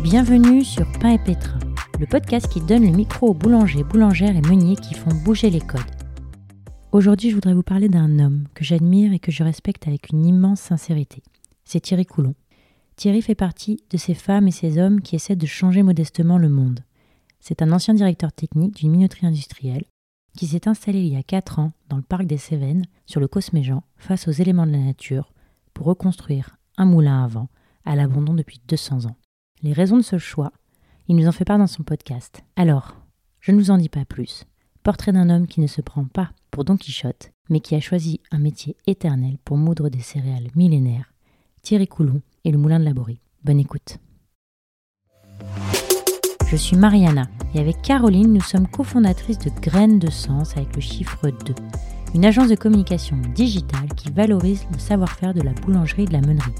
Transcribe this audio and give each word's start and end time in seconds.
Bienvenue 0.00 0.64
sur 0.64 0.90
Pain 0.98 1.10
et 1.10 1.18
Pétrin, 1.18 1.58
le 2.00 2.06
podcast 2.06 2.48
qui 2.48 2.60
donne 2.60 2.84
le 2.84 2.96
micro 2.96 3.28
aux 3.28 3.34
boulangers, 3.34 3.84
boulangères 3.84 4.34
et 4.36 4.40
meuniers 4.40 4.76
qui 4.76 4.94
font 4.94 5.14
bouger 5.24 5.50
les 5.50 5.60
codes. 5.60 5.80
Aujourd'hui, 6.90 7.30
je 7.30 7.34
voudrais 7.34 7.54
vous 7.54 7.62
parler 7.62 7.88
d'un 7.88 8.18
homme 8.18 8.44
que 8.54 8.64
j'admire 8.64 9.12
et 9.12 9.18
que 9.18 9.30
je 9.30 9.44
respecte 9.44 9.86
avec 9.86 10.10
une 10.10 10.24
immense 10.24 10.60
sincérité. 10.60 11.22
C'est 11.64 11.80
Thierry 11.80 12.06
Coulon. 12.06 12.34
Thierry 12.96 13.22
fait 13.22 13.34
partie 13.34 13.82
de 13.90 13.96
ces 13.96 14.14
femmes 14.14 14.48
et 14.48 14.52
ces 14.52 14.78
hommes 14.78 15.00
qui 15.00 15.14
essaient 15.14 15.36
de 15.36 15.46
changer 15.46 15.82
modestement 15.82 16.38
le 16.38 16.48
monde. 16.48 16.80
C'est 17.38 17.62
un 17.62 17.72
ancien 17.72 17.94
directeur 17.94 18.32
technique 18.32 18.76
d'une 18.76 18.90
minoterie 18.90 19.26
industrielle 19.26 19.84
qui 20.36 20.46
s'est 20.46 20.66
installé 20.68 21.00
il 21.00 21.12
y 21.12 21.16
a 21.16 21.22
4 21.22 21.58
ans 21.58 21.72
dans 21.88 21.96
le 21.96 22.02
parc 22.02 22.24
des 22.24 22.38
Cévennes, 22.38 22.86
sur 23.06 23.20
le 23.20 23.28
Cosméjean, 23.28 23.82
face 23.96 24.28
aux 24.28 24.32
éléments 24.32 24.66
de 24.66 24.72
la 24.72 24.78
nature, 24.78 25.32
pour 25.74 25.86
reconstruire 25.86 26.56
un 26.78 26.86
moulin 26.86 27.24
à 27.24 27.28
vent 27.28 27.48
à 27.84 27.96
l'abandon 27.96 28.34
depuis 28.34 28.60
200 28.68 29.06
ans. 29.06 29.16
Les 29.64 29.72
raisons 29.72 29.96
de 29.96 30.02
ce 30.02 30.18
choix, 30.18 30.52
il 31.06 31.14
nous 31.14 31.28
en 31.28 31.32
fait 31.32 31.44
part 31.44 31.58
dans 31.58 31.68
son 31.68 31.84
podcast. 31.84 32.42
Alors, 32.56 32.96
je 33.38 33.52
ne 33.52 33.58
vous 33.58 33.70
en 33.70 33.78
dis 33.78 33.88
pas 33.88 34.04
plus. 34.04 34.44
Portrait 34.82 35.12
d'un 35.12 35.30
homme 35.30 35.46
qui 35.46 35.60
ne 35.60 35.68
se 35.68 35.80
prend 35.80 36.04
pas 36.04 36.32
pour 36.50 36.64
Don 36.64 36.76
Quichotte, 36.76 37.30
mais 37.48 37.60
qui 37.60 37.76
a 37.76 37.80
choisi 37.80 38.20
un 38.32 38.38
métier 38.38 38.76
éternel 38.88 39.38
pour 39.44 39.56
moudre 39.56 39.88
des 39.88 40.00
céréales 40.00 40.48
millénaires. 40.56 41.12
Thierry 41.62 41.86
Coulon 41.86 42.22
et 42.42 42.50
le 42.50 42.58
moulin 42.58 42.80
de 42.80 42.84
la 42.84 42.92
Borie. 42.92 43.20
Bonne 43.44 43.60
écoute. 43.60 43.98
Je 46.48 46.56
suis 46.56 46.76
Mariana 46.76 47.28
et 47.54 47.60
avec 47.60 47.82
Caroline, 47.82 48.32
nous 48.32 48.40
sommes 48.40 48.66
cofondatrices 48.66 49.38
de 49.38 49.50
Graines 49.60 50.00
de 50.00 50.10
Sens 50.10 50.56
avec 50.56 50.74
le 50.74 50.80
chiffre 50.82 51.30
2, 51.30 51.54
une 52.16 52.24
agence 52.24 52.48
de 52.48 52.56
communication 52.56 53.16
digitale 53.32 53.94
qui 53.96 54.10
valorise 54.10 54.66
le 54.72 54.78
savoir-faire 54.80 55.34
de 55.34 55.40
la 55.40 55.52
boulangerie 55.52 56.02
et 56.02 56.06
de 56.06 56.12
la 56.14 56.20
meunerie. 56.20 56.50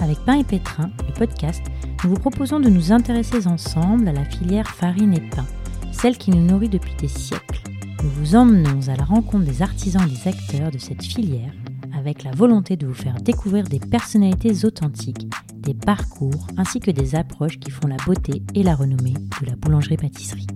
Avec 0.00 0.18
Pain 0.24 0.34
et 0.34 0.44
Pétrin, 0.44 0.90
le 1.06 1.14
podcast, 1.14 1.62
nous 2.02 2.10
vous 2.10 2.16
proposons 2.16 2.60
de 2.60 2.68
nous 2.68 2.92
intéresser 2.92 3.46
ensemble 3.46 4.08
à 4.08 4.12
la 4.12 4.24
filière 4.24 4.68
farine 4.68 5.14
et 5.14 5.20
pain, 5.20 5.46
celle 5.92 6.18
qui 6.18 6.30
nous 6.30 6.44
nourrit 6.44 6.68
depuis 6.68 6.94
des 6.96 7.08
siècles. 7.08 7.62
Nous 8.02 8.10
vous 8.10 8.36
emmenons 8.36 8.88
à 8.88 8.96
la 8.96 9.04
rencontre 9.04 9.44
des 9.44 9.62
artisans 9.62 10.02
et 10.06 10.10
des 10.10 10.28
acteurs 10.28 10.70
de 10.70 10.78
cette 10.78 11.02
filière 11.02 11.52
avec 11.96 12.22
la 12.22 12.32
volonté 12.32 12.76
de 12.76 12.86
vous 12.86 12.94
faire 12.94 13.20
découvrir 13.22 13.64
des 13.64 13.80
personnalités 13.80 14.66
authentiques, 14.66 15.26
des 15.56 15.74
parcours 15.74 16.46
ainsi 16.58 16.80
que 16.80 16.90
des 16.90 17.14
approches 17.14 17.58
qui 17.58 17.70
font 17.70 17.88
la 17.88 17.96
beauté 18.04 18.42
et 18.54 18.62
la 18.62 18.74
renommée 18.74 19.14
de 19.40 19.46
la 19.46 19.56
boulangerie-pâtisserie. 19.56 20.46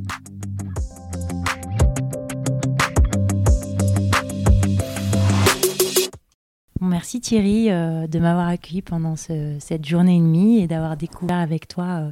Merci 6.81 7.21
Thierry 7.21 7.71
euh, 7.71 8.07
de 8.07 8.19
m'avoir 8.19 8.49
accueilli 8.49 8.83
pendant 8.83 9.17
cette 9.17 9.85
journée 9.85 10.17
et 10.17 10.21
demie 10.21 10.61
et 10.61 10.67
d'avoir 10.67 10.97
découvert 10.97 11.39
avec 11.39 11.69
toi 11.69 11.85
euh, 11.85 12.11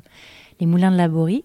les 0.61 0.67
moulins 0.67 0.91
de 0.91 0.97
Laborie. 0.97 1.45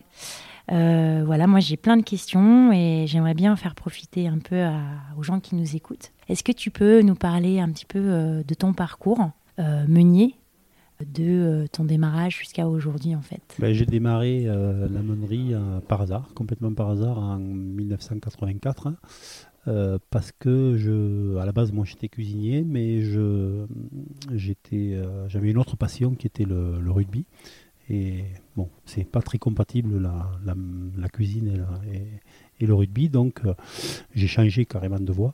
Euh, 0.71 1.23
voilà, 1.25 1.47
moi 1.47 1.59
j'ai 1.59 1.77
plein 1.77 1.97
de 1.97 2.03
questions 2.03 2.71
et 2.71 3.05
j'aimerais 3.07 3.33
bien 3.33 3.55
faire 3.55 3.75
profiter 3.75 4.27
un 4.27 4.37
peu 4.37 4.63
aux 5.17 5.23
gens 5.23 5.39
qui 5.39 5.55
nous 5.55 5.75
écoutent. 5.75 6.11
Est-ce 6.29 6.43
que 6.43 6.51
tu 6.51 6.71
peux 6.71 7.01
nous 7.01 7.15
parler 7.15 7.59
un 7.59 7.69
petit 7.69 7.85
peu 7.85 8.43
de 8.47 8.53
ton 8.53 8.71
parcours 8.73 9.31
meunier, 9.57 10.35
de 11.05 11.67
ton 11.73 11.83
démarrage 11.83 12.37
jusqu'à 12.37 12.67
aujourd'hui 12.67 13.15
en 13.15 13.21
fait? 13.21 13.41
Ben, 13.59 13.73
J'ai 13.73 13.85
démarré 13.85 14.43
la 14.45 15.01
meunerie 15.01 15.53
par 15.89 16.01
hasard, 16.01 16.29
complètement 16.35 16.73
par 16.73 16.91
hasard 16.91 17.17
en 17.17 17.37
1984. 17.37 18.93
Euh, 19.67 19.99
parce 20.09 20.31
que 20.31 20.75
je, 20.77 21.37
à 21.37 21.45
la 21.45 21.51
base, 21.51 21.71
moi 21.71 21.85
j'étais 21.85 22.09
cuisinier, 22.09 22.63
mais 22.63 22.99
euh, 23.03 23.67
j'avais 25.27 25.51
une 25.51 25.57
autre 25.57 25.77
passion 25.77 26.15
qui 26.15 26.27
était 26.27 26.45
le, 26.45 26.91
rugby. 26.91 27.25
Et 27.89 28.23
bon, 28.55 28.69
c'est 28.85 29.03
pas 29.03 29.21
très 29.21 29.37
compatible 29.37 30.01
la, 30.01 31.09
cuisine 31.09 31.65
et, 31.91 32.63
et, 32.63 32.65
le 32.65 32.73
rugby, 32.73 33.09
donc 33.09 33.41
euh, 33.45 33.53
j'ai 34.15 34.27
changé 34.27 34.65
carrément 34.65 34.99
de 34.99 35.11
voie. 35.11 35.33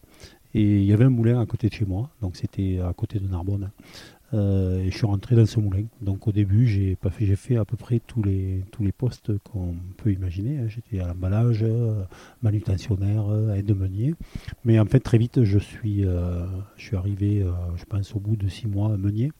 Et 0.53 0.79
il 0.79 0.85
y 0.85 0.94
avait 0.94 1.06
un 1.06 1.09
moulin 1.09 1.40
à 1.40 1.46
côté 1.46 1.69
de 1.69 1.73
chez 1.73 1.85
moi, 1.85 2.09
donc 2.22 2.35
c'était 2.35 2.79
à 2.79 2.91
côté 2.94 3.19
de 3.19 3.28
Narbonne. 3.28 3.69
Euh, 4.34 4.84
et 4.84 4.92
je 4.92 4.98
suis 4.98 5.06
rentré 5.06 5.36
dans 5.36 5.46
ce 5.46 5.60
moulin. 5.60 5.86
Donc 6.02 6.28
au 6.28 6.32
début, 6.32 6.68
j'ai 6.68 6.96
pas 6.96 7.10
fait, 7.10 7.26
j'ai 7.26 7.36
fait 7.36 7.56
à 7.56 7.66
peu 7.66 7.78
près 7.78 8.00
tous 8.00 8.22
les 8.22 8.64
tous 8.72 8.84
les 8.84 8.92
postes 8.92 9.38
qu'on 9.40 9.76
peut 9.98 10.12
imaginer. 10.12 10.60
Hein. 10.60 10.68
J'étais 10.68 11.00
à 11.00 11.08
l'emballage, 11.08 11.60
euh, 11.64 12.04
manutentionnaire, 12.42 13.28
euh, 13.30 13.54
aide-meunier. 13.54 14.16
Mais 14.66 14.80
en 14.80 14.86
fait, 14.86 15.00
très 15.00 15.18
vite, 15.18 15.44
je 15.44 15.60
suis 15.60 16.04
je 16.04 16.84
suis 16.84 16.96
arrivé, 16.96 17.46
je 17.76 17.86
pense 17.86 18.16
au 18.16 18.20
bout 18.20 18.36
de 18.36 18.48
six 18.48 18.68
mois, 18.68 18.98
meunier. 18.98 19.32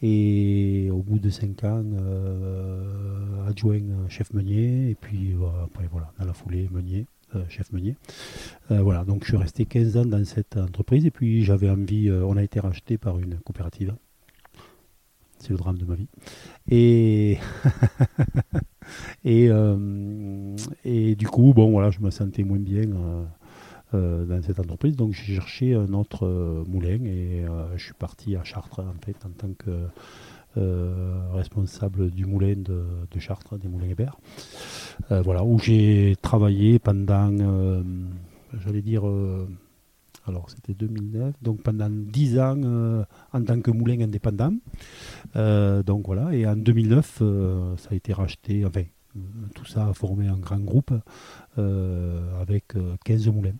Et 0.00 0.88
au 0.92 1.02
bout 1.02 1.18
de 1.18 1.28
cinq 1.28 1.64
ans, 1.64 1.84
adjoint 3.48 4.08
chef 4.08 4.32
meunier. 4.32 4.90
Et 4.90 4.94
puis 4.94 5.34
après 5.64 5.88
voilà, 5.90 6.12
dans 6.18 6.26
la 6.26 6.32
foulée 6.32 6.68
meunier. 6.70 7.06
Euh, 7.36 7.44
chef 7.50 7.72
meunier. 7.72 7.94
Euh, 8.70 8.80
voilà, 8.80 9.04
donc 9.04 9.22
je 9.24 9.28
suis 9.28 9.36
resté 9.36 9.66
15 9.66 9.98
ans 9.98 10.06
dans 10.06 10.24
cette 10.24 10.56
entreprise 10.56 11.04
et 11.04 11.10
puis 11.10 11.44
j'avais 11.44 11.68
envie, 11.68 12.08
euh, 12.08 12.24
on 12.24 12.38
a 12.38 12.42
été 12.42 12.58
racheté 12.58 12.96
par 12.96 13.18
une 13.18 13.38
coopérative. 13.40 13.94
C'est 15.38 15.50
le 15.50 15.58
drame 15.58 15.76
de 15.76 15.84
ma 15.84 15.94
vie. 15.94 16.08
Et, 16.70 17.36
et, 19.24 19.50
et 20.84 21.14
du 21.14 21.28
coup, 21.28 21.52
bon, 21.54 21.70
voilà, 21.70 21.90
je 21.90 22.00
me 22.00 22.10
sentais 22.10 22.42
moins 22.42 22.58
bien 22.58 22.86
dans 23.92 24.42
cette 24.42 24.58
entreprise. 24.58 24.96
Donc 24.96 25.12
j'ai 25.12 25.34
cherché 25.34 25.74
un 25.74 25.92
autre 25.92 26.64
moulin 26.66 27.04
et 27.04 27.44
je 27.76 27.84
suis 27.84 27.94
parti 27.94 28.34
à 28.34 28.42
Chartres 28.42 28.80
en 28.80 29.04
fait 29.04 29.16
en 29.24 29.30
tant 29.30 29.52
que 29.52 29.86
responsable 31.32 32.10
du 32.10 32.26
moulin 32.26 32.54
de, 32.56 33.18
Chartres, 33.18 33.58
des 33.58 33.68
moulins 33.68 33.88
Hébert. 33.88 34.16
Euh, 35.10 35.22
voilà, 35.22 35.44
où 35.44 35.58
j'ai 35.58 36.16
travaillé 36.20 36.78
pendant, 36.78 37.32
euh, 37.32 37.82
j'allais 38.64 38.82
dire, 38.82 39.04
alors 40.26 40.50
c'était 40.50 40.74
2009, 40.74 41.34
donc 41.42 41.62
pendant 41.62 41.90
10 41.90 42.38
ans 42.38 43.04
en 43.32 43.42
tant 43.42 43.60
que 43.60 43.70
moulin 43.70 44.00
indépendant. 44.00 44.54
donc 45.34 46.06
voilà, 46.06 46.34
et 46.34 46.46
en 46.46 46.56
2009, 46.56 47.22
ça 47.76 47.88
a 47.90 47.94
été 47.94 48.12
racheté, 48.12 48.64
enfin, 48.64 48.84
tout 49.54 49.64
ça 49.64 49.88
a 49.88 49.92
formé 49.94 50.28
un 50.28 50.38
grand 50.38 50.60
groupe 50.60 50.92
avec 51.56 52.74
15 53.04 53.28
moulins. 53.28 53.56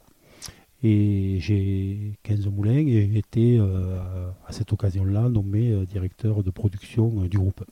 Et 0.82 1.38
j'ai 1.40 2.12
15 2.22 2.46
moulins 2.48 2.86
et 2.86 3.10
j'ai 3.10 3.18
été 3.18 3.58
euh, 3.58 3.98
à 4.46 4.52
cette 4.52 4.72
occasion-là 4.72 5.28
nommé 5.28 5.72
euh, 5.72 5.84
directeur 5.84 6.44
de 6.44 6.50
production 6.50 7.12
euh, 7.18 7.28
du 7.28 7.36
groupe. 7.36 7.64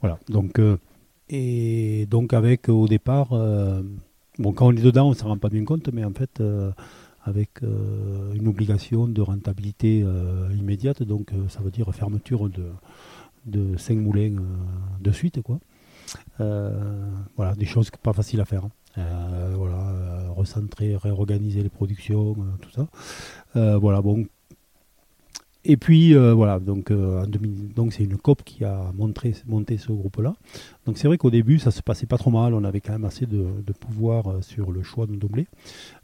Voilà, 0.00 0.18
donc, 0.28 0.60
et 1.28 2.06
donc 2.08 2.32
avec 2.32 2.68
au 2.68 2.86
départ, 2.86 3.30
bon, 4.38 4.52
quand 4.52 4.68
on 4.68 4.70
est 4.70 4.80
dedans, 4.80 5.08
on 5.08 5.10
ne 5.10 5.14
s'en 5.16 5.26
rend 5.26 5.38
pas 5.38 5.48
bien 5.48 5.64
compte, 5.64 5.88
mais 5.92 6.04
en 6.04 6.12
fait, 6.12 6.40
avec 7.24 7.62
une 7.62 8.46
obligation 8.46 9.08
de 9.08 9.20
rentabilité 9.20 10.04
immédiate, 10.56 11.02
donc 11.02 11.32
ça 11.48 11.58
veut 11.62 11.72
dire 11.72 11.92
fermeture 11.92 12.48
de, 12.48 12.66
de 13.46 13.76
5 13.76 13.96
moulins 13.96 14.36
de 15.00 15.10
suite, 15.10 15.42
quoi. 15.42 15.58
voilà, 16.38 17.56
des 17.56 17.66
choses 17.66 17.90
pas 18.00 18.12
faciles 18.12 18.40
à 18.40 18.44
faire. 18.44 18.66
Hein. 18.66 19.50
Voilà, 19.56 19.94
recentrer, 20.38 20.96
réorganiser 20.96 21.62
les 21.62 21.68
productions, 21.68 22.36
euh, 22.38 22.56
tout 22.60 22.70
ça. 22.70 23.78
voilà, 23.78 24.00
bon, 24.00 24.26
et 25.64 25.76
puis 25.76 26.14
voilà, 26.14 26.60
donc 26.60 26.92
c'est 27.90 28.04
une 28.04 28.16
COP 28.16 28.42
qui 28.44 28.64
a 28.64 28.92
monté 28.94 29.76
ce 29.76 29.92
groupe-là. 29.92 30.34
Donc 30.86 30.96
c'est 30.96 31.08
vrai 31.08 31.18
qu'au 31.18 31.30
début 31.30 31.58
ça 31.58 31.70
se 31.70 31.82
passait 31.82 32.06
pas 32.06 32.16
trop 32.16 32.30
mal, 32.30 32.54
on 32.54 32.64
avait 32.64 32.80
quand 32.80 32.92
même 32.92 33.04
assez 33.04 33.26
de, 33.26 33.72
pouvoir 33.78 34.42
sur 34.42 34.70
le 34.70 34.82
choix 34.82 35.06
de 35.06 35.12
nos 35.12 35.28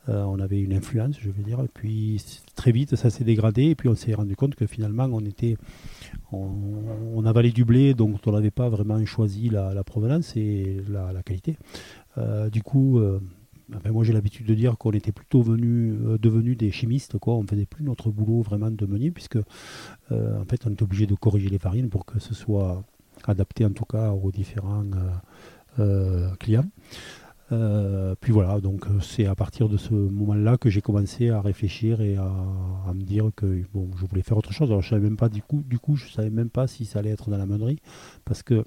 on 0.09 0.39
avait 0.41 0.61
une 0.61 0.75
influence, 0.75 1.17
je 1.19 1.31
veux 1.31 1.43
dire. 1.43 1.61
Et 1.61 1.69
puis 1.73 2.23
très 2.57 2.73
vite 2.73 2.97
ça 2.97 3.09
s'est 3.09 3.25
dégradé 3.25 3.67
et 3.67 3.75
puis 3.75 3.89
on 3.89 3.95
s'est 3.95 4.13
rendu 4.13 4.37
compte 4.37 4.55
que 4.55 4.67
finalement 4.67 5.09
on 5.11 5.25
était, 5.25 5.57
on, 6.33 7.25
avalait 7.25 7.53
du 7.53 7.65
blé 7.65 7.95
donc 7.95 8.19
on 8.27 8.33
n'avait 8.33 8.51
pas 8.51 8.69
vraiment 8.69 9.03
choisi 9.07 9.49
la, 9.49 9.83
provenance 9.85 10.37
et 10.37 10.83
la 10.91 11.23
qualité. 11.23 11.57
Euh, 12.19 12.51
du 12.51 12.63
coup, 12.63 13.01
euh, 13.73 13.93
moi 13.93 14.05
j'ai 14.05 14.13
l'habitude 14.13 14.47
de 14.47 14.55
dire 14.55 14.77
qu'on 14.79 14.93
était 14.93 15.13
plutôt 15.13 15.43
euh, 15.47 16.19
devenus 16.19 16.57
des 16.57 16.71
chimistes, 16.71 17.19
quoi. 17.19 17.35
on 17.35 17.47
faisait 17.47 17.67
plus 17.67 17.85
notre 17.85 18.11
boulot 18.11 18.43
vraiment 18.43 18.71
de 18.71 18.87
meunier, 18.87 19.11
puisque 19.11 19.39
en 20.11 20.45
fait 20.49 20.67
on 20.67 20.71
était 20.71 20.83
obligé 20.83 21.07
de 21.07 21.15
corriger 21.15 21.49
les 21.49 21.59
farines 21.59 21.89
pour 21.89 22.05
que 22.05 22.19
ce 22.19 22.35
soit 22.35 22.85
adapté 23.25 23.65
en 23.65 23.71
tout 23.71 23.85
cas 23.85 24.11
aux 24.11 24.31
différents 24.31 24.85
clients. 26.39 26.69
puis 28.21 28.33
voilà, 28.33 28.61
donc 28.61 28.87
c'est 29.01 29.27
à 29.27 29.35
partir 29.35 29.69
de 29.69 29.77
ce 29.77 29.95
moment-là 29.95 30.57
que 30.59 30.69
j'ai 30.71 30.83
commencé 30.83 31.31
à 31.31 31.41
réfléchir 31.41 32.01
et 32.01 32.17
à, 32.17 32.93
me 32.95 33.03
dire 33.03 33.31
que 33.35 33.63
bon, 33.73 33.91
je 33.97 34.07
voulais 34.07 34.23
faire 34.23 34.37
autre 34.37 34.53
chose. 34.53 34.71
Alors 34.71 34.83
je 34.83 34.91
savais 34.91 35.03
même 35.03 35.17
pas 35.17 35.29
du 35.29 35.43
coup, 35.43 35.63
du 35.67 35.79
coup, 35.79 35.97
je 35.97 36.11
savais 36.11 36.31
même 36.31 36.51
pas 36.51 36.67
si 36.67 36.85
ça 36.85 36.99
allait 36.99 37.11
être 37.11 37.31
dans 37.31 37.39
la 37.39 37.47
meunerie, 37.47 37.79
parce 38.25 38.43
que 38.43 38.65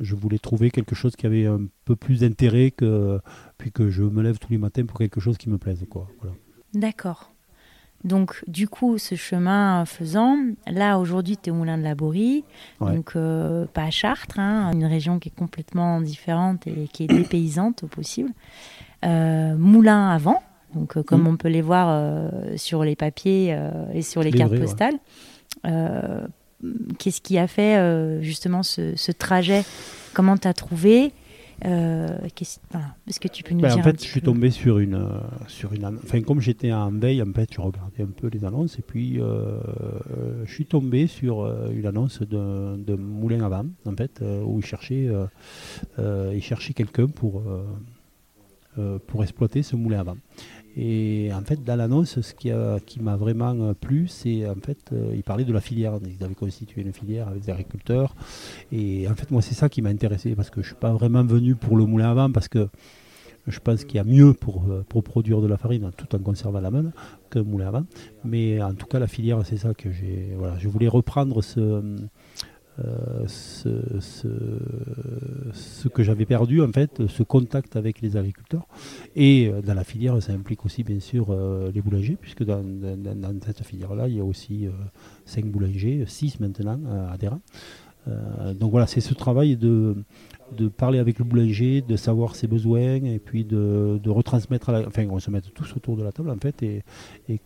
je 0.00 0.14
voulais 0.14 0.38
trouver 0.38 0.70
quelque 0.70 0.94
chose 0.94 1.14
qui 1.16 1.26
avait 1.26 1.46
un 1.46 1.60
peu 1.84 1.94
plus 1.96 2.20
d'intérêt 2.20 2.70
que 2.70 3.20
puis 3.58 3.70
que 3.70 3.90
je 3.90 4.02
me 4.02 4.22
lève 4.22 4.38
tous 4.38 4.50
les 4.50 4.58
matins 4.58 4.84
pour 4.84 4.98
quelque 4.98 5.20
chose 5.20 5.38
qui 5.38 5.48
me 5.48 5.58
plaise 5.58 5.84
quoi. 5.88 6.08
D'accord. 6.74 7.30
Donc, 8.02 8.42
du 8.46 8.66
coup, 8.66 8.96
ce 8.96 9.14
chemin 9.14 9.84
faisant, 9.84 10.38
là, 10.66 10.98
aujourd'hui, 10.98 11.36
tu 11.36 11.50
es 11.50 11.52
au 11.52 11.56
Moulin 11.56 11.76
de 11.76 11.82
la 11.82 11.94
Borie, 11.94 12.44
donc 12.80 13.12
euh, 13.14 13.66
pas 13.66 13.82
à 13.82 13.90
Chartres, 13.90 14.38
hein, 14.38 14.72
une 14.72 14.86
région 14.86 15.18
qui 15.18 15.28
est 15.28 15.36
complètement 15.36 16.00
différente 16.00 16.66
et 16.66 16.88
qui 16.90 17.04
est 17.04 17.08
dépaysante 17.08 17.82
au 17.82 17.88
possible. 17.88 18.30
Euh, 19.04 19.54
moulin 19.56 20.08
à 20.08 20.18
vent, 20.18 20.42
donc 20.74 20.96
euh, 20.96 21.02
comme 21.02 21.24
mm. 21.24 21.26
on 21.26 21.36
peut 21.36 21.48
les 21.48 21.60
voir 21.60 22.30
sur 22.56 22.84
les 22.84 22.96
papiers 22.96 23.56
et 23.92 24.02
sur 24.02 24.22
les, 24.22 24.32
cartes 24.32 24.58
postales. 24.58 24.98
Qu'est-ce 26.98 27.20
qui 27.20 27.38
a 27.38 27.46
fait 27.46 28.22
justement 28.22 28.62
ce, 28.62 28.96
ce 28.96 29.12
trajet? 29.12 29.64
Comment 30.12 30.36
tu 30.36 30.48
as 30.48 30.54
trouvé? 30.54 31.12
Euh, 31.66 32.18
est-ce 33.06 33.20
que 33.20 33.28
tu 33.28 33.42
peux 33.42 33.54
nous 33.54 33.60
ben, 33.60 33.68
dire 33.68 33.78
En 33.78 33.82
fait, 33.82 34.02
je 34.02 34.08
suis 34.08 34.22
tombé 34.22 34.50
sur 34.50 34.78
une, 34.78 34.94
euh, 34.94 35.20
sur 35.46 35.72
une. 35.74 35.84
Enfin, 35.84 36.22
comme 36.22 36.40
j'étais 36.40 36.72
en 36.72 36.90
veille, 36.90 37.22
en 37.22 37.32
fait, 37.32 37.52
je 37.52 37.60
regardais 37.60 38.02
un 38.02 38.06
peu 38.06 38.28
les 38.28 38.44
annonces 38.44 38.78
et 38.78 38.82
puis 38.82 39.20
euh, 39.20 39.58
je 40.44 40.52
suis 40.52 40.64
tombé 40.64 41.06
sur 41.06 41.46
une 41.70 41.86
annonce 41.86 42.22
de, 42.22 42.94
moulin 42.94 43.44
à 43.44 43.48
vent, 43.48 43.66
en 43.86 43.94
fait, 43.94 44.22
où 44.22 44.58
il 44.58 44.64
cherchait, 44.64 45.08
il 45.98 46.42
cherchait 46.42 46.72
quelqu'un 46.72 47.08
pour, 47.08 47.42
pour 49.06 49.22
exploiter 49.22 49.62
ce 49.62 49.76
moulin 49.76 50.00
à 50.00 50.04
vent. 50.04 50.16
Et 50.76 51.30
en 51.34 51.42
fait, 51.42 51.62
dans 51.64 51.76
l'annonce, 51.76 52.20
ce 52.20 52.34
qui, 52.34 52.50
qui 52.86 53.00
m'a 53.00 53.16
vraiment 53.16 53.74
plu, 53.74 54.06
c'est 54.08 54.48
en 54.48 54.54
fait, 54.54 54.78
euh, 54.92 55.12
il 55.14 55.22
parlait 55.22 55.44
de 55.44 55.52
la 55.52 55.60
filière. 55.60 55.98
Ils 56.04 56.24
avaient 56.24 56.34
constitué 56.34 56.82
une 56.82 56.92
filière 56.92 57.28
avec 57.28 57.42
des 57.42 57.50
agriculteurs. 57.50 58.14
Et 58.72 59.08
en 59.08 59.14
fait, 59.14 59.30
moi, 59.30 59.42
c'est 59.42 59.54
ça 59.54 59.68
qui 59.68 59.82
m'a 59.82 59.90
intéressé 59.90 60.34
parce 60.34 60.50
que 60.50 60.62
je 60.62 60.66
ne 60.66 60.72
suis 60.72 60.80
pas 60.80 60.92
vraiment 60.92 61.24
venu 61.24 61.54
pour 61.54 61.76
le 61.76 61.86
moulin 61.86 62.10
à 62.10 62.14
vent 62.14 62.30
parce 62.30 62.48
que 62.48 62.68
je 63.46 63.58
pense 63.58 63.84
qu'il 63.84 63.96
y 63.96 63.98
a 63.98 64.04
mieux 64.04 64.32
pour, 64.32 64.64
euh, 64.68 64.84
pour 64.88 65.02
produire 65.02 65.40
de 65.40 65.46
la 65.46 65.56
farine 65.56 65.90
tout 65.96 66.14
en 66.14 66.18
conservant 66.18 66.60
la 66.60 66.70
main 66.70 66.92
que 67.30 67.38
le 67.38 67.44
moulin 67.44 67.68
à 67.68 67.70
vent. 67.70 67.84
Mais 68.24 68.62
en 68.62 68.74
tout 68.74 68.86
cas, 68.86 68.98
la 68.98 69.06
filière, 69.06 69.40
c'est 69.44 69.56
ça 69.56 69.74
que 69.74 69.90
j'ai. 69.90 70.34
Voilà, 70.36 70.58
je 70.58 70.68
voulais 70.68 70.88
reprendre 70.88 71.42
ce 71.42 71.82
euh, 72.84 73.26
ce, 75.52 75.88
que 75.88 76.02
j'avais 76.02 76.26
perdu, 76.26 76.62
en 76.62 76.72
fait, 76.72 77.06
ce 77.08 77.22
contact 77.22 77.76
avec 77.76 78.00
les 78.00 78.16
agriculteurs. 78.16 78.66
Et 79.16 79.48
euh, 79.48 79.60
dans 79.60 79.74
la 79.74 79.84
filière, 79.84 80.22
ça 80.22 80.32
implique 80.32 80.64
aussi, 80.64 80.82
bien 80.84 81.00
sûr, 81.00 81.30
euh, 81.30 81.70
les 81.74 81.82
boulangers, 81.82 82.16
puisque 82.20 82.44
dans, 82.44 82.62
cette 83.44 83.64
filière-là, 83.64 84.08
il 84.08 84.16
y 84.16 84.20
a 84.20 84.24
aussi 84.24 84.68
5 85.26 85.46
boulangers, 85.46 86.04
6 86.06 86.40
maintenant 86.40 86.80
adhérents. 87.10 87.42
Donc 88.54 88.70
voilà, 88.70 88.86
c'est 88.86 89.00
ce 89.00 89.14
travail 89.14 89.56
de, 89.56 89.94
parler 90.76 90.98
avec 90.98 91.18
le 91.18 91.24
boulanger, 91.24 91.80
de 91.80 91.96
savoir 91.96 92.34
ses 92.34 92.46
besoins 92.46 93.04
et 93.04 93.18
puis 93.18 93.44
de, 93.44 94.00
retransmettre, 94.08 94.70
à 94.70 94.86
enfin 94.86 95.06
on 95.10 95.18
se 95.18 95.30
met 95.30 95.40
tous 95.40 95.76
autour 95.76 95.96
de 95.96 96.02
la 96.02 96.12
table 96.12 96.30
en 96.30 96.36
fait 96.36 96.62
et, 96.62 96.82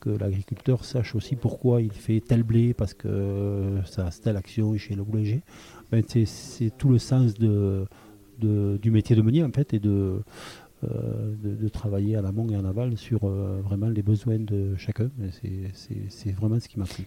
que 0.01 0.11
l'agriculteur 0.11 0.85
sache 0.85 1.15
aussi 1.15 1.37
pourquoi 1.37 1.83
il 1.83 1.93
fait 1.93 2.21
tel 2.21 2.43
blé 2.43 2.75
parce 2.75 2.95
que 2.95 3.79
ça 3.85 4.07
a 4.07 4.11
telle 4.11 4.37
action 4.37 4.77
chez 4.77 4.95
le 4.95 5.05
boulanger. 5.05 5.43
Ben, 5.91 6.03
c'est 6.07 6.77
tout 6.77 6.89
le 6.89 6.99
sens 6.99 7.35
du 7.35 8.91
métier 8.91 9.17
de 9.17 9.23
meunier 9.23 9.45
en 9.45 9.53
fait 9.53 9.75
et 9.75 9.79
de, 9.79 10.21
euh, 10.85 11.69
travailler 11.73 12.17
à 12.17 12.23
l'amont 12.23 12.49
et 12.51 12.57
en 12.57 12.65
aval 12.65 12.97
sur 12.97 13.25
euh, 13.25 13.61
vraiment 13.65 13.89
les 13.89 14.03
besoins 14.03 14.39
de 14.39 14.77
chacun. 14.77 15.11
C'est 15.33 16.33
vraiment 16.33 16.61
ce 16.61 16.69
qui 16.69 16.79
m'a 16.79 16.85
plu. 16.85 17.05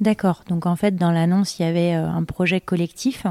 D'accord. 0.00 0.42
Donc 0.48 0.66
en 0.66 0.76
fait, 0.76 0.96
dans 0.96 1.10
l'annonce, 1.10 1.58
il 1.58 1.62
y 1.62 1.64
avait 1.64 1.94
euh, 1.94 2.08
un 2.08 2.24
projet 2.24 2.60
collectif 2.60 3.26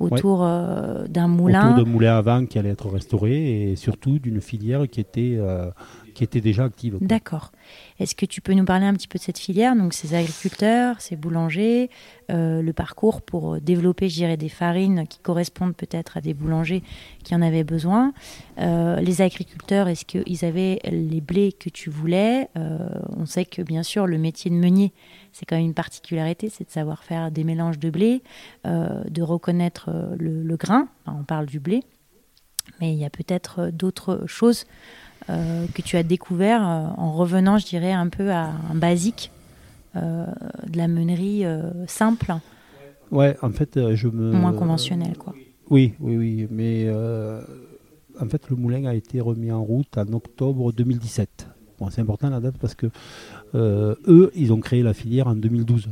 autour 0.00 0.42
euh, 0.42 1.06
d'un 1.06 1.28
moulin. 1.28 1.72
Autour 1.72 1.84
de 1.84 1.90
moulin 1.90 2.16
à 2.16 2.22
vent 2.22 2.46
qui 2.46 2.58
allait 2.58 2.70
être 2.70 2.88
restauré 2.88 3.70
et 3.70 3.76
surtout 3.76 4.18
d'une 4.18 4.40
filière 4.40 4.88
qui 4.90 5.00
était, 5.00 5.36
euh, 5.38 5.70
qui 6.14 6.24
était 6.24 6.40
déjà 6.40 6.64
active. 6.64 6.98
D'accord. 7.00 7.52
Est-ce 7.98 8.14
que 8.14 8.26
tu 8.26 8.40
peux 8.40 8.54
nous 8.54 8.64
parler 8.64 8.86
un 8.86 8.94
petit 8.94 9.08
peu 9.08 9.18
de 9.18 9.24
cette 9.24 9.38
filière, 9.38 9.76
donc 9.76 9.92
ces 9.94 10.14
agriculteurs, 10.14 11.00
ces 11.00 11.16
boulangers, 11.16 11.90
le 12.28 12.72
parcours 12.72 13.22
pour 13.22 13.60
développer, 13.60 14.08
je 14.08 14.34
des 14.36 14.48
farines 14.48 15.06
qui 15.06 15.18
correspondent 15.18 15.76
peut-être 15.76 16.16
à 16.16 16.20
des 16.20 16.34
boulangers 16.34 16.82
qui 17.22 17.34
en 17.34 17.42
avaient 17.42 17.64
besoin 17.64 18.12
Les 18.56 19.20
agriculteurs, 19.20 19.88
est-ce 19.88 20.04
qu'ils 20.04 20.44
avaient 20.44 20.80
les 20.84 21.20
blés 21.20 21.52
que 21.52 21.68
tu 21.68 21.90
voulais? 21.90 22.48
On 22.54 23.26
sait 23.26 23.44
que 23.44 23.62
bien 23.62 23.82
sûr, 23.82 24.06
le 24.06 24.18
métier 24.18 24.50
de 24.50 24.56
meunier 24.56 24.92
c'est 25.34 25.44
quand 25.44 25.56
même 25.56 25.66
une 25.66 25.74
particularité, 25.74 26.48
c'est 26.48 26.64
de 26.64 26.70
savoir 26.70 27.02
faire 27.02 27.30
des 27.30 27.44
mélanges 27.44 27.78
de 27.78 27.90
blé, 27.90 28.22
euh, 28.66 29.02
de 29.10 29.20
reconnaître 29.20 29.90
euh, 29.92 30.14
le, 30.16 30.56
grain. 30.56 30.88
on 31.06 31.24
parle 31.24 31.46
du 31.46 31.58
blé, 31.58 31.82
mais 32.80 32.92
il 32.92 32.98
y 32.98 33.04
a 33.04 33.10
peut-être 33.10 33.62
euh, 33.62 33.70
d'autres 33.72 34.22
choses 34.26 34.64
que 35.28 35.82
tu 35.82 35.96
as 35.96 36.02
découvert 36.02 36.62
en 36.62 37.12
revenant, 37.12 37.58
je 37.58 37.66
dirais, 37.66 37.92
un 37.92 38.08
peu 38.08 38.30
à 38.30 38.50
un 38.70 38.74
basique 38.74 39.30
de 39.94 40.76
la 40.76 40.88
meunerie 40.88 41.44
simple. 41.86 42.34
Ouais, 43.10 43.36
en 43.42 43.50
fait, 43.50 43.94
je 43.94 44.08
me. 44.08 44.32
Moins 44.32 44.52
conventionnel, 44.52 45.16
quoi. 45.16 45.34
Oui, 45.70 45.94
oui, 46.00 46.16
oui, 46.16 46.48
mais 46.50 46.90
en 48.20 48.28
fait, 48.28 48.48
le 48.50 48.56
moulin 48.56 48.84
a 48.84 48.94
été 48.94 49.20
remis 49.20 49.50
en 49.50 49.62
route 49.62 49.98
en 49.98 50.12
octobre 50.12 50.72
2017. 50.72 51.48
Bon, 51.78 51.90
c'est 51.90 52.00
important 52.00 52.30
la 52.30 52.40
date 52.40 52.56
parce 52.60 52.74
que 52.74 52.86
euh, 53.54 53.94
eux, 54.06 54.30
ils 54.34 54.52
ont 54.52 54.60
créé 54.60 54.82
la 54.82 54.94
filière 54.94 55.26
en 55.26 55.34
2012. 55.34 55.88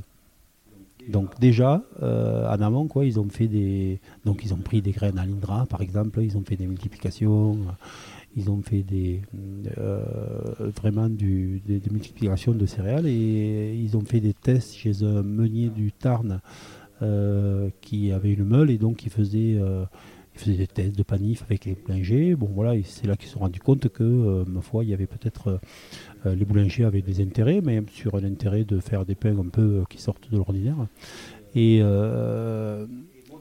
Donc 1.08 1.38
déjà, 1.40 1.82
euh, 2.02 2.48
en 2.48 2.60
amont, 2.60 2.86
quoi, 2.86 3.04
ils 3.04 3.18
ont 3.18 3.28
fait 3.28 3.48
des, 3.48 3.98
donc 4.24 4.44
ils 4.44 4.54
ont 4.54 4.58
pris 4.58 4.82
des 4.82 4.92
graines 4.92 5.18
à 5.18 5.26
l'Indra, 5.26 5.66
par 5.66 5.82
exemple, 5.82 6.22
ils 6.22 6.36
ont 6.36 6.44
fait 6.46 6.54
des 6.54 6.66
multiplications, 6.66 7.58
ils 8.36 8.50
ont 8.50 8.62
fait 8.62 8.82
des, 8.82 9.22
euh, 9.78 10.02
vraiment 10.76 11.08
du, 11.08 11.60
des, 11.66 11.80
multiplications 11.90 12.52
de 12.52 12.66
céréales 12.66 13.06
et 13.06 13.74
ils 13.74 13.96
ont 13.96 14.04
fait 14.04 14.20
des 14.20 14.34
tests 14.34 14.74
chez 14.74 15.02
un 15.02 15.22
meunier 15.22 15.68
du 15.68 15.92
Tarn 15.92 16.40
qui 17.80 18.12
avait 18.12 18.32
une 18.32 18.44
meule 18.44 18.70
et 18.70 18.78
donc 18.78 19.04
il 19.04 19.10
faisait 19.10 19.58
ils 20.34 20.40
faisaient 20.40 20.56
des 20.56 20.66
tests 20.66 20.96
de 20.96 21.02
panif 21.02 21.42
avec 21.42 21.64
les 21.64 21.74
boulangers. 21.74 22.34
Bon 22.34 22.48
voilà, 22.52 22.80
c'est 22.84 23.06
là 23.06 23.16
qu'ils 23.16 23.28
se 23.28 23.34
sont 23.34 23.40
rendus 23.40 23.60
compte 23.60 23.88
que, 23.88 24.02
euh, 24.02 24.44
ma 24.46 24.60
foi, 24.60 24.84
il 24.84 24.90
y 24.90 24.94
avait 24.94 25.06
peut-être 25.06 25.48
euh, 25.48 25.58
euh, 26.26 26.34
les 26.34 26.44
boulangers 26.44 26.84
avaient 26.84 27.02
des 27.02 27.20
intérêts, 27.20 27.60
mais 27.62 27.82
sur 27.92 28.14
un 28.14 28.24
intérêt 28.24 28.64
de 28.64 28.80
faire 28.80 29.04
des 29.04 29.14
pains 29.14 29.38
un 29.38 29.48
peu 29.48 29.84
qui 29.90 30.00
sortent 30.00 30.30
de 30.30 30.36
l'ordinaire. 30.36 30.86
Et, 31.54 31.82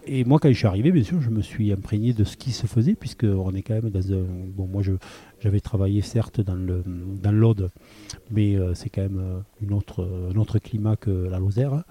et 0.06 0.24
moi, 0.24 0.40
quand 0.40 0.50
je 0.50 0.58
suis 0.58 0.68
arrivé, 0.68 0.92
bien 0.92 1.04
sûr, 1.04 1.22
je 1.22 1.30
me 1.30 1.42
suis 1.42 1.72
imprégné 1.72 2.14
de 2.14 2.24
ce 2.24 2.36
qui 2.36 2.52
se 2.52 2.66
faisait, 2.66 2.96
puisqu'on 2.96 3.54
est 3.54 3.62
quand 3.62 3.76
même 3.76 3.90
dans 3.90 4.14
un. 4.14 4.26
Bon, 4.56 4.66
moi, 4.66 4.82
je, 4.82 4.94
j'avais 5.40 5.60
travaillé 5.60 6.02
certes 6.02 6.42
dans 6.42 6.56
le 6.56 6.84
dans 6.86 7.32
l'Aude, 7.32 7.72
mais 8.32 8.56
euh, 8.56 8.74
c'est 8.74 8.90
quand 8.90 9.02
même 9.02 9.20
euh, 9.20 9.40
une 9.62 9.74
autre, 9.74 10.08
un 10.34 10.38
autre 10.38 10.60
climat 10.60 10.96
que 10.96 11.12
la 11.12 11.40
Lozère. 11.40 11.84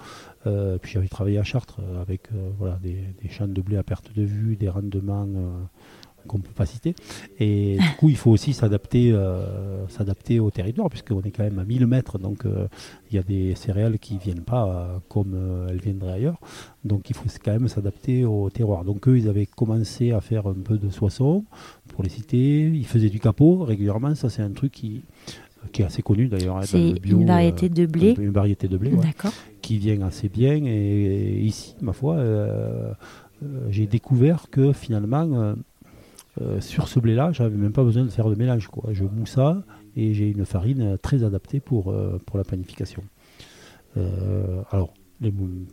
Euh, 0.46 0.78
puis 0.78 0.92
j'avais 0.92 1.08
travaillé 1.08 1.38
à 1.38 1.44
Chartres 1.44 1.80
avec 2.00 2.30
voilà, 2.58 2.78
des, 2.82 2.96
champs 3.28 3.46
de 3.46 3.60
blé 3.60 3.76
à 3.76 3.82
perte 3.82 4.12
de 4.14 4.22
vue, 4.22 4.56
des 4.56 4.68
rendements 4.68 5.28
qu'on 6.26 6.38
ne 6.38 6.42
peut 6.42 6.54
pas 6.54 6.66
citer. 6.66 6.94
Et 7.38 7.76
du 7.78 7.96
coup, 7.98 8.08
il 8.08 8.16
faut 8.16 8.30
aussi 8.30 8.52
s'adapter, 8.52 9.12
euh, 9.12 9.86
s'adapter 9.88 10.40
au 10.40 10.50
territoire, 10.50 10.88
puisqu'on 10.88 11.22
est 11.22 11.30
quand 11.30 11.42
même 11.42 11.58
à 11.58 11.64
1000 11.64 11.86
mètres, 11.86 12.18
donc 12.18 12.46
euh, 12.46 12.68
il 13.10 13.16
y 13.16 13.18
a 13.18 13.22
des 13.22 13.54
céréales 13.54 13.98
qui 13.98 14.14
ne 14.14 14.20
viennent 14.20 14.42
pas 14.42 14.66
euh, 14.66 14.98
comme 15.08 15.36
elles 15.68 15.80
viendraient 15.80 16.12
ailleurs. 16.12 16.38
Donc 16.84 17.10
il 17.10 17.16
faut 17.16 17.26
quand 17.44 17.52
même 17.52 17.68
s'adapter 17.68 18.24
au 18.24 18.50
terroir. 18.50 18.84
Donc 18.84 19.08
eux, 19.08 19.18
ils 19.18 19.28
avaient 19.28 19.46
commencé 19.46 20.12
à 20.12 20.20
faire 20.20 20.46
un 20.46 20.54
peu 20.54 20.78
de 20.78 20.90
soissons, 20.90 21.44
pour 21.88 22.02
les 22.02 22.10
citer. 22.10 22.66
Ils 22.66 22.86
faisaient 22.86 23.10
du 23.10 23.20
capot 23.20 23.64
régulièrement, 23.64 24.14
ça 24.14 24.30
c'est 24.30 24.42
un 24.42 24.52
truc 24.52 24.72
qui, 24.72 25.02
qui 25.72 25.82
est 25.82 25.84
assez 25.84 26.02
connu 26.02 26.28
d'ailleurs. 26.28 26.56
Hein, 26.56 26.62
c'est 26.64 26.94
une 27.04 27.26
variété 27.26 27.68
de 27.68 27.86
blé. 27.86 28.14
Une 28.18 28.30
variété 28.30 28.68
de 28.68 28.76
blé, 28.76 28.92
qui 29.62 29.78
vient 29.78 30.00
assez 30.02 30.28
bien. 30.28 30.64
Et, 30.64 31.40
ici, 31.40 31.74
ma 31.80 31.92
foi, 31.92 32.18
j'ai 33.70 33.86
découvert 33.86 34.50
que 34.50 34.72
finalement, 34.72 35.28
euh, 35.32 35.54
sur 36.60 36.88
ce 36.88 37.00
blé-là, 37.00 37.32
j'avais 37.32 37.56
même 37.56 37.72
pas 37.72 37.84
besoin 37.84 38.04
de 38.04 38.08
faire 38.08 38.28
de 38.28 38.34
mélange. 38.34 38.68
Quoi. 38.68 38.90
Je 38.92 39.04
mousse 39.04 39.30
ça 39.30 39.62
et 39.96 40.14
j'ai 40.14 40.30
une 40.30 40.44
farine 40.44 40.96
très 41.02 41.24
adaptée 41.24 41.60
pour, 41.60 41.90
euh, 41.90 42.18
pour 42.26 42.38
la 42.38 42.44
panification. 42.44 43.02
Euh, 43.96 44.62
alors, 44.70 44.92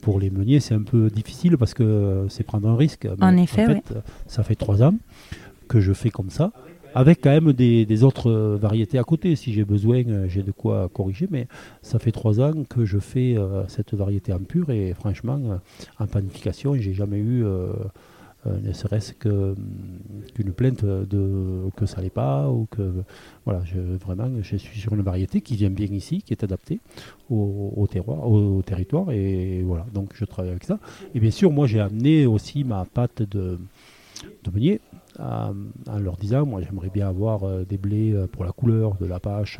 pour 0.01 0.19
les 0.19 0.29
meuniers, 0.29 0.59
c'est 0.59 0.73
un 0.73 0.83
peu 0.83 1.09
difficile 1.09 1.57
parce 1.57 1.73
que 1.73 2.25
c'est 2.29 2.43
prendre 2.43 2.67
un 2.67 2.75
risque. 2.75 3.07
en 3.21 3.37
effet, 3.37 3.63
en 3.63 3.67
fait, 3.67 3.93
ça 4.25 4.43
fait 4.43 4.55
trois 4.55 4.83
ans 4.83 4.95
que 5.69 5.79
je 5.79 5.93
fais 5.93 6.09
comme 6.09 6.29
ça, 6.29 6.51
avec 6.95 7.21
quand 7.21 7.29
même 7.29 7.53
des, 7.53 8.03
autres 8.03 8.31
variétés 8.59 8.97
à 8.97 9.03
côté. 9.03 9.35
Si 9.35 9.53
j'ai 9.53 9.63
besoin, 9.63 10.03
j'ai 10.27 10.43
de 10.43 10.51
quoi 10.51 10.89
corriger, 10.89 11.27
mais 11.29 11.47
ça 11.81 11.99
fait 11.99 12.11
trois 12.11 12.41
ans 12.41 12.63
que 12.67 12.83
je 12.83 12.99
fais 12.99 13.37
cette 13.67 13.93
variété 13.93 14.33
en 14.33 14.39
pur 14.39 14.69
et 14.69 14.93
franchement, 14.93 15.39
en 15.99 16.07
panification, 16.07 16.75
j'ai 16.75 16.93
jamais 16.93 17.19
eu 17.19 17.45
euh, 17.45 17.71
ne 18.61 18.73
serait-ce 18.73 19.13
que, 19.13 19.55
qu'une 20.35 20.51
plainte 20.51 20.83
de, 20.85 21.69
que 21.75 21.85
ça 21.85 21.97
n'allait 21.97 22.09
pas 22.09 22.49
ou 22.49 22.67
que 22.69 23.03
voilà, 23.45 23.61
je, 23.65 23.79
vraiment 23.79 24.29
je 24.41 24.57
suis 24.57 24.79
sur 24.79 24.93
une 24.93 25.01
variété 25.01 25.41
qui 25.41 25.55
vient 25.55 25.69
bien 25.69 25.87
ici, 25.87 26.21
qui 26.21 26.33
est 26.33 26.43
adaptée 26.43 26.79
au, 27.29 27.87
terroir, 27.89 28.29
au, 28.29 28.61
territoire 28.61 29.11
et 29.11 29.61
voilà, 29.63 29.85
donc 29.93 30.11
je 30.13 30.25
travaille 30.25 30.51
avec 30.51 30.63
ça. 30.63 30.79
Et 31.13 31.19
bien 31.19 31.31
sûr, 31.31 31.51
moi 31.51 31.67
j'ai 31.67 31.79
amené 31.79 32.25
aussi 32.25 32.63
ma 32.63 32.85
pâte 32.85 33.21
de, 33.21 33.59
de 34.43 34.51
meunier 34.51 34.81
en 35.19 35.99
leur 35.99 36.17
disant 36.17 36.45
moi 36.45 36.61
j'aimerais 36.61 36.89
bien 36.89 37.07
avoir 37.07 37.65
des 37.65 37.77
blés 37.77 38.15
pour 38.31 38.45
la 38.45 38.51
couleur 38.51 38.95
de 38.95 39.05
la 39.05 39.19
pâche. 39.19 39.59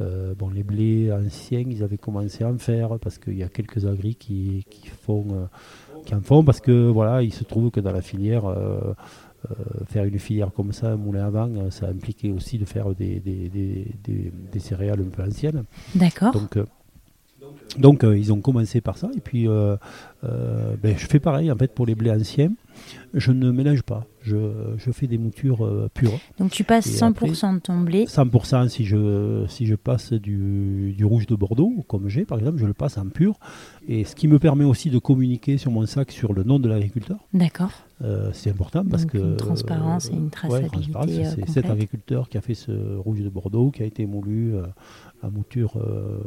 bon, 0.00 0.48
les 0.50 0.62
blés 0.62 1.12
anciens, 1.12 1.64
ils 1.68 1.82
avaient 1.82 1.98
commencé 1.98 2.44
à 2.44 2.48
en 2.48 2.58
faire 2.58 2.98
parce 2.98 3.18
qu'il 3.18 3.36
y 3.36 3.42
a 3.42 3.48
quelques 3.48 3.84
agris 3.86 4.14
qui, 4.14 4.64
font, 5.02 5.48
qui 6.04 6.14
en 6.14 6.20
font 6.20 6.44
parce 6.44 6.60
que 6.60 6.88
voilà, 6.88 7.22
il 7.22 7.32
se 7.32 7.44
trouve 7.44 7.70
que 7.70 7.80
dans 7.80 7.92
la 7.92 8.02
filière, 8.02 8.44
faire 9.86 10.04
une 10.04 10.18
filière 10.18 10.52
comme 10.52 10.72
ça, 10.72 10.92
un 10.92 10.96
moulin 10.96 11.26
à 11.26 11.30
vent, 11.30 11.70
ça 11.70 11.86
impliquait 11.88 12.30
aussi 12.30 12.58
de 12.58 12.64
faire 12.64 12.94
des, 12.94 13.20
des, 13.20 14.60
céréales 14.60 15.00
un 15.00 15.10
peu 15.10 15.22
anciennes. 15.22 15.64
D'accord. 15.94 16.32
Donc, 16.32 16.58
donc 17.76 18.04
euh, 18.04 18.16
ils 18.16 18.32
ont 18.32 18.40
commencé 18.40 18.80
par 18.80 18.96
ça 18.96 19.10
et 19.16 19.20
puis 19.20 19.46
euh, 19.46 19.76
euh, 20.24 20.74
ben, 20.82 20.96
je 20.96 21.06
fais 21.06 21.20
pareil 21.20 21.50
en 21.52 21.56
fait 21.56 21.72
pour 21.74 21.86
les 21.86 21.94
blés 21.94 22.10
anciens. 22.10 22.52
Je 23.12 23.32
ne 23.32 23.50
mélange 23.50 23.82
pas, 23.82 24.06
je, 24.22 24.36
fais 24.92 25.08
des 25.08 25.18
moutures 25.18 25.68
pures. 25.94 26.20
Donc 26.38 26.52
tu 26.52 26.62
passes 26.62 26.86
100% 26.86 27.54
de 27.54 27.58
ton 27.58 27.80
blé 27.80 28.04
100% 28.04 28.68
si 28.68 28.84
je, 28.84 29.44
si 29.48 29.66
je 29.66 29.74
passe 29.74 30.12
du, 30.12 30.96
rouge 31.02 31.26
de 31.26 31.34
Bordeaux, 31.34 31.84
comme 31.88 32.08
j'ai 32.08 32.24
par 32.24 32.38
exemple, 32.38 32.58
je 32.58 32.66
le 32.66 32.74
passe 32.74 32.96
en 32.96 33.08
pur. 33.08 33.40
Et 33.88 34.04
ce 34.04 34.14
qui 34.14 34.28
me 34.28 34.38
permet 34.38 34.64
aussi 34.64 34.90
de 34.90 34.98
communiquer 34.98 35.58
sur 35.58 35.72
mon 35.72 35.86
sac 35.86 36.12
sur 36.12 36.32
le 36.32 36.44
nom 36.44 36.60
de 36.60 36.68
l'agriculteur. 36.68 37.18
D'accord. 37.34 37.72
c'est 38.32 38.50
important 38.50 38.84
parce 38.88 39.06
que. 39.06 39.18
Une 39.18 39.36
transparence 39.36 40.10
et 40.10 40.14
une 40.14 40.30
traçabilité. 40.30 41.24
c'est 41.24 41.48
cet 41.48 41.68
agriculteur 41.68 42.28
qui 42.28 42.38
a 42.38 42.40
fait 42.40 42.54
ce 42.54 42.96
rouge 42.96 43.22
de 43.22 43.28
Bordeaux, 43.28 43.72
qui 43.72 43.82
a 43.82 43.86
été 43.86 44.06
moulu 44.06 44.54
à 45.22 45.30
mouture 45.30 45.76
euh, 45.76 46.18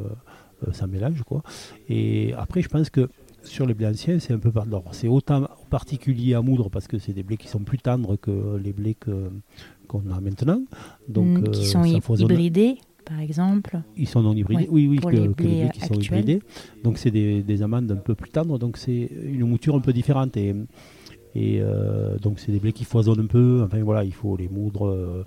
ça 0.71 0.87
mélange 0.87 1.23
quoi. 1.23 1.43
Et 1.89 2.33
après, 2.33 2.61
je 2.61 2.69
pense 2.69 2.89
que 2.89 3.09
sur 3.43 3.65
les 3.65 3.73
blés 3.73 3.87
anciens, 3.87 4.19
c'est 4.19 4.33
un 4.33 4.39
peu 4.39 4.51
C'est 4.91 5.07
autant 5.07 5.47
particulier 5.69 6.33
à 6.33 6.41
moudre 6.41 6.69
parce 6.69 6.87
que 6.87 6.99
c'est 6.99 7.13
des 7.13 7.23
blés 7.23 7.37
qui 7.37 7.47
sont 7.47 7.59
plus 7.59 7.77
tendres 7.77 8.15
que 8.15 8.57
les 8.57 8.73
blés 8.73 8.95
qu'on 8.95 10.09
a 10.11 10.21
maintenant. 10.21 10.61
Donc, 11.07 11.39
mmh, 11.39 11.51
qui 11.51 11.61
euh, 11.61 11.63
sont 11.63 12.15
hybridés 12.15 12.77
par 13.03 13.19
exemple 13.19 13.79
Ils 13.97 14.07
sont 14.07 14.21
non 14.21 14.33
hybridés, 14.33 14.67
oui, 14.69 14.87
oui, 14.87 14.99
que, 14.99 15.09
les 15.09 15.27
blés 15.27 15.69
qui 15.73 15.81
sont 15.81 15.95
hybridés. 15.95 16.39
Donc 16.83 16.97
c'est 16.97 17.11
des, 17.11 17.41
des, 17.41 17.63
amandes 17.63 17.91
un 17.91 17.95
peu 17.95 18.13
plus 18.13 18.29
tendres, 18.29 18.59
donc 18.59 18.77
c'est 18.77 19.09
une 19.23 19.47
mouture 19.47 19.75
un 19.75 19.79
peu 19.79 19.91
différente. 19.91 20.37
Et, 20.37 20.55
et 21.33 21.59
euh, 21.61 22.17
donc 22.19 22.39
c'est 22.39 22.51
des 22.51 22.59
blés 22.59 22.73
qui 22.73 22.85
foisonnent 22.85 23.21
un 23.21 23.27
peu, 23.27 23.63
enfin 23.65 23.81
voilà, 23.81 24.03
il 24.03 24.13
faut 24.13 24.37
les 24.37 24.49
moudre. 24.49 24.87
Euh, 24.87 25.25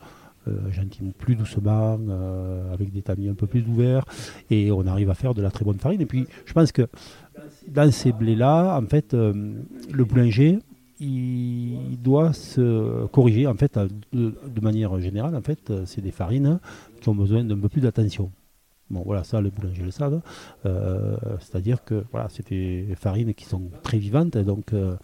gentiment 0.71 1.13
plus 1.17 1.37
doucement, 1.37 1.99
euh, 2.09 2.73
avec 2.73 2.93
des 2.93 3.03
tamis 3.03 3.29
un 3.29 3.35
peu 3.35 3.47
plus 3.47 3.65
ouverts, 3.67 4.05
et 4.51 4.71
on 4.71 4.87
arrive 4.87 5.11
à 5.11 5.15
faire 5.15 5.35
de 5.35 5.43
la 5.43 5.51
très 5.51 5.65
bonne 5.65 5.79
farine. 5.79 6.01
Et 6.01 6.07
puis, 6.07 6.27
je 6.45 6.53
pense 6.53 6.73
que 6.73 6.87
dans 7.69 7.91
ces 7.91 8.13
blés-là, 8.13 8.79
en 8.79 8.87
fait, 8.87 9.15
euh, 9.15 9.55
le 9.91 10.05
boulanger, 10.05 10.59
il 11.01 11.99
doit 12.01 12.33
se 12.33 13.07
corriger. 13.07 13.47
En 13.47 13.55
fait, 13.55 13.79
de, 14.13 14.61
manière 14.63 14.99
générale, 15.01 15.35
en 15.35 15.43
fait, 15.43 15.73
c'est 15.87 16.01
des 16.01 16.13
farines 16.13 16.61
qui 17.01 17.09
ont 17.09 17.15
besoin 17.15 17.45
d'un 17.45 17.59
peu 17.59 17.69
plus 17.69 17.81
d'attention. 17.81 18.31
Bon, 18.91 19.03
voilà, 19.05 19.25
ça, 19.25 19.41
les 19.41 19.51
boulangers 19.51 19.83
le 19.83 19.91
savent. 19.91 20.21
C'est-à-dire 21.41 21.85
que 21.85 22.05
voilà, 22.13 22.29
c'est 22.31 22.49
des 22.49 22.95
farines 22.95 23.35
qui 23.35 23.45
sont 23.45 23.71
très 23.83 23.99
vivantes, 23.99 24.39
donc 24.39 24.73
euh, 24.73 24.95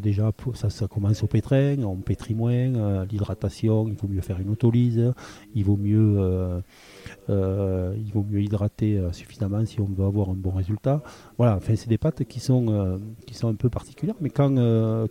déjà, 0.00 0.32
ça, 0.54 0.70
ça, 0.70 0.86
commence 0.86 1.22
au 1.22 1.26
pétrin, 1.26 1.82
on 1.82 1.96
pétrit 1.96 2.34
moins, 2.34 2.52
euh, 2.52 3.04
l'hydratation, 3.10 3.88
il 3.88 3.94
vaut 3.94 4.08
mieux 4.08 4.20
faire 4.20 4.38
une 4.40 4.50
autolyse, 4.50 5.12
il 5.54 5.64
vaut 5.64 5.76
mieux, 5.76 6.62
euh, 7.30 7.94
il 7.96 8.12
vaut 8.12 8.24
mieux 8.28 8.42
hydrater 8.42 9.00
suffisamment 9.12 9.64
si 9.64 9.80
on 9.80 9.86
veut 9.86 10.04
avoir 10.04 10.30
un 10.30 10.34
bon 10.34 10.50
résultat. 10.50 11.02
Voilà, 11.38 11.56
enfin, 11.56 11.74
c'est 11.76 11.88
des 11.88 11.98
pâtes 11.98 12.24
qui 12.24 12.40
sont, 12.40 13.00
qui 13.26 13.34
sont 13.34 13.48
un 13.48 13.54
peu 13.54 13.70
particulières, 13.70 14.16
mais 14.20 14.30
quand, 14.30 14.54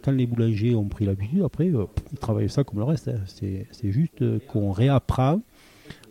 quand 0.04 0.12
les 0.12 0.28
boulangers 0.28 0.76
ont 0.76 0.88
pris 0.88 1.06
l'habitude, 1.06 1.44
après, 1.44 1.68
ils 1.68 2.20
travaillent 2.20 2.50
ça 2.50 2.64
comme 2.64 2.80
le 2.80 2.86
reste. 2.86 3.08
Hein. 3.08 3.22
C'est 3.26 3.92
juste 3.92 4.24
qu'on 4.48 4.72
réapprend. 4.72 5.42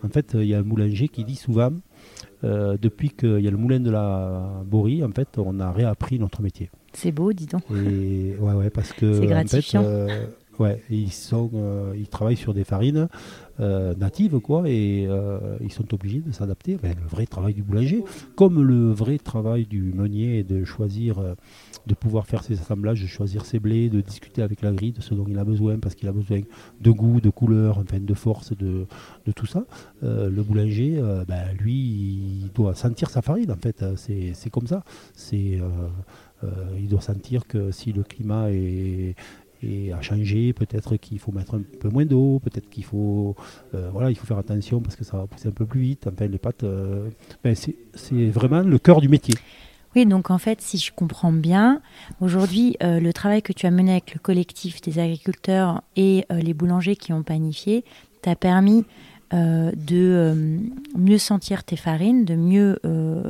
En 0.02 0.08
fait, 0.08 0.32
il 0.34 0.44
y 0.44 0.54
a 0.54 0.58
un 0.58 0.62
boulanger 0.62 1.08
qui 1.08 1.24
dit 1.24 1.36
souvent, 1.36 1.72
depuis 2.42 3.10
qu'il 3.10 3.40
y 3.40 3.48
a 3.48 3.50
le 3.50 3.56
moulin 3.56 3.80
de 3.80 3.90
la 3.90 4.62
Borie, 4.66 5.04
en 5.04 5.12
fait, 5.12 5.38
on 5.38 5.60
a 5.60 5.70
réappris 5.70 6.18
notre 6.18 6.42
métier. 6.42 6.70
C'est 6.92 7.12
beau, 7.12 7.32
dis 7.32 7.46
donc. 7.46 7.62
Et, 7.70 8.36
ouais, 8.38 8.52
ouais, 8.52 8.70
parce 8.70 8.92
que. 8.92 9.20
C'est 9.20 9.26
gratifiant. 9.26 9.82
Euh, 9.84 10.26
ouais, 10.58 10.82
ils, 10.90 11.12
sont, 11.12 11.50
euh, 11.54 11.94
ils 11.96 12.08
travaillent 12.08 12.36
sur 12.36 12.52
des 12.52 12.64
farines 12.64 13.08
euh, 13.60 13.94
natives, 13.94 14.38
quoi, 14.40 14.64
et 14.66 15.08
ils 15.60 15.72
sont 15.72 15.94
obligés 15.94 16.20
de 16.20 16.32
s'adapter. 16.32 16.78
Ben, 16.82 16.94
le 17.00 17.06
vrai 17.06 17.26
travail 17.26 17.54
du 17.54 17.62
boulanger, 17.62 18.02
comme 18.34 18.62
le 18.62 18.90
vrai 18.90 19.18
travail 19.18 19.66
du 19.66 19.92
meunier 19.94 20.42
de 20.42 20.64
choisir, 20.64 21.22
de 21.86 21.94
pouvoir 21.94 22.26
faire 22.26 22.42
ses 22.42 22.54
assemblages, 22.60 23.00
de 23.00 23.06
choisir 23.06 23.44
ses 23.44 23.60
blés, 23.60 23.88
de 23.88 24.00
discuter 24.00 24.42
avec 24.42 24.60
la 24.62 24.72
grille 24.72 24.92
de 24.92 25.00
ce 25.00 25.14
dont 25.14 25.26
il 25.28 25.38
a 25.38 25.44
besoin, 25.44 25.78
parce 25.78 25.94
qu'il 25.94 26.08
a 26.08 26.12
besoin 26.12 26.40
de 26.80 26.90
goût, 26.90 27.20
de 27.20 27.30
couleur, 27.30 27.78
enfin, 27.78 27.98
de 28.00 28.14
force, 28.14 28.56
de, 28.56 28.86
de 29.26 29.32
tout 29.32 29.46
ça. 29.46 29.64
le 30.02 30.42
boulanger, 30.42 31.00
ben, 31.28 31.52
lui, 31.58 31.74
il 31.74 32.50
doit 32.52 32.74
sentir 32.74 33.10
sa 33.10 33.22
farine, 33.22 33.52
en 33.52 33.56
fait. 33.56 33.84
C'est 33.96 34.50
comme 34.50 34.66
ça. 34.66 34.82
C'est 35.14 35.60
il 36.78 36.88
doit 36.88 37.00
sentir 37.00 37.46
que 37.46 37.70
si 37.70 37.92
le 37.92 38.02
climat 38.02 38.50
est, 38.50 39.14
a 39.92 40.00
changé, 40.00 40.52
peut-être 40.52 40.96
qu'il 40.96 41.18
faut 41.18 41.32
mettre 41.32 41.54
un 41.54 41.62
peu 41.80 41.88
moins 41.88 42.06
d'eau, 42.06 42.40
peut-être 42.42 42.68
qu'il 42.70 42.84
faut, 42.84 43.36
euh, 43.74 43.90
voilà, 43.92 44.10
il 44.10 44.16
faut 44.16 44.26
faire 44.26 44.38
attention 44.38 44.80
parce 44.80 44.96
que 44.96 45.04
ça 45.04 45.18
va 45.18 45.26
pousser 45.26 45.48
un 45.48 45.52
peu 45.52 45.66
plus 45.66 45.80
vite. 45.80 46.06
Enfin, 46.06 46.26
les 46.26 46.38
pâtes, 46.38 46.64
euh, 46.64 47.08
ben, 47.44 47.54
c'est 47.54 48.26
vraiment 48.28 48.60
le 48.60 48.78
cœur 48.78 49.00
du 49.00 49.08
métier. 49.08 49.34
Oui, 49.96 50.06
donc 50.06 50.30
en 50.30 50.38
fait, 50.38 50.60
si 50.60 50.78
je 50.78 50.92
comprends 50.92 51.32
bien, 51.32 51.82
aujourd'hui, 52.20 52.76
le 52.80 53.10
travail 53.10 53.42
que 53.42 53.52
tu 53.52 53.66
as 53.66 53.72
mené 53.72 53.90
avec 53.90 54.14
le 54.14 54.20
collectif 54.20 54.80
des 54.82 55.00
agriculteurs 55.00 55.82
et 55.96 56.24
les 56.30 56.54
boulangers 56.54 56.94
qui 56.94 57.12
ont 57.12 57.24
panifié 57.24 57.84
t'a 58.22 58.36
permis 58.36 58.84
de 59.32 60.60
mieux 60.96 61.18
sentir 61.18 61.64
tes 61.64 61.74
farines, 61.74 62.24
de 62.24 62.36
mieux 62.36 62.78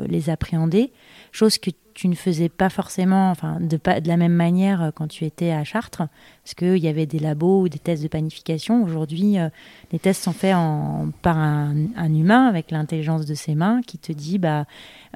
les 0.06 0.28
appréhender, 0.28 0.92
chose 1.32 1.58
que 1.58 1.70
tu 1.94 2.08
ne 2.08 2.14
faisais 2.14 2.48
pas 2.48 2.70
forcément, 2.70 3.30
enfin, 3.30 3.58
de, 3.60 3.76
pas, 3.76 4.00
de 4.00 4.08
la 4.08 4.16
même 4.16 4.32
manière 4.32 4.82
euh, 4.82 4.90
quand 4.90 5.06
tu 5.06 5.24
étais 5.24 5.50
à 5.50 5.64
Chartres, 5.64 6.04
parce 6.42 6.54
qu'il 6.56 6.78
y 6.78 6.88
avait 6.88 7.06
des 7.06 7.18
labos 7.18 7.62
ou 7.62 7.68
des 7.68 7.78
tests 7.78 8.02
de 8.02 8.08
panification. 8.08 8.82
Aujourd'hui, 8.82 9.38
euh, 9.38 9.48
les 9.92 9.98
tests 9.98 10.22
sont 10.22 10.32
faits 10.32 10.54
en, 10.54 11.10
par 11.22 11.36
un, 11.36 11.74
humain 11.98 12.46
avec 12.46 12.70
l'intelligence 12.70 13.26
de 13.26 13.34
ses 13.34 13.54
mains 13.54 13.82
qui 13.86 13.98
te 13.98 14.12
dit, 14.12 14.38
bah, 14.38 14.64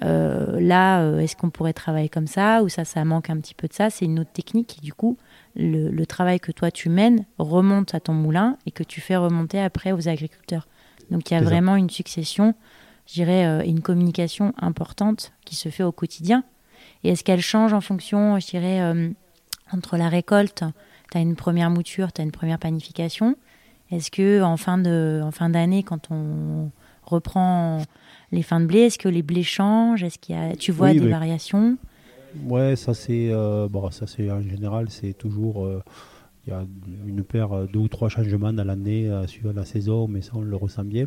euh, 0.02 0.60
là, 0.60 1.18
est-ce 1.20 1.36
qu'on 1.36 1.50
pourrait 1.50 1.72
travailler 1.72 2.08
comme 2.08 2.26
ça, 2.26 2.62
ou 2.62 2.68
ça, 2.68 2.84
ça 2.84 3.04
manque 3.04 3.30
un 3.30 3.38
petit 3.38 3.54
peu 3.54 3.66
de 3.66 3.72
ça. 3.72 3.88
C'est 3.88 4.04
une 4.04 4.20
autre 4.20 4.32
technique. 4.32 4.76
Et 4.78 4.80
du 4.82 4.92
coup, 4.92 5.16
le, 5.56 6.04
travail 6.04 6.38
que 6.38 6.52
toi, 6.52 6.70
tu 6.70 6.88
mènes 6.90 7.24
remonte 7.38 7.94
à 7.94 8.00
ton 8.00 8.12
moulin 8.12 8.58
et 8.66 8.70
que 8.70 8.82
tu 8.82 9.00
fais 9.00 9.16
remonter 9.16 9.60
après 9.60 9.92
aux 9.92 10.08
agriculteurs. 10.08 10.68
Donc, 11.10 11.30
il 11.30 11.34
y 11.34 11.36
a 11.36 11.40
vraiment 11.40 11.76
une 11.76 11.90
succession 11.90 12.54
je 13.06 13.14
dirais, 13.14 13.66
une 13.66 13.80
communication 13.80 14.54
importante 14.58 15.32
qui 15.44 15.56
se 15.56 15.68
fait 15.68 15.82
au 15.82 15.92
quotidien. 15.92 16.44
Et 17.04 17.10
est-ce 17.10 17.22
qu'elle 17.22 17.40
change 17.40 17.72
en 17.72 17.80
fonction, 17.80 18.38
je 18.40 18.46
dirais, 18.46 18.80
euh, 18.80 19.10
entre 19.72 19.96
la 19.96 20.08
récolte, 20.08 20.64
tu 21.12 21.18
as 21.18 21.20
une 21.20 21.36
première 21.36 21.70
mouture, 21.70 22.12
tu 22.12 22.22
as 22.22 22.24
une 22.24 22.32
première 22.32 22.58
panification. 22.58 23.36
Est-ce 23.90 24.10
que 24.10 24.42
en 24.42 24.56
fin 24.56 24.78
de 24.78 25.20
en 25.22 25.30
fin 25.30 25.50
d'année, 25.50 25.82
quand 25.82 26.10
on 26.10 26.70
reprend 27.04 27.82
les 28.32 28.42
fins 28.42 28.60
de 28.60 28.66
blé, 28.66 28.80
est-ce 28.80 28.98
que 28.98 29.08
les 29.08 29.22
blés 29.22 29.42
changent? 29.42 30.02
Est-ce 30.02 30.18
qu'il 30.18 30.34
y 30.34 30.38
a, 30.38 30.56
tu 30.56 30.72
vois 30.72 30.92
des 30.92 31.06
variations? 31.06 31.76
Ouais, 32.46 32.74
ça 32.74 32.94
c'est 32.94 33.28
euh, 33.30 33.68
bon, 33.68 33.90
ça 33.90 34.06
c'est 34.06 34.30
en 34.30 34.40
général, 34.40 34.86
c'est 34.88 35.12
toujours 35.12 35.66
euh, 35.66 35.82
il 36.46 36.50
y 36.50 36.56
a 36.56 36.64
une 37.06 37.22
paire, 37.22 37.50
deux 37.70 37.80
ou 37.80 37.88
trois 37.88 38.08
changements 38.08 38.52
dans 38.52 38.64
l'année 38.64 39.10
suivant 39.26 39.52
la 39.54 39.64
saison, 39.64 40.08
mais 40.08 40.22
ça 40.22 40.32
on 40.34 40.42
le 40.42 40.56
ressent 40.56 40.84
bien. 40.84 41.06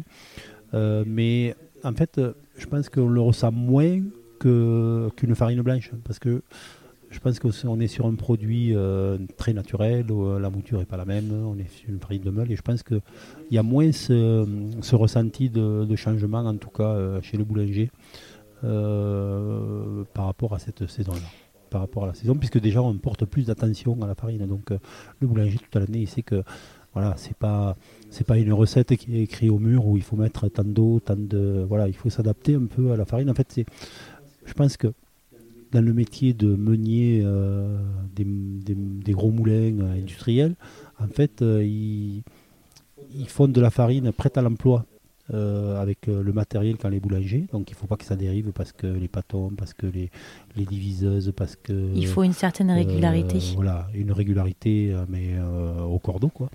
mais 0.74 1.56
en 1.84 1.94
fait, 1.94 2.20
je 2.58 2.66
pense 2.66 2.90
qu'on 2.90 3.08
le 3.08 3.22
ressent 3.22 3.52
moins 3.52 4.02
qu'une 4.40 5.36
farine 5.36 5.62
blanche. 5.62 5.92
Parce 6.04 6.20
que 6.20 6.42
je 7.10 7.20
pense 7.20 7.40
qu'on 7.40 7.80
est 7.80 7.88
sur 7.88 8.06
un 8.06 8.16
produit 8.16 8.76
euh, 8.76 9.18
très 9.38 9.54
naturel, 9.54 10.12
où 10.12 10.26
euh, 10.26 10.40
la 10.40 10.50
mouture 10.50 10.80
n'est 10.80 10.86
pas 10.86 10.98
la 10.98 11.06
même, 11.06 11.32
on 11.32 11.58
est 11.58 11.70
sur 11.70 11.90
une 11.90 12.00
farine 12.00 12.22
de 12.22 12.30
meule, 12.30 12.52
et 12.52 12.56
je 12.56 12.62
pense 12.62 12.84
qu'il 12.84 13.02
y 13.52 13.58
a 13.58 13.64
moins 13.64 13.92
ce, 13.92 14.96
ressenti 14.96 15.50
de, 15.50 15.96
changement, 15.96 16.40
en 16.40 16.56
tout 16.58 16.70
cas 16.70 16.84
euh, 16.84 17.22
chez 17.22 17.38
le 17.38 17.44
boulanger, 17.44 17.92
par 18.62 20.26
rapport 20.26 20.54
à 20.54 20.60
cette 20.60 20.88
saison-là. 20.88 21.20
Par 21.70 21.82
rapport 21.82 22.06
à 22.06 22.08
la 22.08 22.14
saison, 22.14 22.34
puisque 22.36 22.62
déjà 22.62 22.82
on 22.82 22.94
porte 22.98 23.26
plus 23.26 23.48
d'attention 23.48 24.02
à 24.02 24.08
la 24.08 24.16
farine. 24.16 24.48
Donc 24.48 24.70
le 24.70 25.28
boulanger 25.28 25.58
toute 25.58 25.76
l'année, 25.76 26.00
il 26.00 26.08
sait 26.08 26.22
que 26.22 26.42
voilà, 26.98 27.14
c'est 27.16 27.38
pas 27.38 27.76
c'est 28.10 28.26
pas 28.26 28.40
une 28.40 28.52
recette 28.54 28.96
qui 28.96 29.16
est 29.16 29.22
écrite 29.22 29.52
au 29.52 29.60
mur 29.60 29.86
où 29.86 29.98
il 29.98 30.04
faut 30.04 30.16
mettre 30.16 30.48
tant 30.48 30.64
d'eau, 30.64 31.00
tant 31.00 31.16
de 31.16 31.64
voilà, 31.70 31.88
il 31.88 31.94
faut 31.94 32.10
s'adapter 32.10 32.56
un 32.56 32.66
peu 32.66 32.92
à 32.92 32.98
la 32.98 33.06
farine. 33.06 33.30
En 33.30 33.36
fait, 33.36 33.48
c'est 33.52 33.66
je 34.46 34.54
pense 34.54 34.78
que 34.78 34.88
dans 35.72 35.86
le 35.86 35.94
métier 35.94 36.34
de 36.34 36.56
meunier 36.56 37.22
euh, 37.24 37.78
des, 38.16 39.14
gros 39.14 39.30
moulins 39.30 39.80
industriels, 39.92 40.56
en 41.00 41.08
fait, 41.08 41.44
euh, 41.44 41.64
ils, 41.64 42.24
font 43.28 43.48
de 43.48 43.62
la 43.62 43.70
farine 43.70 44.12
prête 44.12 44.40
à 44.40 44.42
l'emploi. 44.42 44.86
Avec 45.34 46.08
le 46.08 46.32
matériel 46.34 46.78
quand 46.78 46.90
les 46.90 47.00
boulangers. 47.00 47.48
Donc 47.52 47.70
il 47.70 47.74
ne 47.74 47.78
faut 47.78 47.88
pas 47.88 47.98
que 47.98 48.06
ça 48.06 48.16
dérive 48.16 48.52
parce 48.52 48.72
que 48.72 48.88
les 48.88 49.08
pâtons, 49.08 49.52
parce 49.58 49.74
que 49.74 49.88
les, 49.88 50.10
les 50.56 50.66
diviseuses, 50.66 51.34
parce 51.36 51.56
que... 51.56 51.92
Il 51.94 52.08
faut 52.08 52.24
une 52.24 52.34
certaine 52.34 52.72
régularité. 52.72 53.40
voilà, 53.56 53.88
une 53.94 54.12
régularité, 54.12 54.96
mais 55.10 55.36
au 55.86 56.00
cordeau, 56.00 56.30
quoi. 56.30 56.50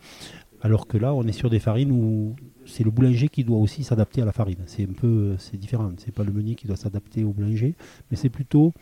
Alors 0.65 0.87
que 0.87 0.97
là, 0.97 1.13
on 1.13 1.25
est 1.25 1.33
sur 1.33 1.51
des 1.51 1.59
farines 1.59 1.91
où 1.91 2.37
c'est 2.67 2.85
le 2.85 2.93
boulanger 2.93 3.29
qui 3.29 3.43
doit 3.43 3.59
aussi 3.59 3.83
s'adapter 3.83 4.23
à 4.23 4.25
la 4.25 4.31
farine. 4.31 4.63
C'est 4.67 4.85
un 4.85 4.93
peu, 4.93 5.35
c'est 5.39 5.57
différent. 5.57 5.91
C'est 5.99 6.15
pas 6.15 6.23
le 6.23 6.33
meunier 6.33 6.55
qui 6.55 6.69
doit 6.69 6.77
s'adapter 6.77 7.25
au 7.25 7.33
boulanger, 7.33 7.75
mais 8.11 8.17
c'est 8.17 8.29
plutôt 8.29 8.73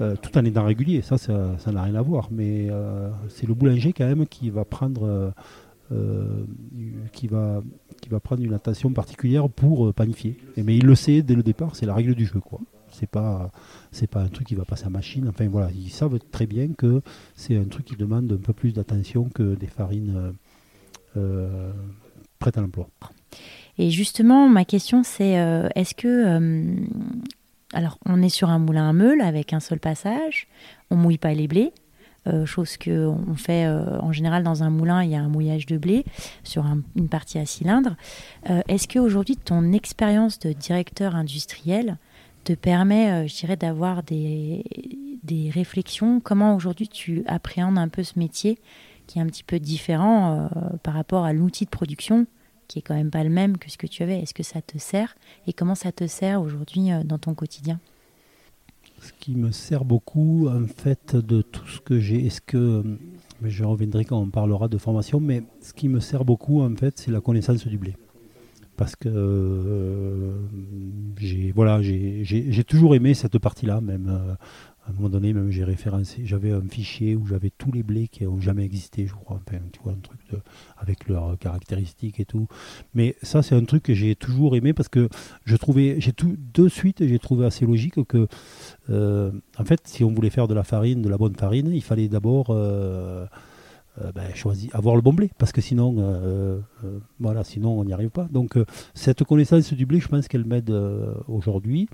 euh, 0.00 0.14
tout 0.14 0.38
en 0.38 0.44
étant 0.44 0.64
régulier. 0.64 1.02
Ça, 1.02 1.18
ça 1.18 1.72
n'a 1.72 1.82
rien 1.82 1.96
à 1.96 2.02
voir. 2.02 2.28
Mais 2.30 2.68
euh, 2.70 3.10
c'est 3.28 3.48
le 3.48 3.54
boulanger 3.54 3.92
quand 3.92 4.06
même 4.06 4.26
qui 4.28 4.48
va 4.50 4.64
prendre, 4.64 5.04
euh, 5.04 5.30
qui 7.12 7.26
va, 7.28 7.62
qui 8.00 8.08
va 8.08 8.20
prendre 8.20 8.42
une 8.42 8.54
attention 8.54 8.92
particulière 8.92 9.48
pour 9.48 9.92
panifier. 9.94 10.36
Et, 10.56 10.62
mais 10.62 10.76
il 10.76 10.84
le 10.84 10.94
sait 10.94 11.22
dès 11.22 11.34
le 11.34 11.42
départ. 11.42 11.76
C'est 11.76 11.86
la 11.86 11.94
règle 11.94 12.14
du 12.14 12.26
jeu, 12.26 12.40
quoi. 12.40 12.60
C'est 12.90 13.08
pas, 13.08 13.50
pas 14.10 14.20
un 14.20 14.28
truc 14.28 14.46
qui 14.46 14.54
va 14.54 14.64
passer 14.64 14.86
à 14.86 14.90
machine. 14.90 15.28
Enfin 15.28 15.48
voilà, 15.48 15.70
ils 15.70 15.90
savent 15.90 16.18
très 16.30 16.46
bien 16.46 16.68
que 16.76 17.02
c'est 17.34 17.56
un 17.56 17.64
truc 17.64 17.86
qui 17.86 17.96
demande 17.96 18.32
un 18.32 18.36
peu 18.36 18.52
plus 18.52 18.72
d'attention 18.72 19.28
que 19.28 19.54
des 19.54 19.66
farines 19.66 20.34
prêtes 22.38 22.58
à 22.58 22.60
l'emploi. 22.60 22.88
Et 23.78 23.90
justement, 23.90 24.48
ma 24.48 24.64
question, 24.64 25.02
c'est 25.02 25.38
euh, 25.38 25.68
est-ce 25.74 25.94
que. 25.94 26.08
Euh, 26.08 26.64
alors, 27.72 27.98
on 28.06 28.22
est 28.22 28.28
sur 28.28 28.48
un 28.48 28.58
moulin 28.58 28.88
à 28.88 28.92
meule 28.92 29.20
avec 29.20 29.52
un 29.52 29.60
seul 29.60 29.78
passage, 29.78 30.48
on 30.90 30.96
mouille 30.96 31.18
pas 31.18 31.34
les 31.34 31.46
blés, 31.46 31.72
euh, 32.26 32.46
chose 32.46 32.76
qu'on 32.76 33.34
fait 33.36 33.66
en 33.68 34.12
général 34.12 34.42
dans 34.42 34.62
un 34.62 34.70
moulin, 34.70 35.02
il 35.02 35.10
y 35.10 35.14
a 35.14 35.20
un 35.20 35.28
mouillage 35.28 35.66
de 35.66 35.78
blé 35.78 36.04
sur 36.44 36.66
une 36.96 37.08
partie 37.08 37.38
à 37.38 37.46
cylindre. 37.46 37.96
est-ce 38.68 38.88
qu'aujourd'hui, 38.88 39.36
ton 39.36 39.72
expérience 39.72 40.38
de 40.38 40.52
directeur 40.52 41.14
industriel 41.14 41.96
te 42.44 42.52
permet, 42.52 43.28
je 43.28 43.36
dirais, 43.36 43.56
d'avoir 43.56 44.02
des, 44.02 44.64
des 45.22 45.50
réflexions? 45.50 46.20
Comment 46.20 46.54
aujourd'hui 46.54 46.88
tu 46.88 47.22
appréhendes 47.26 47.78
un 47.78 47.88
peu 47.88 48.02
ce 48.02 48.18
métier 48.18 48.58
qui 49.06 49.18
est 49.18 49.22
un 49.22 49.26
petit 49.26 49.44
peu 49.44 49.58
différent 49.58 50.48
par 50.82 50.94
rapport 50.94 51.24
à 51.24 51.32
l'outil 51.32 51.64
de 51.64 51.70
production 51.70 52.26
qui 52.68 52.78
est 52.78 52.82
quand 52.82 52.94
même 52.94 53.10
pas 53.10 53.24
le 53.24 53.30
même 53.30 53.56
que 53.56 53.70
ce 53.70 53.78
que 53.78 53.86
tu 53.86 54.02
avais? 54.02 54.20
Est-ce 54.20 54.34
que 54.34 54.42
ça 54.42 54.62
te 54.62 54.78
sert? 54.78 55.16
Et 55.46 55.52
comment 55.52 55.74
ça 55.74 55.90
te 55.90 56.06
sert 56.06 56.40
aujourd'hui 56.40 56.92
euh, 56.92 57.02
dans 57.02 57.18
ton 57.18 57.34
quotidien? 57.34 57.80
Ce 59.00 59.12
qui 59.18 59.34
me 59.36 59.52
sert 59.52 59.84
beaucoup, 59.84 60.48
en 60.48 60.66
fait, 60.66 61.16
de 61.16 61.42
tout 61.42 61.66
ce 61.68 61.80
que 61.80 62.00
j'ai, 62.00 62.26
est-ce 62.26 62.40
que 62.40 62.56
euh, 62.56 62.82
je 63.44 63.64
reviendrai 63.64 64.04
quand 64.04 64.20
on 64.20 64.30
parlera 64.30 64.68
de 64.68 64.78
formation, 64.78 65.20
mais 65.20 65.42
ce 65.60 65.72
qui 65.72 65.88
me 65.88 66.00
sert 66.00 66.24
beaucoup, 66.24 66.62
en 66.62 66.74
fait, 66.74 66.98
c'est 66.98 67.10
la 67.10 67.20
connaissance 67.20 67.66
du 67.66 67.78
blé. 67.78 67.96
Parce 68.76 68.94
que 68.94 69.08
euh, 69.08 70.32
j'ai 71.18 71.50
voilà, 71.52 71.82
j'ai 71.82 72.64
toujours 72.64 72.94
aimé 72.94 73.14
cette 73.14 73.38
partie-là, 73.38 73.80
même 73.80 74.36
à 74.88 74.90
un 74.90 74.94
moment 74.94 75.10
donné, 75.10 75.34
même 75.34 75.50
j'ai 75.50 75.64
référencé, 75.64 76.22
j'avais 76.24 76.50
un 76.50 76.62
fichier 76.62 77.14
où 77.14 77.26
j'avais 77.26 77.50
tous 77.50 77.70
les 77.72 77.82
blés 77.82 78.08
qui 78.08 78.24
n'ont 78.24 78.40
jamais 78.40 78.64
existé, 78.64 79.06
je 79.06 79.12
crois, 79.12 79.38
enfin, 79.46 79.58
tu 79.70 79.80
vois, 79.84 79.92
un 79.92 80.00
truc 80.00 80.18
de, 80.32 80.38
avec 80.78 81.08
leurs 81.08 81.38
caractéristiques 81.38 82.20
et 82.20 82.24
tout. 82.24 82.48
Mais 82.94 83.14
ça, 83.22 83.42
c'est 83.42 83.54
un 83.54 83.64
truc 83.64 83.82
que 83.82 83.92
j'ai 83.92 84.16
toujours 84.16 84.56
aimé 84.56 84.72
parce 84.72 84.88
que 84.88 85.10
je 85.44 85.56
trouvais, 85.56 86.00
j'ai 86.00 86.12
tout, 86.12 86.36
de 86.54 86.68
suite, 86.68 87.06
j'ai 87.06 87.18
trouvé 87.18 87.44
assez 87.44 87.66
logique 87.66 88.02
que, 88.04 88.28
euh, 88.88 89.30
en 89.58 89.64
fait, 89.64 89.80
si 89.84 90.04
on 90.04 90.12
voulait 90.14 90.30
faire 90.30 90.48
de 90.48 90.54
la 90.54 90.64
farine, 90.64 91.02
de 91.02 91.08
la 91.10 91.18
bonne 91.18 91.36
farine, 91.36 91.70
il 91.70 91.82
fallait 91.82 92.08
d'abord 92.08 92.46
euh, 92.48 93.26
euh, 94.00 94.12
ben, 94.14 94.34
choisir, 94.34 94.74
avoir 94.74 94.96
le 94.96 95.02
bon 95.02 95.12
blé, 95.12 95.30
parce 95.36 95.52
que 95.52 95.60
sinon, 95.60 96.62
voilà, 97.20 97.44
sinon 97.44 97.78
on 97.78 97.84
n'y 97.84 97.92
arrive 97.92 98.10
pas. 98.10 98.26
Donc, 98.30 98.56
cette 98.94 99.22
connaissance 99.24 99.70
du 99.74 99.84
blé, 99.84 100.00
je 100.00 100.08
pense 100.08 100.28
qu'elle 100.28 100.46
m'aide 100.46 100.74
aujourd'hui. 101.26 101.90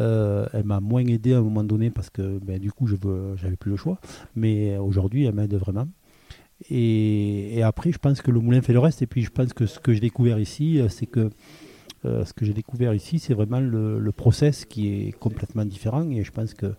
Euh, 0.00 0.46
elle 0.52 0.64
m'a 0.64 0.80
moins 0.80 1.04
aidé 1.04 1.34
à 1.34 1.38
un 1.38 1.42
moment 1.42 1.64
donné 1.64 1.90
parce 1.90 2.10
que 2.10 2.38
ben, 2.38 2.58
du 2.58 2.72
coup, 2.72 2.86
je 2.86 2.96
n'avais 3.42 3.56
plus 3.56 3.70
le 3.70 3.76
choix. 3.76 3.98
Mais 4.34 4.76
aujourd'hui, 4.78 5.24
elle 5.24 5.34
m'aide 5.34 5.54
vraiment. 5.54 5.88
Et, 6.70 7.62
après, 7.62 7.92
je 7.92 7.98
pense 7.98 8.20
que 8.22 8.30
le 8.30 8.40
moulin 8.40 8.60
fait 8.62 8.72
le 8.72 8.78
reste. 8.78 9.02
Et 9.02 9.06
puis, 9.06 9.22
je 9.22 9.30
pense 9.30 9.52
que 9.52 9.66
ce 9.66 9.78
que 9.78 9.92
j'ai 9.92 10.00
découvert 10.00 10.38
ici, 10.38 10.80
euh, 10.80 10.88
c'est 10.88 11.06
que 11.06 11.30
euh, 12.06 12.24
ce 12.24 12.32
que 12.32 12.44
j'ai 12.44 12.54
découvert 12.54 12.94
ici, 12.94 13.18
c'est 13.18 13.34
vraiment 13.34 13.60
le, 13.60 14.12
process 14.12 14.64
qui 14.64 14.88
est 14.88 15.12
complètement 15.12 15.64
différent. 15.64 16.08
Et 16.10 16.24
je 16.24 16.30
pense 16.30 16.54
que 16.54 16.74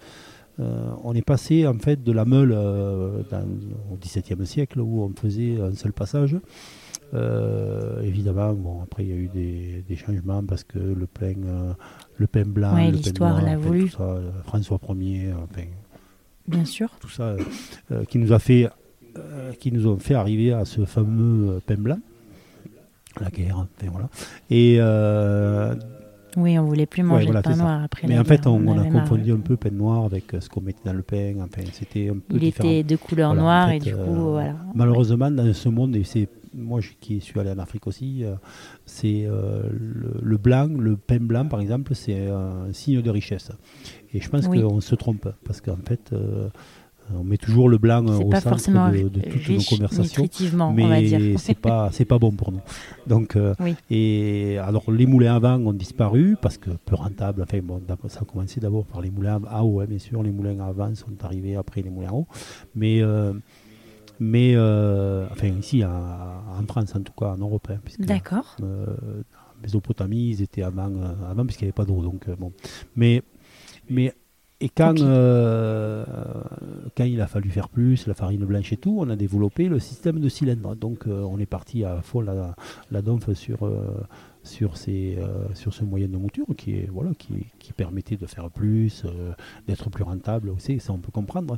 on 1.03 1.15
est 1.15 1.25
passé 1.25 1.65
en 1.65 1.79
fait 1.79 2.03
de 2.03 2.11
la 2.11 2.23
meule 2.23 2.51
au 2.51 3.97
XVIIe 3.99 4.45
siècle 4.45 4.79
où 4.79 5.01
on 5.01 5.11
faisait 5.19 5.59
un 5.59 5.73
seul 5.73 5.91
passage 5.91 6.37
euh, 7.13 8.01
évidemment, 8.01 8.53
bon, 8.53 8.81
après 8.81 9.03
il 9.03 9.09
y 9.09 9.13
a 9.13 9.15
eu 9.15 9.27
des, 9.27 9.95
changements 9.95 10.43
parce 10.43 10.63
que 10.63 10.79
le 10.79 11.07
plein, 11.07 11.35
euh, 11.45 11.73
le 12.21 12.27
pain 12.27 12.45
blanc, 12.45 12.75
l'histoire 12.77 13.41
l'a 13.41 13.57
voulu. 13.57 13.91
Euh, 13.99 14.29
François 14.45 14.79
Ier, 14.95 15.33
enfin, 15.33 15.67
bien 16.47 16.65
sûr, 16.65 16.89
tout 16.99 17.09
ça 17.09 17.35
qui 18.09 18.17
nous 18.19 18.31
a 18.31 18.39
fait, 18.39 18.69
qui 19.59 19.71
nous 19.71 19.87
ont 19.87 19.97
fait 19.97 20.13
arriver 20.13 20.53
à 20.53 20.65
ce 20.65 20.85
fameux 20.85 21.59
pain 21.65 21.75
blanc, 21.75 21.99
la 23.19 23.29
guerre, 23.29 23.57
enfin, 23.57 23.91
voilà. 23.91 24.09
Et 24.49 24.79
oui, 26.37 26.57
on 26.57 26.63
voulait 26.63 26.85
plus 26.85 27.03
manger 27.03 27.25
de 27.25 27.41
pain 27.41 27.55
noir 27.57 27.83
après. 27.83 28.07
Mais 28.07 28.17
en 28.17 28.23
fait, 28.23 28.47
on, 28.47 28.77
a 28.77 28.85
confondu 28.85 29.33
un 29.33 29.39
peu 29.39 29.57
pain 29.57 29.71
noir 29.71 30.05
avec 30.05 30.25
ce 30.39 30.47
qu'on 30.47 30.61
mettait 30.61 30.85
dans 30.85 30.93
le 30.93 31.01
pain. 31.01 31.33
Enfin, 31.41 31.67
c'était 31.73 32.09
un 32.09 32.19
peu 32.19 32.37
Il 32.37 32.45
était 32.45 32.83
de 32.83 32.95
couleur 32.95 33.33
noire 33.33 33.71
et 33.71 33.79
du 33.79 33.93
coup, 33.93 34.31
voilà. 34.31 34.55
Malheureusement, 34.73 35.29
dans 35.29 35.53
ce 35.53 35.69
monde, 35.69 35.97
c'est 36.05 36.29
moi 36.53 36.79
qui 36.99 37.21
suis 37.21 37.39
allé 37.39 37.51
en 37.51 37.59
Afrique 37.59 37.87
aussi, 37.87 38.23
euh, 38.23 38.35
c'est 38.85 39.25
euh, 39.25 39.63
le, 39.71 40.37
blanc, 40.37 40.67
le 40.67 40.97
pain 40.97 41.19
blanc 41.19 41.45
par 41.45 41.61
exemple, 41.61 41.95
c'est 41.95 42.27
un 42.27 42.71
signe 42.73 43.01
de 43.01 43.09
richesse. 43.09 43.51
Et 44.13 44.21
je 44.21 44.29
pense 44.29 44.47
qu'on 44.47 44.81
se 44.81 44.95
trompe 44.95 45.29
parce 45.45 45.61
qu'en 45.61 45.77
fait, 45.85 46.11
euh, 46.13 46.49
on 47.13 47.23
met 47.23 47.37
toujours 47.37 47.67
le 47.67 47.77
blanc 47.77 48.05
au 48.05 48.31
centre 48.35 48.91
de, 48.91 49.19
toutes 49.19 49.49
nos 49.49 49.63
conversations, 49.63 50.27
mais 50.73 51.35
c'est 51.37 51.57
pas 51.57 51.89
c'est 51.91 52.05
pas 52.05 52.19
bon 52.19 52.31
pour 52.31 52.51
nous. 52.51 52.61
Donc 53.07 53.37
et 53.89 54.57
alors 54.59 54.89
les 54.91 55.05
moulins 55.05 55.35
à 55.35 55.39
vent 55.39 55.59
ont 55.65 55.73
disparu 55.73 56.37
parce 56.41 56.57
que 56.57 56.69
peu 56.85 56.95
rentables. 56.95 57.41
Enfin 57.41 57.59
bon, 57.61 57.81
ça 58.07 58.21
a 58.21 58.25
commencé 58.25 58.59
d'abord 58.59 58.85
par 58.85 59.01
les 59.01 59.09
moulins 59.09 59.41
à 59.49 59.63
eau, 59.63 59.83
bien 59.85 59.99
sûr. 59.99 60.23
Les 60.23 60.31
moulins 60.31 60.59
à 60.59 60.71
vent 60.71 60.95
sont 60.95 61.23
arrivés 61.23 61.55
après 61.55 61.81
les 61.81 61.89
moulins 61.89 62.09
à 62.09 62.13
eau, 62.13 62.27
mais 62.75 63.01
mais 64.21 64.53
euh, 64.55 65.25
enfin 65.31 65.47
ici 65.47 65.81
en 66.59 66.65
France 66.65 66.95
en 66.95 67.01
tout 67.01 67.13
cas 67.13 67.27
en 67.27 67.37
Europe. 67.37 67.67
Hein, 67.69 67.79
D'accord. 67.99 68.55
Euh, 68.61 68.85
Mésopotamie, 69.61 70.29
ils 70.29 70.41
étaient 70.41 70.63
avant, 70.63 70.89
euh, 70.89 71.13
avant 71.29 71.45
puisqu'il 71.45 71.65
n'y 71.65 71.69
avait 71.69 71.75
pas 71.75 71.85
d'eau. 71.85 72.01
Donc 72.01 72.29
bon, 72.39 72.51
mais 72.95 73.21
mais 73.89 74.13
et 74.59 74.69
quand, 74.69 74.95
quand 76.95 77.03
il 77.03 77.19
a 77.19 77.27
fallu 77.27 77.49
faire 77.49 77.67
plus, 77.67 78.05
la 78.05 78.13
farine 78.13 78.45
blanche 78.45 78.71
et 78.71 78.77
tout, 78.77 78.95
on 78.99 79.09
a 79.09 79.15
développé 79.15 79.67
le 79.67 79.79
système 79.79 80.19
de 80.19 80.29
cylindres. 80.29 80.75
Donc 80.75 81.07
on 81.07 81.39
est 81.39 81.47
parti 81.47 81.83
à 81.83 82.01
fond 82.03 82.21
la, 82.21 82.55
la 82.91 83.01
donf 83.01 83.33
sur, 83.33 83.67
sur, 84.43 84.77
ces, 84.77 85.17
euh, 85.17 85.53
sur 85.53 85.73
ce 85.73 85.83
moyen 85.83 86.07
de 86.07 86.17
mouture 86.17 86.45
qui, 86.57 86.75
est, 86.75 86.89
voilà, 86.91 87.11
qui, 87.17 87.47
qui 87.59 87.73
permettait 87.73 88.17
de 88.17 88.25
faire 88.25 88.49
plus, 88.49 89.03
euh, 89.05 89.33
d'être 89.67 89.89
plus 89.89 90.03
rentable 90.03 90.49
aussi, 90.49 90.79
ça 90.79 90.93
on 90.93 90.97
peut 90.97 91.11
comprendre. 91.11 91.57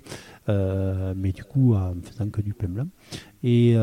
Euh, 0.49 1.13
mais 1.15 1.31
du 1.31 1.43
coup, 1.43 1.75
en 1.75 1.93
faisant 2.01 2.29
que 2.29 2.41
du 2.41 2.53
pain 2.53 2.67
blanc. 2.67 2.87
Et, 3.43 3.75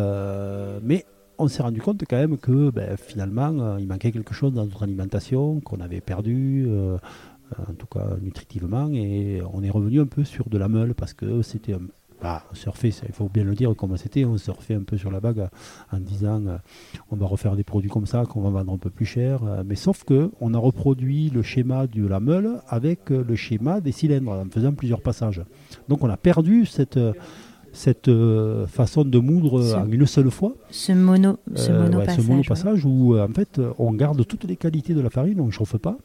mais 0.82 1.04
on 1.38 1.48
s'est 1.48 1.62
rendu 1.62 1.80
compte 1.80 2.02
quand 2.08 2.16
même 2.16 2.36
que 2.38 2.70
ben, 2.70 2.96
finalement, 2.96 3.78
il 3.78 3.86
manquait 3.86 4.12
quelque 4.12 4.34
chose 4.34 4.52
dans 4.52 4.64
notre 4.64 4.82
alimentation, 4.82 5.60
qu'on 5.60 5.80
avait 5.80 6.00
perdu 6.00 6.68
en 7.58 7.74
tout 7.74 7.86
cas 7.86 8.16
nutritivement, 8.20 8.88
et 8.92 9.42
on 9.52 9.62
est 9.62 9.70
revenu 9.70 10.00
un 10.00 10.06
peu 10.06 10.24
sur 10.24 10.48
de 10.48 10.58
la 10.58 10.68
meule 10.68 10.94
parce 10.94 11.14
que 11.14 11.42
c'était 11.42 11.74
un 11.74 11.80
bah, 12.22 12.42
surfer, 12.52 12.92
il 13.08 13.14
faut 13.14 13.30
bien 13.32 13.44
le 13.44 13.54
dire 13.54 13.74
comme 13.74 13.96
c'était, 13.96 14.24
on 14.26 14.36
surfait 14.36 14.74
un 14.74 14.82
peu 14.82 14.98
sur 14.98 15.10
la 15.10 15.20
bague 15.20 15.48
en 15.90 15.98
disant 15.98 16.46
euh, 16.46 16.58
on 17.10 17.16
va 17.16 17.26
refaire 17.26 17.56
des 17.56 17.64
produits 17.64 17.88
comme 17.88 18.06
ça 18.06 18.26
qu'on 18.26 18.42
va 18.42 18.50
vendre 18.50 18.72
un 18.72 18.78
peu 18.78 18.90
plus 18.90 19.06
cher. 19.06 19.40
Euh, 19.44 19.62
mais 19.64 19.74
sauf 19.74 20.04
que 20.04 20.30
on 20.40 20.52
a 20.52 20.58
reproduit 20.58 21.30
le 21.30 21.42
schéma 21.42 21.86
de 21.86 22.06
la 22.06 22.20
meule 22.20 22.60
avec 22.68 23.10
euh, 23.10 23.24
le 23.26 23.36
schéma 23.36 23.80
des 23.80 23.92
cylindres 23.92 24.32
en 24.32 24.44
faisant 24.50 24.72
plusieurs 24.72 25.00
passages. 25.00 25.42
Donc 25.88 26.04
on 26.04 26.10
a 26.10 26.16
perdu 26.16 26.66
cette 26.66 26.98
cette 27.72 28.10
façon 28.66 29.04
de 29.04 29.18
moudre 29.20 29.76
en 29.76 29.88
une 29.88 30.04
seule 30.04 30.30
fois. 30.30 30.54
Ce 30.72 30.90
mono, 30.90 31.38
ce 31.54 32.20
monopassage, 32.20 32.84
où 32.84 33.16
en 33.16 33.28
fait 33.28 33.60
on 33.78 33.92
garde 33.92 34.26
toutes 34.26 34.44
les 34.44 34.56
qualités 34.56 34.92
de 34.92 35.00
la 35.00 35.08
farine, 35.08 35.40
on 35.40 35.46
ne 35.46 35.50
chauffe 35.52 35.76
pas. 35.76 35.96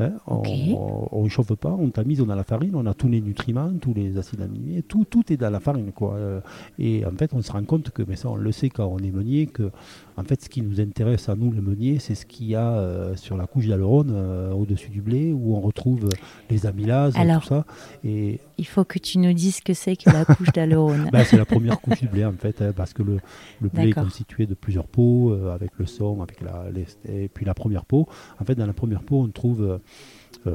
Hein, 0.00 0.12
on 0.26 1.24
ne 1.24 1.28
chauffe 1.28 1.54
pas, 1.54 1.70
on 1.70 1.90
tamise, 1.90 2.20
on 2.20 2.28
a 2.28 2.36
la 2.36 2.44
farine, 2.44 2.76
on 2.76 2.86
a 2.86 2.94
tous 2.94 3.08
les 3.08 3.20
nutriments, 3.20 3.72
tous 3.80 3.94
les 3.94 4.16
acides 4.16 4.40
aminés, 4.40 4.82
tout, 4.82 5.04
tout 5.04 5.32
est 5.32 5.36
dans 5.36 5.50
la 5.50 5.58
farine. 5.58 5.90
Quoi. 5.90 6.14
Euh, 6.14 6.40
et 6.78 7.04
en 7.04 7.10
fait, 7.10 7.34
on 7.34 7.42
se 7.42 7.50
rend 7.50 7.64
compte 7.64 7.90
que, 7.90 8.02
mais 8.06 8.14
ça 8.14 8.28
on 8.28 8.36
le 8.36 8.52
sait 8.52 8.70
quand 8.70 8.86
on 8.86 8.98
est 8.98 9.10
meunier, 9.10 9.46
que 9.48 9.70
en 10.18 10.24
fait, 10.24 10.42
ce 10.42 10.48
qui 10.48 10.62
nous 10.62 10.80
intéresse 10.80 11.28
à 11.28 11.34
nous, 11.36 11.50
le 11.52 11.60
meunier, 11.62 11.98
c'est 12.00 12.14
ce 12.14 12.26
qu'il 12.26 12.46
y 12.48 12.54
a 12.54 12.72
euh, 12.72 13.14
sur 13.16 13.36
la 13.36 13.46
couche 13.46 13.66
d'aleuron 13.66 14.04
euh, 14.10 14.50
au-dessus 14.52 14.90
du 14.90 15.00
blé, 15.00 15.32
où 15.32 15.54
on 15.56 15.60
retrouve 15.60 16.08
les 16.50 16.66
amylases, 16.66 17.14
et 17.16 17.20
tout 17.40 17.46
ça. 17.46 17.64
Et 18.04 18.40
il 18.58 18.66
faut 18.66 18.84
que 18.84 18.98
tu 18.98 19.18
nous 19.18 19.32
dises 19.32 19.56
ce 19.56 19.62
que 19.62 19.74
c'est 19.74 19.96
que 19.96 20.10
la 20.10 20.24
couche 20.24 20.52
d'alérone. 20.52 21.08
Bah, 21.12 21.24
c'est 21.24 21.36
la 21.36 21.44
première 21.44 21.80
couche 21.80 22.00
du 22.00 22.08
blé 22.08 22.24
en 22.24 22.32
fait, 22.32 22.60
hein, 22.60 22.72
parce 22.76 22.92
que 22.92 23.02
le, 23.02 23.18
le 23.60 23.68
blé 23.68 23.82
est 23.84 23.92
constitué 24.04 24.46
de 24.46 24.54
plusieurs 24.54 24.86
peaux, 24.86 25.32
euh, 25.32 25.54
avec 25.54 25.70
le 25.78 25.86
son, 25.86 26.20
avec 26.22 26.40
la, 26.40 26.64
les- 26.70 26.86
et 27.24 27.28
puis 27.28 27.44
la 27.46 27.54
première 27.54 27.84
peau. 27.84 28.06
En 28.40 28.44
fait, 28.44 28.54
dans 28.56 28.66
la 28.66 28.72
première 28.72 29.02
peau, 29.02 29.20
on 29.22 29.28
trouve, 29.28 29.62
euh, 29.62 29.74
euh, 29.74 29.78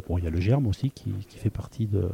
bon, 0.08 0.18
il 0.18 0.24
y 0.24 0.28
a 0.28 0.30
le 0.30 0.40
germe 0.40 0.68
aussi 0.68 0.90
qui, 0.92 1.12
qui 1.28 1.38
fait 1.38 1.50
partie 1.50 1.88
de, 1.88 2.10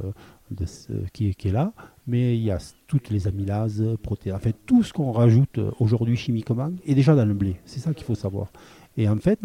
de 0.52 0.66
ce, 0.66 0.92
qui, 1.14 1.30
est, 1.30 1.34
qui 1.34 1.50
est 1.50 1.52
là, 1.52 1.74
mais 2.08 2.36
il 2.36 2.44
y 2.44 2.52
a 2.52 2.58
toutes 2.88 3.10
les 3.10 3.28
amylases, 3.28 3.84
protéines, 4.02 4.36
en 4.36 4.40
fait, 4.40 4.56
tout 4.66 4.84
ce 4.84 4.94
qu'on 4.94 5.12
rajoute 5.12 5.58
euh, 5.58 5.72
aujourd'hui 5.80 6.16
chimiquement 6.16 6.72
est 6.86 6.96
déjà 6.96 7.16
dans 7.16 7.26
le 7.26 7.34
blé. 7.34 7.56
C'est 7.66 7.80
ça 7.80 7.94
qu'il 7.94 8.06
faut 8.06 8.16
savoir. 8.16 8.52
Et 8.98 9.08
en 9.08 9.16
fait, 9.16 9.40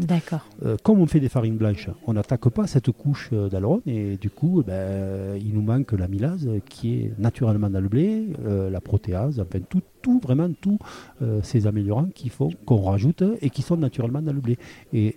euh, 0.64 0.76
comme 0.82 1.00
on 1.00 1.06
fait 1.06 1.20
des 1.20 1.28
farines 1.28 1.56
blanches, 1.56 1.88
on 2.06 2.14
n'attaque 2.14 2.48
pas 2.48 2.66
cette 2.66 2.90
couche 2.90 3.30
euh, 3.32 3.48
d'alérone 3.48 3.82
et 3.86 4.16
du 4.16 4.28
coup, 4.30 4.62
eh 4.62 4.64
ben, 4.64 5.36
il 5.36 5.54
nous 5.54 5.62
manque 5.62 5.92
l'amylase 5.92 6.48
euh, 6.48 6.58
qui 6.68 6.94
est 6.94 7.18
naturellement 7.18 7.70
dans 7.70 7.80
le 7.80 7.88
blé, 7.88 8.30
euh, 8.44 8.68
la 8.68 8.80
protéase, 8.80 9.38
enfin 9.38 9.60
tout, 9.68 9.82
tout 10.02 10.18
vraiment 10.18 10.50
tous 10.60 10.78
euh, 11.22 11.40
ces 11.42 11.68
améliorants 11.68 12.08
qu'il 12.14 12.30
faut 12.30 12.50
qu'on 12.66 12.82
rajoute 12.82 13.22
et 13.42 13.50
qui 13.50 13.62
sont 13.62 13.76
naturellement 13.76 14.22
dans 14.22 14.32
le 14.32 14.40
blé. 14.40 14.58
Et 14.92 15.14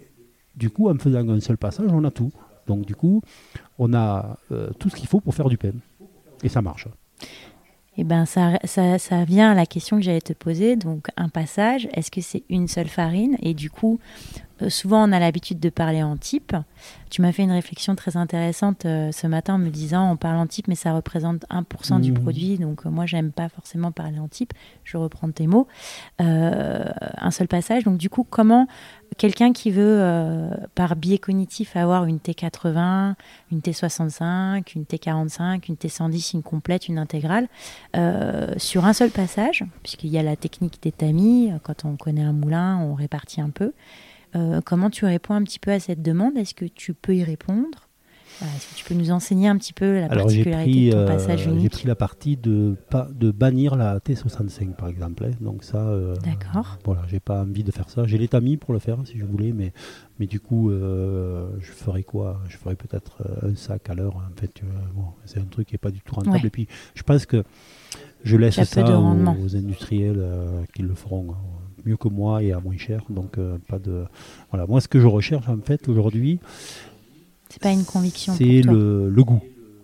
du 0.55 0.69
coup, 0.69 0.89
en 0.89 0.97
faisant 0.99 1.27
un 1.27 1.39
seul 1.39 1.57
passage, 1.57 1.89
on 1.91 2.03
a 2.03 2.11
tout. 2.11 2.31
Donc 2.67 2.85
du 2.85 2.95
coup, 2.95 3.21
on 3.79 3.93
a 3.93 4.37
euh, 4.51 4.69
tout 4.79 4.89
ce 4.89 4.95
qu'il 4.95 5.07
faut 5.07 5.19
pour 5.21 5.33
faire 5.33 5.49
du 5.49 5.57
pain. 5.57 5.71
Et 6.43 6.49
ça 6.49 6.61
marche. 6.61 6.87
Eh 7.99 8.03
ben, 8.03 8.27
ça, 8.27 8.59
ça, 8.63 8.99
ça 8.99 9.23
vient 9.25 9.49
à 9.51 9.55
la 9.55 9.65
question 9.65 9.97
que 9.97 10.03
j'allais 10.03 10.21
te 10.21 10.33
poser. 10.33 10.75
Donc, 10.75 11.07
un 11.17 11.29
passage, 11.29 11.87
est-ce 11.93 12.11
que 12.11 12.21
c'est 12.21 12.43
une 12.47 12.67
seule 12.67 12.89
farine? 12.89 13.37
Et 13.41 13.55
du 13.55 13.71
coup, 13.71 13.99
euh, 14.61 14.69
souvent, 14.69 15.09
on 15.09 15.11
a 15.11 15.17
l'habitude 15.17 15.59
de 15.59 15.69
parler 15.71 16.03
en 16.03 16.15
type. 16.15 16.55
Tu 17.09 17.23
m'as 17.23 17.31
fait 17.31 17.41
une 17.41 17.51
réflexion 17.51 17.95
très 17.95 18.15
intéressante 18.15 18.85
euh, 18.85 19.11
ce 19.11 19.25
matin 19.25 19.55
en 19.55 19.57
me 19.57 19.69
disant 19.71 20.11
on 20.11 20.15
parle 20.15 20.37
en 20.37 20.45
type, 20.45 20.67
mais 20.67 20.75
ça 20.75 20.93
représente 20.93 21.43
1% 21.49 21.99
du 21.99 22.11
Mhm. 22.11 22.19
produit. 22.21 22.59
Donc, 22.59 22.85
euh, 22.85 22.91
moi, 22.91 23.07
j'aime 23.07 23.31
pas 23.31 23.49
forcément 23.49 23.91
parler 23.91 24.19
en 24.19 24.27
type. 24.27 24.53
Je 24.83 24.97
reprends 24.97 25.31
tes 25.31 25.47
mots. 25.47 25.67
Un 26.19 27.31
seul 27.31 27.47
passage. 27.47 27.83
Donc, 27.83 27.97
du 27.97 28.11
coup, 28.11 28.23
comment 28.29 28.67
quelqu'un 29.17 29.51
qui 29.51 29.71
veut, 29.71 29.99
euh, 30.01 30.49
par 30.75 30.95
biais 30.95 31.17
cognitif, 31.17 31.75
avoir 31.75 32.05
une 32.05 32.17
T80, 32.17 33.15
une 33.51 33.59
T65, 33.59 34.73
une 34.75 34.83
T45, 34.83 35.67
une 35.67 35.75
T110, 35.75 36.35
une 36.35 36.43
complète, 36.43 36.87
une 36.87 36.97
intégrale, 36.97 37.47
euh, 37.95 38.53
sur 38.57 38.85
un 38.85 38.93
seul 38.93 39.09
passage, 39.09 39.65
puisqu'il 39.83 40.09
y 40.09 40.17
a 40.17 40.23
la 40.23 40.35
technique 40.35 40.81
des 40.81 40.91
tamis, 40.91 41.51
euh, 41.51 41.57
quand 41.61 41.85
on 41.85 41.95
connaît 41.95 42.23
un 42.23 42.33
moulin, 42.33 42.77
on 42.77 42.93
répartit 42.93 43.41
un 43.41 43.49
peu. 43.49 43.73
Comment 44.65 44.91
tu 44.91 45.05
réponds 45.05 45.33
un 45.33 45.41
petit 45.41 45.57
peu 45.57 45.71
à 45.71 45.79
cette 45.79 46.03
demande? 46.03 46.37
Est-ce 46.37 46.53
que 46.53 46.65
tu 46.65 46.93
peux 46.93 47.15
y 47.15 47.23
répondre? 47.23 47.86
Est-ce 48.41 48.69
que 48.69 48.75
tu 48.75 48.85
peux 48.85 48.93
nous 48.93 49.11
enseigner 49.11 49.47
un 49.47 49.57
petit 49.57 49.73
peu 49.73 49.99
la 49.99 50.05
Alors 50.05 50.25
particularité 50.25 50.71
pris, 50.71 50.85
de 50.87 50.91
ton 50.91 50.97
euh, 50.97 51.07
passage 51.07 51.49
j'ai 51.59 51.69
pris 51.69 51.87
la 51.87 51.95
partie 51.95 52.37
de, 52.37 52.75
pas, 52.89 53.07
de 53.13 53.31
bannir 53.31 53.75
la 53.75 53.99
T65 53.99 54.73
par 54.75 54.89
exemple. 54.89 55.25
hein. 55.25 55.31
Donc 55.41 55.63
ça, 55.63 55.77
euh, 55.77 56.15
D'accord. 56.23 56.77
voilà, 56.85 57.01
j'ai 57.07 57.19
pas 57.19 57.41
envie 57.41 57.63
de 57.63 57.71
faire 57.71 57.89
ça. 57.89 58.05
J'ai 58.05 58.17
les 58.17 58.27
tamis 58.27 58.57
pour 58.57 58.73
le 58.73 58.79
faire 58.79 58.97
si 59.05 59.17
je 59.17 59.25
voulais, 59.25 59.51
mais, 59.51 59.73
mais 60.19 60.27
du 60.27 60.39
coup, 60.39 60.69
euh, 60.69 61.49
je 61.59 61.71
ferais 61.71 62.03
quoi? 62.03 62.41
Je 62.47 62.57
ferais 62.57 62.75
peut-être 62.75 63.23
un 63.43 63.55
sac 63.55 63.89
à 63.89 63.95
l'heure. 63.95 64.17
En 64.17 64.39
fait. 64.39 64.61
Bon, 64.95 65.05
c'est 65.25 65.39
un 65.39 65.45
truc 65.45 65.67
qui 65.67 65.75
est 65.75 65.79
pas 65.79 65.91
du 65.91 66.01
tout 66.01 66.15
rentable. 66.15 66.37
Ouais. 66.37 66.47
Et 66.47 66.49
puis, 66.49 66.67
je 66.95 67.03
pense 67.03 67.25
que 67.25 67.43
je 68.23 68.37
laisse 68.37 68.61
ça 68.63 68.99
aux, 68.99 69.55
industriels 69.55 70.19
euh, 70.19 70.63
qui 70.75 70.81
le 70.81 70.93
feront 70.95 71.27
euh, 71.29 71.33
mieux 71.85 71.97
que 71.97 72.07
moi 72.07 72.43
et 72.43 72.51
à 72.51 72.59
moins 72.59 72.77
cher. 72.77 73.03
Donc 73.09 73.39
pas 73.67 73.79
de, 73.79 74.05
voilà. 74.51 74.67
Moi, 74.67 74.81
ce 74.81 74.87
que 74.87 74.99
je 74.99 75.07
recherche 75.07 75.47
en 75.49 75.59
fait 75.61 75.87
aujourd'hui, 75.87 76.39
C'est 77.49 77.61
pas 77.61 77.71
une 77.71 77.85
conviction 77.85 78.33
c'est 78.37 78.61
le, 78.61 79.09
le 79.09 79.23
goût. 79.23 79.41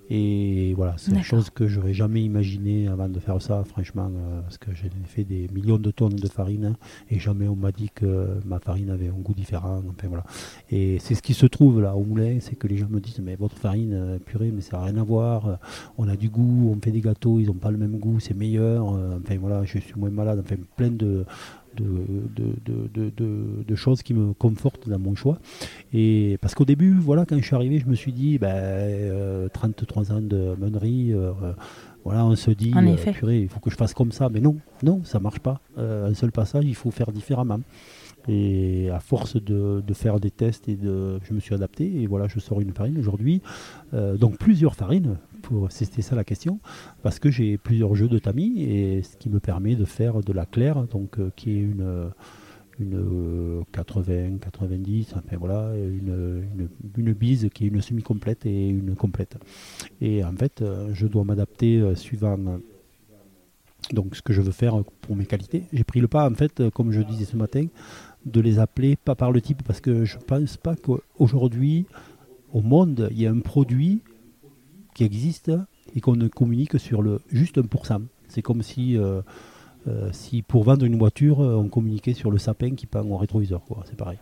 Et 0.09 0.73
voilà, 0.75 0.93
c'est 0.97 1.11
une 1.11 1.23
chose 1.23 1.49
que 1.49 1.65
j'aurais 1.67 1.93
jamais 1.93 2.21
imaginé 2.21 2.87
avant 2.87 3.07
de 3.09 3.19
faire 3.19 3.41
ça, 3.41 3.63
franchement, 3.63 4.11
euh, 4.13 4.41
parce 4.41 4.57
que 4.59 4.71
j'ai 4.73 4.89
fait 5.05 5.23
des 5.23 5.47
millions 5.51 5.77
de 5.79 5.89
tonnes 5.89 6.13
de 6.17 6.27
farine 6.27 6.65
hein, 6.65 6.75
et 7.09 7.17
jamais 7.17 7.47
on 7.47 7.55
m'a 7.55 7.71
dit 7.71 7.89
que 7.95 8.27
ma 8.45 8.59
farine 8.59 8.91
avait 8.91 9.07
un 9.07 9.13
goût 9.13 9.33
différent. 9.33 9.81
Enfin 9.89 10.07
voilà. 10.09 10.23
Et 10.69 10.99
c'est 10.99 11.15
ce 11.15 11.21
qui 11.23 11.33
se 11.33 11.47
trouve 11.47 11.81
là 11.81 11.95
au 11.95 12.03
moulin, 12.03 12.37
c'est 12.41 12.55
que 12.55 12.67
les 12.67 12.77
gens 12.77 12.89
me 12.89 12.99
disent 12.99 13.21
mais 13.23 13.35
votre 13.35 13.57
farine, 13.57 13.93
euh, 13.93 14.19
purée, 14.19 14.51
mais 14.53 14.61
ça 14.61 14.77
n'a 14.77 14.83
rien 14.83 14.97
à 14.97 15.03
voir. 15.03 15.47
euh, 15.47 15.55
On 15.97 16.07
a 16.07 16.15
du 16.15 16.29
goût, 16.29 16.71
on 16.75 16.79
fait 16.83 16.91
des 16.91 17.01
gâteaux, 17.01 17.39
ils 17.39 17.47
n'ont 17.47 17.53
pas 17.53 17.71
le 17.71 17.77
même 17.77 17.97
goût, 17.97 18.19
c'est 18.19 18.35
meilleur. 18.37 18.85
enfin 18.87 19.37
voilà, 19.39 19.63
je 19.63 19.79
suis 19.79 19.93
moins 19.95 20.11
malade. 20.11 20.43
Enfin 20.45 20.57
plein 20.75 20.91
de 20.91 21.25
de, 21.77 21.83
de, 22.35 22.53
de, 22.65 22.87
de, 22.93 23.09
de- 23.15 23.63
de 23.67 23.75
choses 23.75 24.01
qui 24.03 24.13
me 24.13 24.33
confortent 24.33 24.87
dans 24.89 24.99
mon 24.99 25.15
choix. 25.15 25.37
Et 25.93 26.37
parce 26.41 26.55
qu'au 26.55 26.65
début, 26.65 26.93
voilà, 26.93 27.25
quand 27.25 27.37
je 27.37 27.43
suis 27.43 27.55
arrivé, 27.55 27.79
je 27.79 27.85
me 27.87 27.95
suis 27.95 28.13
dit, 28.13 28.37
ben, 28.37 28.47
euh, 28.53 29.47
33 29.53 30.11
ans 30.11 30.21
de 30.21 30.55
meunerie, 30.59 31.13
euh, 31.13 31.31
euh, 31.43 31.53
voilà, 32.03 32.25
on 32.25 32.35
se 32.35 32.51
dit, 32.51 32.71
euh, 32.93 32.97
purée, 33.13 33.39
il 33.41 33.47
faut 33.49 33.59
que 33.59 33.69
je 33.69 33.75
fasse 33.75 33.93
comme 33.93 34.11
ça. 34.11 34.29
Mais 34.29 34.39
non, 34.41 34.57
non, 34.83 35.01
ça 35.03 35.19
marche 35.19 35.39
pas. 35.39 35.61
Euh, 35.77 36.09
un 36.09 36.13
seul 36.13 36.31
passage, 36.31 36.65
il 36.65 36.75
faut 36.75 36.91
faire 36.91 37.11
différemment. 37.11 37.59
Et 38.27 38.89
à 38.89 38.99
force 38.99 39.35
de, 39.35 39.83
faire 39.93 40.19
des 40.19 40.31
tests, 40.31 40.69
et 40.69 40.75
de, 40.75 41.19
je 41.23 41.33
me 41.33 41.39
suis 41.39 41.53
adapté. 41.53 42.01
Et 42.01 42.07
voilà, 42.07 42.27
je 42.27 42.39
sors 42.39 42.61
une 42.61 42.71
farine 42.71 42.97
aujourd'hui. 42.97 43.41
Euh, 43.93 44.17
donc 44.17 44.37
plusieurs 44.37 44.75
farines, 44.75 45.17
c'était 45.69 46.01
ça 46.01 46.15
la 46.15 46.23
question, 46.23 46.59
parce 47.01 47.19
que 47.19 47.29
j'ai 47.29 47.57
plusieurs 47.57 47.95
jeux 47.95 48.07
de 48.07 48.19
tamis, 48.19 48.61
et 48.63 49.03
ce 49.03 49.17
qui 49.17 49.29
me 49.29 49.39
permet 49.39 49.75
de 49.75 49.85
faire 49.85 50.21
de 50.21 50.33
la 50.33 50.45
claire, 50.45 50.83
donc, 50.83 51.19
euh, 51.19 51.31
qui 51.35 51.51
est 51.51 51.59
une 51.59 52.11
une 52.79 52.95
euh, 52.95 53.63
80, 53.71 54.37
90, 54.39 55.13
enfin 55.15 55.37
voilà, 55.37 55.73
une, 55.75 56.43
une, 56.57 56.69
une 56.97 57.13
bise 57.13 57.49
qui 57.53 57.65
est 57.65 57.67
une 57.67 57.81
semi-complète 57.81 58.45
et 58.45 58.69
une 58.69 58.95
complète. 58.95 59.37
Et 60.01 60.23
en 60.23 60.35
fait, 60.35 60.61
euh, 60.61 60.89
je 60.93 61.07
dois 61.07 61.23
m'adapter 61.23 61.79
euh, 61.79 61.95
suivant 61.95 62.37
euh, 62.39 62.57
donc 63.91 64.15
ce 64.15 64.21
que 64.21 64.33
je 64.33 64.41
veux 64.41 64.51
faire 64.51 64.83
pour 65.01 65.15
mes 65.15 65.25
qualités. 65.25 65.63
J'ai 65.73 65.83
pris 65.83 65.99
le 65.99 66.07
pas, 66.07 66.29
en 66.29 66.33
fait, 66.33 66.59
euh, 66.59 66.69
comme 66.69 66.91
je 66.91 67.01
disais 67.01 67.25
ce 67.25 67.35
matin, 67.35 67.65
de 68.25 68.41
les 68.41 68.59
appeler 68.59 68.95
pas 68.95 69.15
par 69.15 69.31
le 69.31 69.41
type, 69.41 69.63
parce 69.63 69.81
que 69.81 70.05
je 70.05 70.17
pense 70.17 70.57
pas 70.57 70.75
qu'aujourd'hui, 70.75 71.85
au 72.53 72.61
monde, 72.61 73.09
il 73.11 73.21
y 73.21 73.27
a 73.27 73.31
un 73.31 73.39
produit 73.39 73.99
qui 74.93 75.03
existe 75.03 75.51
et 75.95 76.01
qu'on 76.01 76.15
ne 76.15 76.27
communique 76.27 76.79
sur 76.79 77.01
le 77.01 77.21
juste 77.31 77.57
1%. 77.57 78.01
C'est 78.27 78.41
comme 78.41 78.61
si 78.61 78.97
euh, 78.97 79.21
euh, 79.87 80.09
si 80.11 80.41
pour 80.41 80.63
vendre 80.63 80.85
une 80.85 80.97
voiture, 80.97 81.39
on 81.39 81.67
communiquait 81.67 82.13
sur 82.13 82.31
le 82.31 82.37
sapin 82.37 82.75
qui 82.75 82.85
peint 82.85 83.03
au 83.03 83.17
rétroviseur. 83.17 83.61
quoi. 83.65 83.83
C'est 83.85 83.97
pareil. 83.97 84.17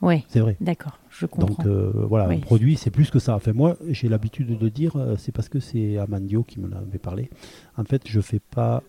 Oui, 0.00 0.24
C'est 0.26 0.40
vrai. 0.40 0.56
d'accord, 0.60 0.98
je 1.10 1.26
comprends. 1.26 1.46
Donc 1.54 1.66
euh, 1.66 1.92
voilà, 2.08 2.26
Oui. 2.28 2.36
un 2.36 2.40
produit, 2.40 2.76
c'est 2.76 2.90
plus 2.90 3.08
que 3.10 3.20
ça. 3.20 3.36
Enfin, 3.36 3.52
moi, 3.52 3.76
j'ai 3.88 4.08
l'habitude 4.08 4.58
de 4.58 4.68
dire, 4.68 4.96
c'est 5.16 5.30
parce 5.30 5.48
que 5.48 5.60
c'est 5.60 5.96
Amandio 5.96 6.42
qui 6.42 6.58
me 6.58 6.68
l'avait 6.68 6.98
parlé. 6.98 7.30
En 7.76 7.84
fait, 7.84 8.02
je 8.08 8.20
fais 8.20 8.40
pas, 8.40 8.82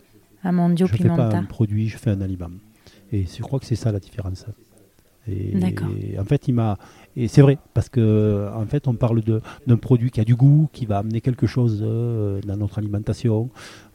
Amandio 0.43 0.87
je 0.87 0.95
fais 0.95 1.07
pas 1.07 1.35
un 1.35 1.43
produit, 1.43 1.87
je 1.87 1.97
fais 1.99 2.09
un 2.09 2.21
aliment. 2.21 2.49
Et 3.13 3.25
je 3.25 3.41
crois 3.41 3.59
que 3.59 3.65
c'est 3.65 3.75
ça 3.75 3.91
la 3.91 3.99
différence. 3.99 4.45
Et, 5.27 5.53
en 6.19 6.25
fait, 6.25 6.49
il 6.49 6.53
m'a. 6.53 6.77
Et 7.15 7.29
c'est 7.29 7.41
vrai, 7.41 7.57
parce 7.73 7.87
que 7.87 8.49
en 8.53 8.65
fait, 8.65 8.87
on 8.89 8.95
parle 8.95 9.21
de- 9.21 9.39
d'un 9.67 9.77
produit 9.77 10.11
qui 10.11 10.19
a 10.19 10.25
du 10.25 10.35
goût, 10.35 10.67
qui 10.73 10.85
va 10.85 10.97
amener 10.97 11.21
quelque 11.21 11.47
chose 11.47 11.79
euh, 11.81 12.41
dans 12.45 12.57
notre 12.57 12.79
alimentation, 12.79 13.49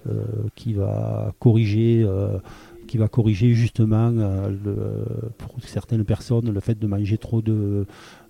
euh, 0.09 0.23
qui 0.55 0.73
va 0.73 1.35
corriger, 1.39 2.03
euh, 2.07 2.39
qui 2.87 2.97
va 2.97 3.09
corriger 3.09 3.53
justement 3.53 4.09
le- 4.11 5.05
pour 5.37 5.55
certaines 5.63 6.05
personnes 6.05 6.51
le 6.51 6.61
fait 6.61 6.79
de 6.79 6.87
manger 6.87 7.19
trop 7.19 7.43
de 7.43 7.85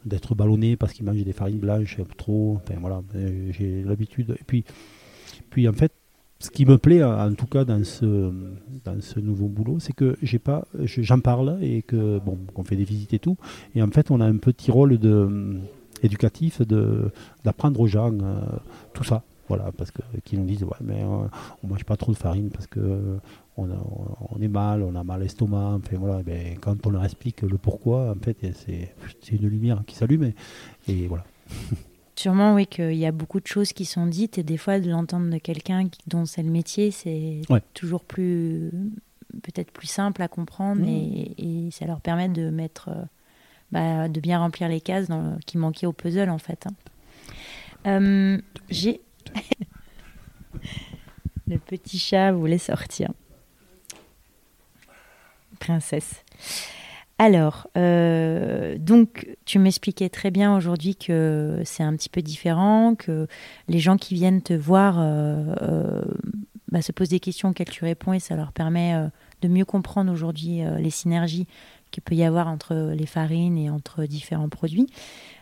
d'être 0.04 0.34
ballonné 0.34 0.74
parce 0.76 0.92
qu'ils 0.92 1.04
mangent 1.04 1.22
des 1.22 1.32
farines 1.32 1.58
blanches 1.58 1.98
trop. 2.16 2.58
Enfin 2.64 2.80
voilà, 2.80 3.02
j'ai 3.50 3.84
l'habitude. 3.84 4.34
Et 4.40 4.44
puis, 4.44 4.64
puis 5.50 5.68
en 5.68 5.72
fait, 5.72 5.92
ce 6.40 6.50
qui 6.50 6.64
me 6.66 6.78
plaît 6.78 7.02
en 7.02 7.30
en 7.30 7.34
tout 7.34 7.46
cas 7.46 7.64
dans 7.64 7.82
ce 7.84 9.20
nouveau 9.20 9.48
boulot, 9.48 9.78
c'est 9.80 9.92
que 9.92 10.16
j'en 10.22 11.20
parle 11.20 11.58
et 11.62 11.82
que 11.82 12.18
bon, 12.20 12.38
qu'on 12.54 12.64
fait 12.64 12.76
des 12.76 12.84
visites 12.84 13.12
et 13.14 13.18
tout. 13.18 13.36
Et 13.74 13.82
en 13.82 13.90
fait, 13.90 14.10
on 14.10 14.20
a 14.20 14.24
un 14.26 14.36
petit 14.36 14.70
rôle 14.70 14.98
euh, 15.04 15.54
éducatif 16.02 16.62
de 16.62 17.10
d'apprendre 17.44 17.80
aux 17.80 17.86
gens 17.88 18.12
euh, 18.12 18.40
tout 18.94 19.04
ça. 19.04 19.22
Voilà, 19.48 19.72
parce 19.76 19.90
que 19.90 20.02
qui 20.24 20.36
nous 20.36 20.44
disent 20.44 20.62
ouais, 20.62 20.76
mais 20.82 21.02
euh, 21.02 21.26
on 21.64 21.68
mange 21.68 21.84
pas 21.84 21.96
trop 21.96 22.12
de 22.12 22.18
farine 22.18 22.50
parce 22.50 22.66
que 22.66 22.80
euh, 22.80 23.16
on, 23.56 23.70
a- 23.70 23.82
on 24.30 24.40
est 24.42 24.48
mal, 24.48 24.82
on 24.82 24.94
a 24.94 25.02
mal 25.02 25.20
l'estomac. 25.22 25.78
Enfin 25.82 25.96
voilà, 25.98 26.22
ben, 26.22 26.56
quand 26.60 26.86
on 26.86 26.90
leur 26.90 27.02
explique 27.04 27.40
le 27.42 27.56
pourquoi, 27.56 28.10
en 28.16 28.22
fait, 28.22 28.36
c'est 28.54 28.94
c'est 29.22 29.36
une 29.36 29.48
lumière 29.48 29.82
qui 29.86 29.96
s'allume 29.96 30.32
et 30.86 31.06
voilà. 31.08 31.24
Sûrement, 32.18 32.54
oui, 32.54 32.66
qu'il 32.66 32.94
y 32.94 33.06
a 33.06 33.12
beaucoup 33.12 33.38
de 33.38 33.46
choses 33.46 33.72
qui 33.72 33.84
sont 33.84 34.06
dites 34.06 34.38
et 34.38 34.42
des 34.42 34.56
fois 34.56 34.80
de 34.80 34.90
l'entendre 34.90 35.30
de 35.30 35.38
quelqu'un 35.38 35.84
dont 36.08 36.26
c'est 36.26 36.42
le 36.42 36.50
métier, 36.50 36.90
c'est 36.90 37.42
Ouais. 37.48 37.62
toujours 37.74 38.02
plus, 38.02 38.72
peut-être 39.42 39.70
plus 39.70 39.86
simple 39.86 40.20
à 40.22 40.26
comprendre 40.26 40.80
Mhm. 40.82 40.88
et, 40.88 41.66
et 41.66 41.70
ça 41.70 41.86
leur 41.86 42.00
permet 42.00 42.28
de 42.28 42.50
mettre, 42.50 42.88
euh, 42.88 43.04
bah, 43.70 44.08
de 44.08 44.18
bien 44.20 44.40
remplir 44.40 44.68
les 44.68 44.80
cases 44.80 45.06
dans- 45.06 45.38
qui 45.46 45.58
manquaient 45.58 45.86
au 45.86 45.92
puzzle 45.92 46.28
en 46.30 46.38
fait. 46.38 46.66
hein. 46.66 46.74
Euh, 47.86 48.40
J'ai 48.68 49.00
le 51.46 51.58
petit 51.58 52.00
chat 52.00 52.32
voulait 52.32 52.58
sortir. 52.58 53.12
Princesse. 55.60 56.24
Alors, 57.20 57.66
euh, 57.76 58.78
donc, 58.78 59.26
tu 59.44 59.58
m'expliquais 59.58 60.08
très 60.08 60.30
bien 60.30 60.56
aujourd'hui 60.56 60.94
que 60.94 61.60
c'est 61.64 61.82
un 61.82 61.96
petit 61.96 62.08
peu 62.08 62.22
différent, 62.22 62.94
que 62.94 63.26
les 63.66 63.80
gens 63.80 63.96
qui 63.96 64.14
viennent 64.14 64.40
te 64.40 64.54
voir 64.54 64.98
euh, 65.00 65.42
euh, 65.62 66.02
bah, 66.70 66.80
se 66.80 66.92
posent 66.92 67.08
des 67.08 67.18
questions 67.18 67.48
auxquelles 67.48 67.70
tu 67.70 67.84
réponds 67.84 68.12
et 68.12 68.20
ça 68.20 68.36
leur 68.36 68.52
permet 68.52 68.94
de 69.42 69.48
mieux 69.48 69.64
comprendre 69.64 70.12
aujourd'hui 70.12 70.60
les 70.78 70.90
synergies 70.90 71.48
qu'il 71.90 72.04
peut 72.04 72.14
y 72.14 72.22
avoir 72.22 72.46
entre 72.46 72.92
les 72.94 73.06
farines 73.06 73.58
et 73.58 73.68
entre 73.68 74.04
différents 74.04 74.50
produits. 74.50 74.86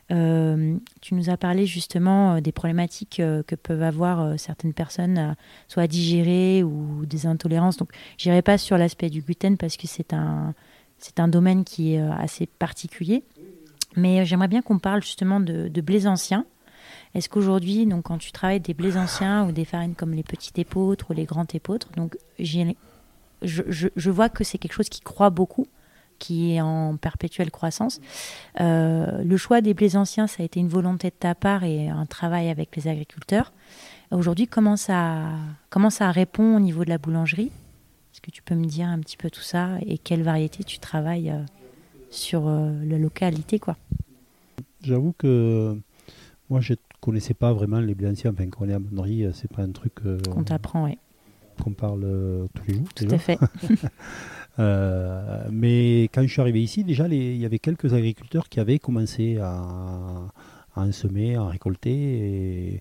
tu 0.09 1.15
nous 1.15 1.29
as 1.29 1.37
parlé 1.37 1.67
justement 1.67 2.41
des 2.41 2.53
problématiques 2.53 3.17
que 3.17 3.55
peuvent 3.55 3.83
avoir 3.83 4.39
certaines 4.39 4.73
personnes, 4.73 5.35
soit 5.69 5.83
à 5.83 5.87
digérer 5.89 6.63
ou 6.63 7.05
des 7.05 7.27
intolérances. 7.27 7.77
Donc, 7.77 7.91
j'irai 8.17 8.41
pas 8.41 8.57
sur 8.57 8.79
l'aspect 8.79 9.11
du 9.11 9.21
gluten 9.21 9.59
parce 9.59 9.77
que 9.77 9.87
c'est 9.87 10.15
un, 10.15 10.55
c'est 10.99 11.21
un 11.21 11.29
domaine 11.29 11.65
qui 11.65 11.95
est 11.95 12.01
euh, 12.01 12.13
assez 12.13 12.47
particulier. 12.47 13.25
Mais 13.97 14.21
euh, 14.21 14.25
j'aimerais 14.25 14.49
bien 14.49 14.63
qu'on 14.63 14.79
parle 14.79 15.03
justement 15.03 15.41
de, 15.41 15.81
blés 15.81 16.07
anciens. 16.07 16.45
Est-ce 17.15 17.29
qu'aujourd'hui, 17.29 17.87
donc, 17.87 18.05
quand 18.05 18.19
tu 18.19 18.33
travailles 18.33 18.61
des 18.61 18.75
blés 18.75 18.97
anciens 18.97 19.47
ou 19.47 19.53
des 19.53 19.65
farines 19.65 19.95
comme 19.95 20.13
les 20.13 20.23
petits 20.23 20.53
épeautres 20.57 21.11
ou 21.11 21.15
les 21.15 21.25
grands 21.25 21.47
épeautres, 21.55 21.89
donc, 21.97 22.17
je, 22.39 22.73
je, 23.43 24.11
vois 24.11 24.29
que 24.29 24.45
c'est 24.45 24.59
quelque 24.59 24.75
chose 24.75 24.89
qui 24.89 25.01
croît 25.01 25.31
beaucoup, 25.31 25.67
qui 26.19 26.55
est 26.55 26.61
en 26.61 26.97
perpétuelle 26.97 27.51
croissance. 27.51 28.01
Euh, 28.61 29.23
le 29.23 29.37
choix 29.37 29.63
des 29.63 29.73
blés 29.73 29.97
anciens, 29.97 30.27
ça 30.27 30.43
a 30.43 30.47
été 30.47 30.61
une 30.61 30.69
volonté 30.69 31.09
de 31.09 31.15
ta 31.19 31.35
part 31.35 31.65
et 31.65 31.89
un 31.89 32.07
travail 32.07 32.51
avec 32.51 32.77
les 32.77 32.89
agriculteurs. 32.89 33.53
Aujourd'hui, 34.11 34.47
comment 34.47 34.77
ça, 34.77 35.25
comment 35.71 35.91
ça 35.91 36.11
répond 36.11 36.57
au 36.57 36.61
niveau 36.61 36.85
de 36.85 36.91
la 36.91 36.99
boulangerie? 36.99 37.51
Que 38.27 38.33
tu 38.33 38.43
peux 38.43 38.57
me 38.57 38.65
dire 38.65 38.89
un 38.89 38.99
petit 38.99 39.17
peu 39.17 39.31
tout 39.31 39.41
ça 39.41 39.79
et 39.87 39.99
quelle 39.99 40.23
variété 40.23 40.65
tu 40.65 40.79
travailles 40.81 41.31
euh, 41.31 41.43
sur 42.11 42.49
euh, 42.49 42.73
la 42.85 42.99
localité 42.99 43.61
quoi 43.61 43.77
J'avoue 44.83 45.15
que 45.17 45.79
moi 46.51 46.61
je 46.61 46.73
ne 46.73 46.79
connaissais 47.01 47.35
pas 47.35 47.53
vraiment 47.53 47.79
les 47.79 47.95
blés 47.95 48.09
anciens. 48.09 48.33
Enfin, 48.33 48.49
qu'on 48.51 48.69
est 48.69 48.75
à 48.75 48.81
Monnerie, 48.81 49.25
euh, 49.25 49.33
c'est 49.33 49.51
pas 49.51 49.63
un 49.63 49.71
truc 49.71 49.95
qu'on 50.29 50.43
t'apprend, 50.43 50.85
oui. 50.85 50.99
Qu'on 51.63 51.73
parle 51.73 52.49
tous 52.53 52.65
les 52.69 52.75
jours. 52.75 52.89
Tout 52.95 53.07
à 53.11 53.19
fait. 53.19 53.39
mais 55.51 56.03
quand 56.13 56.23
je 56.23 56.27
suis 56.27 56.41
arrivé 56.41 56.63
ici, 56.63 56.85
déjà, 56.85 57.09
il 57.09 57.37
y 57.37 57.47
avait 57.47 57.59
quelques 57.59 57.95
agriculteurs 57.95 58.51
qui 58.51 58.61
avaient 58.61 58.79
commencé 58.79 59.39
à, 59.39 60.29
à 60.77 60.93
semer, 60.93 61.37
à 61.37 61.47
récolter. 61.47 61.91
Et, 61.91 62.81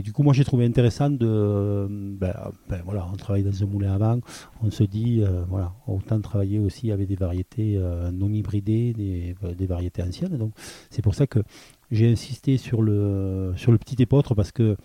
du 0.00 0.12
coup, 0.12 0.22
moi, 0.22 0.32
j'ai 0.32 0.44
trouvé 0.44 0.64
intéressant 0.64 1.10
de. 1.10 1.86
Ben, 1.90 2.34
ben, 2.68 2.80
voilà, 2.84 3.06
on 3.12 3.16
travaille 3.16 3.42
dans 3.42 3.62
un 3.62 3.66
moulin 3.66 3.92
avant, 3.92 4.20
on 4.62 4.70
se 4.70 4.84
dit, 4.84 5.22
euh, 5.22 5.44
voilà, 5.48 5.74
autant 5.86 6.18
travailler 6.20 6.58
aussi 6.58 6.90
avec 6.90 7.08
des 7.08 7.16
variétés 7.16 7.76
euh, 7.76 8.10
non 8.10 8.30
hybridées, 8.30 8.94
des, 8.94 9.34
des, 9.54 9.66
variétés 9.66 10.02
anciennes. 10.02 10.38
Donc, 10.38 10.52
c'est 10.88 11.02
pour 11.02 11.14
ça 11.14 11.26
que 11.26 11.40
j'ai 11.90 12.10
insisté 12.10 12.56
sur 12.56 12.80
le, 12.80 13.52
sur 13.56 13.70
le 13.70 13.76
petit 13.76 14.02
épeautre 14.02 14.34
parce 14.34 14.50
que 14.50 14.76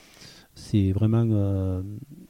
c'est 0.55 0.91
vraiment 0.91 1.25
euh, 1.31 1.81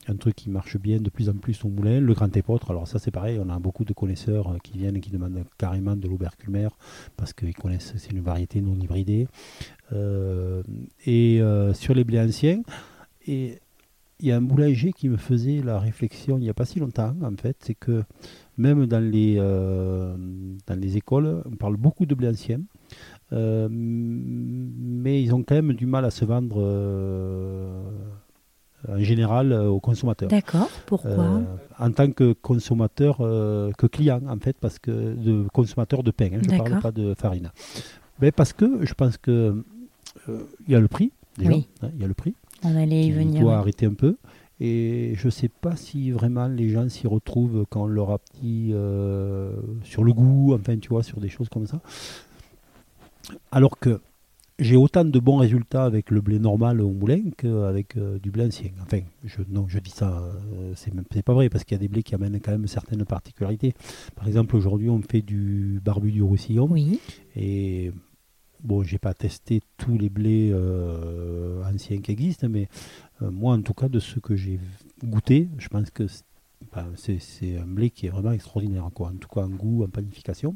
un 0.08 0.15
truc 0.15 0.36
qui 0.36 0.50
marche 0.50 0.78
bien 0.78 1.00
de 1.00 1.10
plus 1.10 1.30
en 1.30 1.34
plus 1.34 1.63
au 1.65 1.70
moulin. 1.70 2.00
Le 2.00 2.13
grand 2.13 2.36
épeautre, 2.36 2.72
alors 2.72 2.88
ça 2.88 3.00
c'est 3.00 3.12
pareil, 3.12 3.39
on 3.43 3.50
a 3.50 3.60
beaucoup 3.60 3.86
de 3.86 3.93
connaisseurs 3.93 4.50
euh, 4.50 4.58
qui 4.63 4.78
viennent 4.78 4.96
et 4.96 5.00
qui 5.00 5.12
demandent 5.12 5.43
carrément 5.58 5.96
de 5.96 6.08
l'aubercule 6.08 6.50
mère 6.50 6.72
parce 7.15 7.34
qu'ils 7.34 7.56
connaissent, 7.56 7.93
c'est 7.98 8.12
une 8.12 8.22
variété 8.22 8.62
non 8.62 8.76
hybridée. 8.76 9.28
Euh, 9.93 10.63
et 11.06 11.41
sur 11.74 11.93
les 11.93 12.04
blés 12.04 12.20
anciens, 12.20 12.62
et 13.26 13.60
il 14.20 14.28
y 14.28 14.32
a 14.32 14.38
un 14.38 14.41
boulanger 14.41 14.91
qui 14.93 15.10
me 15.10 15.17
faisait 15.17 15.62
la 15.62 15.80
réflexion 15.80 16.38
il 16.38 16.41
n'y 16.41 16.50
a 16.50 16.54
pas 16.54 16.65
si 16.65 16.80
longtemps 16.80 17.15
en 17.22 17.36
fait, 17.38 17.58
c'est 17.62 17.76
que 17.76 18.04
même 18.58 18.86
dans 18.88 19.00
les, 19.00 19.36
dans 19.36 20.80
les 20.80 20.98
écoles, 20.98 21.43
on 21.46 21.56
parle 21.56 21.78
beaucoup 21.78 22.06
de 22.06 22.15
blés 22.15 22.30
anciens. 22.30 22.62
Euh, 23.34 23.67
mais 23.70 25.22
ils 25.22 25.34
ont 25.34 25.43
quand 25.43 25.56
même 25.56 25.74
du 25.74 25.86
mal 25.86 26.06
à 26.06 26.12
se 26.12 26.24
vendre 26.24 26.62
euh, 26.62 27.84
en 28.88 29.00
général 29.00 29.52
euh, 29.52 29.68
aux 29.68 29.80
consommateurs. 29.80 30.30
D'accord, 30.30 30.70
pourquoi? 30.86 31.42
En 31.80 31.92
tant 31.92 32.12
que 32.12 32.34
consommateur, 32.34 33.18
que 33.18 33.88
client 33.88 34.22
en 34.28 34.38
fait, 34.40 34.58
parce 34.60 34.80
que 34.80 35.13
de 35.16 35.48
consommateur 35.54 36.04
de 36.04 36.12
pain, 36.12 36.30
hein, 36.34 36.40
je 36.42 36.52
ne 36.52 36.58
parle 36.58 36.80
pas 36.80 36.92
de 36.92 37.13
farine. 37.13 37.52
Mais 38.20 38.32
parce 38.32 38.54
que 38.54 38.86
je 38.86 38.94
pense 38.94 39.18
que 39.18 39.63
il 40.28 40.72
y 40.72 40.76
a 40.76 40.80
le 40.80 40.88
prix, 40.88 41.12
déjà, 41.38 41.52
hein, 41.52 41.90
il 41.96 42.02
y 42.02 42.04
a 42.04 42.08
le 42.08 42.13
prix. 42.13 42.34
On 42.63 42.76
allait 42.76 43.06
y 43.06 43.12
venir. 43.12 43.36
Il 43.36 43.42
doit 43.42 43.58
arrêter 43.58 43.86
un 43.86 43.94
peu. 43.94 44.18
Et 44.60 45.13
je 45.16 45.28
ne 45.28 45.32
sais 45.32 45.50
pas 45.50 45.76
si 45.76 46.10
vraiment 46.10 46.48
les 46.48 46.70
gens 46.70 46.90
s'y 46.90 47.06
retrouvent 47.06 47.66
quand 47.70 47.84
on 47.84 47.88
leur 47.88 48.12
a 48.12 48.20
dit 48.42 48.74
sur 49.84 50.04
le 50.04 50.13
goût, 50.13 50.56
enfin 50.56 50.78
tu 50.78 50.90
vois, 50.90 51.04
sur 51.04 51.20
des 51.20 51.30
choses 51.30 51.50
comme 51.50 51.68
ça. 51.68 51.80
Alors 53.52 53.78
que 53.78 54.00
j'ai 54.60 54.76
autant 54.76 55.06
de 55.06 55.20
bons 55.20 55.38
résultats 55.38 55.84
avec 55.84 56.10
le 56.10 56.20
blé 56.22 56.39
normal 56.39 56.82
au 56.82 56.91
moulin 56.91 57.22
qu'avec 57.38 57.96
euh, 57.96 58.17
du 58.17 58.32
blé 58.32 58.46
ancien. 58.46 58.72
Enfin, 58.82 59.02
je, 59.24 59.41
non, 59.50 59.67
je 59.67 59.80
dis 59.80 59.91
ça, 59.91 60.20
euh, 60.54 60.74
c'est 60.76 61.22
pas 61.24 61.34
vrai, 61.34 61.50
parce 61.50 61.63
qu'il 61.63 61.76
y 61.76 61.80
a 61.80 61.80
des 61.80 61.88
blés 61.88 62.02
qui 62.02 62.15
amènent 62.15 62.39
quand 62.39 62.52
même 62.52 62.67
certaines 62.67 63.06
particularités. 63.06 63.76
Par 64.15 64.28
exemple, 64.28 64.56
aujourd'hui, 64.56 64.89
on 64.89 65.02
fait 65.02 65.22
du 65.22 65.80
barbu 65.84 66.12
du 66.12 66.24
roussillon. 66.24 66.67
Oui. 66.72 67.00
Et 67.36 67.91
bon, 68.63 68.82
j'ai 68.82 68.98
pas 68.98 69.13
testé 69.13 69.62
tous 69.78 69.96
les 69.96 70.10
blés 70.10 70.50
euh, 70.52 71.63
anciens 71.72 72.02
qui 72.02 72.12
existent, 72.12 72.48
mais 72.50 72.67
moi, 73.22 73.54
en 73.54 73.62
tout 73.62 73.74
cas, 73.74 73.89
de 73.89 74.00
ceux 74.00 74.22
que 74.22 74.36
j'ai 74.36 74.60
goûté, 75.04 75.50
je 75.58 75.67
pense 75.70 75.89
que 75.91 76.06
c'est 76.96 77.58
un 77.58 77.65
blé 77.65 77.89
qui 77.89 78.08
est 78.08 78.10
vraiment 78.10 78.32
extraordinaire, 78.32 78.89
quoi. 78.93 79.10
en 79.10 79.15
tout 79.17 79.30
cas 79.30 79.41
en 79.41 79.50
goût, 79.50 79.84
en 79.84 79.88
panification. 79.88 80.56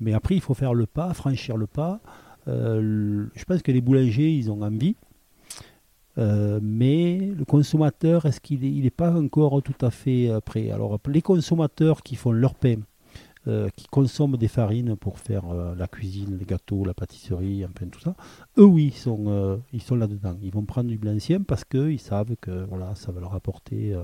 Mais 0.00 0.12
après, 0.12 0.34
il 0.34 0.40
faut 0.40 0.54
faire 0.54 0.74
le 0.74 0.86
pas, 0.86 1.12
franchir 1.14 1.56
le 1.56 1.66
pas. 1.66 2.00
Euh, 2.48 3.26
je 3.34 3.44
pense 3.44 3.62
que 3.62 3.72
les 3.72 3.80
boulangers, 3.80 4.32
ils 4.32 4.50
ont 4.50 4.62
envie. 4.62 4.96
Euh, 6.18 6.60
mais 6.62 7.18
le 7.18 7.44
consommateur, 7.44 8.24
est-ce 8.24 8.40
qu'il 8.40 8.82
n'est 8.82 8.90
pas 8.90 9.14
encore 9.14 9.62
tout 9.62 9.74
à 9.84 9.90
fait 9.90 10.30
euh, 10.30 10.40
prêt? 10.40 10.70
Alors, 10.70 10.98
les 11.08 11.22
consommateurs 11.22 12.02
qui 12.02 12.16
font 12.16 12.32
leur 12.32 12.54
pain, 12.54 12.76
euh, 13.48 13.68
qui 13.76 13.86
consomment 13.86 14.36
des 14.36 14.48
farines 14.48 14.96
pour 14.96 15.20
faire 15.20 15.44
euh, 15.50 15.74
la 15.76 15.86
cuisine, 15.86 16.36
les 16.36 16.44
gâteaux, 16.44 16.84
la 16.84 16.94
pâtisserie, 16.94 17.64
enfin 17.64 17.86
tout 17.86 18.00
ça, 18.00 18.16
eux 18.58 18.64
oui, 18.64 18.86
ils 18.86 18.98
sont, 18.98 19.26
euh, 19.28 19.56
ils 19.72 19.82
sont 19.82 19.94
là-dedans. 19.94 20.36
Ils 20.42 20.50
vont 20.50 20.64
prendre 20.64 20.88
du 20.88 20.98
blé 20.98 21.12
ancien 21.12 21.40
parce 21.40 21.64
qu'ils 21.64 22.00
savent 22.00 22.34
que 22.40 22.64
voilà, 22.64 22.96
ça 22.96 23.12
va 23.12 23.20
leur 23.20 23.34
apporter 23.34 23.94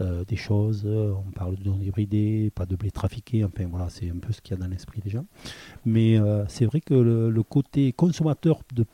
des 0.00 0.36
choses. 0.36 0.84
On 0.84 1.30
parle 1.30 1.56
de 1.56 1.68
non 1.68 1.80
hybridé, 1.80 2.50
pas 2.54 2.66
de 2.66 2.74
blé 2.74 2.90
trafiqué, 2.90 3.44
enfin 3.44 3.66
voilà, 3.70 3.88
c'est 3.88 4.10
un 4.10 4.18
peu 4.18 4.32
ce 4.32 4.40
qu'il 4.40 4.56
y 4.56 4.60
a 4.60 4.62
dans 4.62 4.68
l'esprit 4.70 5.00
des 5.00 5.10
gens. 5.10 5.26
Mais 5.84 6.18
c'est 6.48 6.64
vrai 6.64 6.80
que 6.80 6.94
le, 6.94 7.42
côté 7.42 7.92
consommateur 7.92 8.60
de 8.74 8.84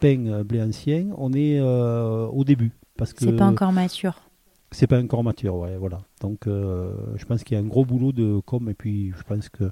pain 0.00 0.42
blé 0.42 0.62
ancien, 0.62 1.08
on 1.16 1.32
est 1.32 1.60
au 1.60 2.44
début. 2.44 2.72
Parce 2.96 3.12
que 3.12 3.24
c'est 3.24 3.36
pas 3.36 3.46
encore 3.46 3.72
mature. 3.72 4.23
C'est 4.74 4.88
pas 4.88 5.00
encore 5.00 5.22
mature, 5.22 5.68
voilà. 5.78 6.00
Donc, 6.20 6.48
euh, 6.48 6.92
je 7.14 7.24
pense 7.26 7.44
qu'il 7.44 7.56
y 7.56 7.60
a 7.60 7.62
un 7.62 7.66
gros 7.66 7.84
boulot 7.84 8.10
de 8.10 8.40
com, 8.44 8.68
et 8.68 8.74
puis 8.74 9.12
je 9.16 9.22
pense 9.22 9.48
que 9.48 9.70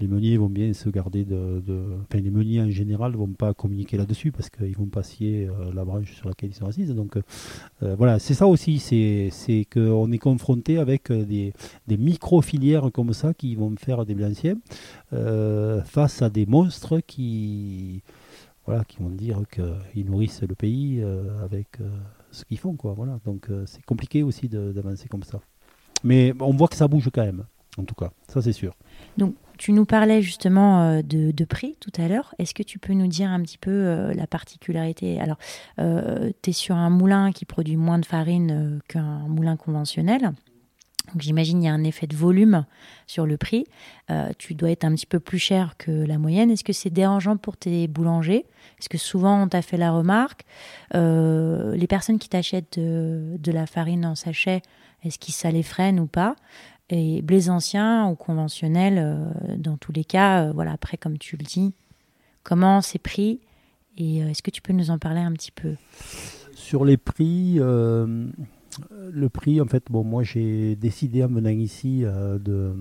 les 0.00 0.08
meuniers 0.08 0.36
vont 0.36 0.48
bien 0.48 0.72
se 0.72 0.88
garder 0.88 1.24
de, 1.24 1.62
Enfin, 2.02 2.20
les 2.20 2.30
meuniers 2.30 2.60
en 2.60 2.68
général 2.68 3.14
vont 3.14 3.28
pas 3.28 3.54
communiquer 3.54 3.96
là-dessus 3.96 4.32
parce 4.32 4.50
qu'ils 4.50 4.76
vont 4.76 4.86
pas 4.86 5.04
scier 5.04 5.46
euh, 5.46 5.72
la 5.72 5.84
branche 5.84 6.12
sur 6.14 6.28
laquelle 6.28 6.50
ils 6.50 6.56
sont 6.56 6.66
assis. 6.66 6.86
Donc, 6.86 7.16
euh, 7.16 7.94
voilà, 7.94 8.18
c'est 8.18 8.34
ça 8.34 8.48
aussi, 8.48 8.80
c'est 8.80 9.64
qu'on 9.72 10.10
est 10.10 10.18
confronté 10.18 10.78
avec 10.78 11.12
des, 11.12 11.52
micro-filières 11.86 12.90
comme 12.92 13.12
ça 13.12 13.34
qui 13.34 13.54
vont 13.54 13.72
faire 13.76 14.04
des 14.04 14.16
blanciens 14.16 14.56
face 15.12 16.20
à 16.20 16.30
des 16.30 16.46
monstres 16.46 16.98
qui, 16.98 18.02
voilà, 18.66 18.82
qui 18.82 18.98
vont 18.98 19.10
dire 19.10 19.42
qu'ils 19.48 20.04
nourrissent 20.04 20.42
le 20.42 20.56
pays 20.56 21.00
avec 21.44 21.78
ce 22.32 22.44
qu'ils 22.44 22.58
font. 22.58 22.74
Quoi, 22.74 22.94
voilà. 22.94 23.20
Donc 23.24 23.48
euh, 23.50 23.64
c'est 23.66 23.84
compliqué 23.84 24.22
aussi 24.22 24.48
d'avancer 24.48 25.08
comme 25.08 25.22
ça. 25.22 25.40
Mais 26.04 26.32
on 26.40 26.52
voit 26.52 26.68
que 26.68 26.76
ça 26.76 26.88
bouge 26.88 27.08
quand 27.14 27.24
même, 27.24 27.44
en 27.78 27.84
tout 27.84 27.94
cas, 27.94 28.10
ça 28.26 28.42
c'est 28.42 28.52
sûr. 28.52 28.74
Donc 29.16 29.34
tu 29.56 29.72
nous 29.72 29.84
parlais 29.84 30.20
justement 30.20 30.82
euh, 30.82 31.02
de, 31.02 31.44
prix 31.44 31.76
tout 31.78 31.92
à 31.96 32.08
l'heure. 32.08 32.34
Est-ce 32.38 32.54
que 32.54 32.64
tu 32.64 32.80
peux 32.80 32.94
nous 32.94 33.06
dire 33.06 33.30
un 33.30 33.40
petit 33.42 33.58
peu 33.58 33.70
euh, 33.70 34.12
la 34.14 34.26
particularité? 34.26 35.20
Alors, 35.20 35.38
tu 35.78 36.50
es 36.50 36.52
sur 36.52 36.74
un 36.74 36.90
moulin 36.90 37.30
qui 37.30 37.44
produit 37.44 37.76
moins 37.76 37.98
de 37.98 38.06
farine 38.06 38.80
qu'un 38.88 39.28
moulin 39.28 39.56
conventionnel. 39.56 40.32
Donc 41.12 41.22
j'imagine 41.22 41.62
il 41.62 41.66
y 41.66 41.68
a 41.68 41.72
un 41.72 41.84
effet 41.84 42.06
de 42.06 42.16
volume 42.16 42.64
sur 43.06 43.26
le 43.26 43.36
prix. 43.36 43.66
Euh, 44.10 44.30
tu 44.38 44.54
dois 44.54 44.70
être 44.70 44.84
un 44.84 44.94
petit 44.94 45.06
peu 45.06 45.20
plus 45.20 45.38
cher 45.38 45.76
que 45.76 45.90
la 45.90 46.18
moyenne. 46.18 46.50
Est-ce 46.50 46.64
que 46.64 46.72
c'est 46.72 46.90
dérangeant 46.90 47.36
pour 47.36 47.56
tes 47.56 47.86
boulangers? 47.86 48.46
Est-ce 48.78 48.88
que 48.88 48.98
souvent 48.98 49.42
on 49.42 49.48
t'a 49.48 49.62
fait 49.62 49.76
la 49.76 49.92
remarque? 49.92 50.44
Euh, 50.94 51.76
Les 51.76 51.86
personnes 51.86 52.18
qui 52.18 52.28
t'achètent 52.28 52.78
de, 52.78 53.52
la 53.52 53.66
farine 53.66 54.06
en 54.06 54.14
sachet, 54.14 54.62
est-ce 55.04 55.18
qu'ils 55.18 55.34
ça 55.34 55.50
les 55.50 55.62
freine 55.62 56.00
ou 56.00 56.06
pas? 56.06 56.36
Et 56.88 57.22
blés 57.22 57.50
anciens 57.50 58.08
ou 58.08 58.14
conventionnels, 58.14 58.98
euh, 58.98 59.56
dans 59.56 59.76
tous 59.76 59.92
les 59.92 60.04
cas, 60.04 60.52
voilà. 60.52 60.72
Après, 60.72 60.96
comme 60.96 61.18
tu 61.18 61.36
le 61.36 61.44
dis, 61.44 61.74
comment 62.42 62.80
c'est 62.80 62.98
pris? 62.98 63.40
Et 63.98 64.18
est-ce 64.18 64.42
que 64.42 64.50
tu 64.50 64.62
peux 64.62 64.72
nous 64.72 64.90
en 64.90 64.98
parler 64.98 65.20
un 65.20 65.32
petit 65.32 65.52
peu? 65.52 65.74
Sur 66.54 66.86
les 66.86 66.96
prix 66.96 67.60
le 69.12 69.28
prix, 69.28 69.60
en 69.60 69.66
fait, 69.66 69.84
bon, 69.90 70.04
moi 70.04 70.22
j'ai 70.22 70.76
décidé 70.76 71.24
en 71.24 71.28
venant 71.28 71.50
ici 71.50 72.04
euh, 72.04 72.38
de, 72.38 72.72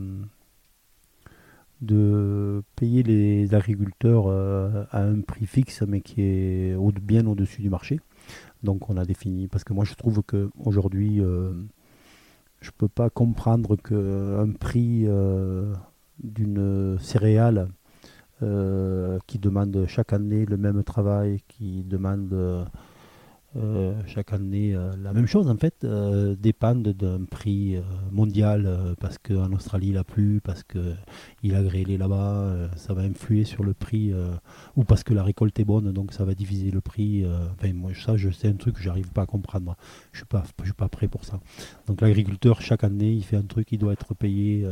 de 1.81 2.63
payer 2.75 3.03
les 3.03 3.53
agriculteurs 3.53 4.25
euh, 4.27 4.85
à 4.91 5.03
un 5.03 5.21
prix 5.21 5.45
fixe, 5.45 5.81
mais 5.83 6.01
qui 6.01 6.21
est 6.21 6.77
bien 7.01 7.25
au-dessus 7.27 7.61
du 7.61 7.69
marché. 7.69 7.99
Donc 8.63 8.89
on 8.89 8.97
a 8.97 9.05
défini, 9.05 9.47
parce 9.47 9.63
que 9.63 9.73
moi 9.73 9.85
je 9.85 9.95
trouve 9.95 10.21
qu'aujourd'hui, 10.23 11.21
euh, 11.21 11.53
je 12.61 12.69
ne 12.69 12.73
peux 12.77 12.87
pas 12.87 13.09
comprendre 13.09 13.75
qu'un 13.75 14.51
prix 14.53 15.07
d'une 16.23 16.97
céréale 16.99 17.69
qui 18.39 19.39
demande 19.39 19.85
chaque 19.87 20.13
année 20.13 20.45
le 20.45 20.57
même 20.57 20.83
travail, 20.83 21.41
qui 21.47 21.83
demande 21.83 22.67
chaque 24.07 24.31
année 24.31 24.73
euh, 24.73 24.93
la 25.03 25.11
même 25.11 25.27
chose 25.27 25.49
en 25.49 25.57
fait 25.57 25.83
euh, 25.83 26.35
dépendent 26.35 26.87
d'un 26.87 27.25
prix 27.25 27.77
mondial 28.11 28.95
parce 28.99 29.17
qu'en 29.17 29.51
Australie 29.51 29.89
il 29.89 29.97
a 29.97 30.03
plu, 30.03 30.41
parce 30.43 30.63
qu'il 30.63 31.55
a 31.55 31.63
grêlé 31.63 31.97
là-bas, 31.97 32.69
ça 32.75 32.93
va 32.93 33.01
influer 33.01 33.43
sur 33.43 33.63
le 33.63 33.73
prix 33.73 34.13
ou 34.75 34.83
parce 34.83 35.03
que 35.03 35.13
la 35.13 35.23
récolte 35.23 35.59
est 35.59 35.65
bonne 35.65 35.91
donc 35.91 36.13
ça 36.13 36.25
va 36.25 36.33
diviser 36.33 36.71
le 36.71 36.81
prix. 36.81 37.25
enfin 37.53 37.73
moi 37.73 37.91
ça 37.93 38.15
sais 38.31 38.47
un 38.47 38.53
truc 38.53 38.75
que 38.75 38.81
j'arrive 38.81 39.11
pas 39.11 39.23
à 39.23 39.25
comprendre. 39.25 39.75
Je 40.11 40.19
suis 40.19 40.25
pas 40.25 40.43
je 40.59 40.65
suis 40.65 40.73
pas 40.73 40.89
prêt 40.89 41.07
pour 41.07 41.25
ça. 41.25 41.39
Donc 41.87 42.01
l'agriculteur 42.01 42.61
chaque 42.61 42.83
année 42.83 43.11
il 43.11 43.23
fait 43.23 43.37
un 43.37 43.43
truc, 43.43 43.71
il 43.71 43.77
doit 43.77 43.93
être 43.93 44.13
payé 44.13 44.65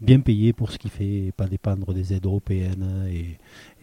bien 0.00 0.20
payé 0.20 0.52
pour 0.52 0.70
ce 0.72 0.78
qu'il 0.78 0.90
fait 0.90 1.26
et 1.26 1.32
pas 1.32 1.46
dépendre 1.46 1.94
des 1.94 2.12
aides 2.12 2.26
européennes 2.26 3.08
et, 3.10 3.38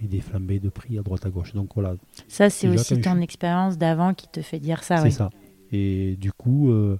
des 0.05 0.19
flambées 0.19 0.59
de 0.59 0.69
prix 0.69 0.99
à 0.99 1.01
droite 1.01 1.25
à 1.25 1.29
gauche. 1.29 1.53
Donc 1.53 1.71
voilà. 1.75 1.95
Ça, 2.27 2.49
c'est 2.49 2.67
aussi 2.67 2.99
ton 3.01 3.19
expérience 3.21 3.77
d'avant 3.77 4.13
qui 4.13 4.27
te 4.27 4.41
fait 4.41 4.59
dire 4.59 4.83
ça. 4.83 4.97
C'est 4.97 5.11
ça. 5.11 5.29
Et 5.71 6.15
du 6.17 6.31
coup, 6.31 6.71
euh, 6.71 6.99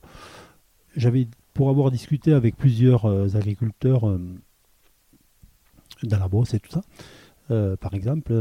j'avais, 0.95 1.27
pour 1.53 1.69
avoir 1.69 1.91
discuté 1.91 2.33
avec 2.33 2.57
plusieurs 2.57 3.05
euh, 3.05 3.27
agriculteurs 3.35 4.09
euh, 4.09 4.19
dans 6.01 6.17
la 6.17 6.27
brosse 6.27 6.53
et 6.55 6.59
tout 6.59 6.71
ça, 6.71 6.81
par 7.79 7.93
exemple, 7.93 8.33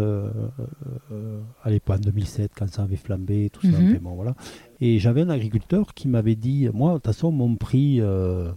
à 1.63 1.69
l'époque 1.69 1.97
en 1.99 2.01
2007, 2.01 2.53
quand 2.57 2.67
ça 2.71 2.85
avait 2.85 2.97
flambé, 2.97 3.51
tout 3.51 3.61
ça, 3.71 3.79
mhm. 3.79 3.99
bon, 3.99 4.15
voilà. 4.15 4.35
Et 4.81 4.99
j'avais 5.01 5.21
un 5.21 5.29
agriculteur 5.29 5.93
qui 5.93 6.09
m'avait 6.09 6.35
dit, 6.35 6.71
moi, 6.73 6.93
de 6.93 6.95
toute 6.95 7.07
façon, 7.09 7.31
mon 7.31 7.57
prix, 7.57 8.01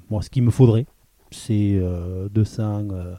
moi, 0.10 0.22
ce 0.22 0.30
qu'il 0.30 0.44
me 0.44 0.52
faudrait, 0.52 0.86
c'est 1.36 1.82
200, 2.34 2.88
euh, 2.92 3.16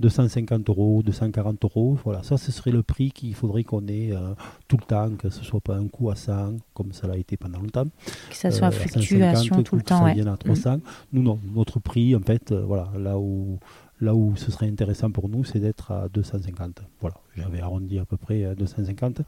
250 0.00 0.68
euh, 0.68 0.72
euros, 0.72 1.02
240 1.02 1.64
euros. 1.64 1.98
Voilà, 2.04 2.22
ça, 2.22 2.36
ce 2.36 2.52
serait 2.52 2.70
le 2.70 2.82
prix 2.82 3.10
qu'il 3.10 3.34
faudrait 3.34 3.64
qu'on 3.64 3.86
ait 3.88 4.12
euh, 4.12 4.34
tout 4.68 4.76
le 4.76 4.84
temps, 4.84 5.10
que 5.16 5.30
ce 5.30 5.40
ne 5.40 5.44
soit 5.44 5.60
pas 5.60 5.76
un 5.76 5.88
coup 5.88 6.10
à 6.10 6.16
100, 6.16 6.56
comme 6.74 6.92
ça 6.92 7.06
l'a 7.06 7.16
été 7.16 7.36
pendant 7.36 7.60
longtemps. 7.60 7.86
Que 8.28 8.36
ça 8.36 8.50
soit 8.50 8.70
fluctuation 8.70 9.62
tout 9.62 9.76
le 9.76 9.82
temps. 9.82 10.06
Ça 10.14 10.32
à 10.32 10.36
300. 10.36 10.76
Mm. 10.76 10.80
Nous, 11.12 11.22
non, 11.22 11.38
notre 11.54 11.80
prix, 11.80 12.14
en 12.14 12.20
fait, 12.20 12.52
voilà, 12.52 12.88
là 12.98 13.18
où 13.18 13.58
Là 14.00 14.14
où 14.14 14.34
ce 14.34 14.50
serait 14.50 14.66
intéressant 14.66 15.10
pour 15.10 15.28
nous, 15.28 15.44
c'est 15.44 15.58
d'être 15.58 15.92
à 15.92 16.08
250. 16.08 16.82
Voilà, 17.00 17.16
j'avais 17.36 17.60
arrondi 17.60 17.98
à 17.98 18.06
peu 18.06 18.16
près 18.16 18.44
à 18.46 18.54
250. 18.54 19.20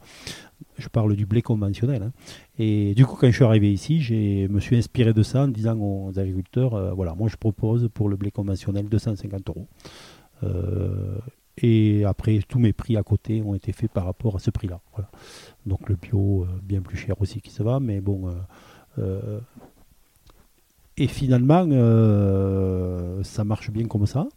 Je 0.79 0.87
parle 0.87 1.15
du 1.15 1.27
blé 1.27 1.43
conventionnel. 1.43 2.01
Hein. 2.01 2.11
Et 2.57 2.95
du 2.95 3.05
coup, 3.05 3.15
quand 3.15 3.27
je 3.27 3.35
suis 3.35 3.43
arrivé 3.43 3.71
ici, 3.71 4.01
je 4.01 4.47
me 4.47 4.59
suis 4.59 4.75
inspiré 4.75 5.13
de 5.13 5.21
ça 5.21 5.43
en 5.43 5.47
disant 5.47 5.77
aux 5.77 6.17
agriculteurs, 6.17 6.73
euh, 6.73 6.91
voilà, 6.93 7.13
moi 7.13 7.29
je 7.29 7.37
propose 7.37 7.87
pour 7.93 8.09
le 8.09 8.15
blé 8.15 8.31
conventionnel 8.31 8.89
250 8.89 9.49
euros. 9.49 9.67
Euh, 10.41 11.19
et 11.57 12.03
après, 12.03 12.39
tous 12.47 12.57
mes 12.57 12.73
prix 12.73 12.97
à 12.97 13.03
côté 13.03 13.43
ont 13.43 13.53
été 13.53 13.73
faits 13.73 13.91
par 13.91 14.05
rapport 14.05 14.35
à 14.35 14.39
ce 14.39 14.49
prix-là. 14.49 14.79
Donc 15.67 15.87
le 15.87 15.95
bio, 15.95 16.45
euh, 16.45 16.47
bien 16.63 16.81
plus 16.81 16.97
cher 16.97 17.21
aussi 17.21 17.41
qui 17.41 17.51
se 17.51 17.61
va, 17.61 17.79
mais 17.79 18.01
bon. 18.01 18.27
et 20.97 21.07
finalement, 21.07 21.63
ça 23.23 23.43
marche 23.43 23.69
bien 23.69 23.85
comme 23.85 24.07
ça. 24.07 24.27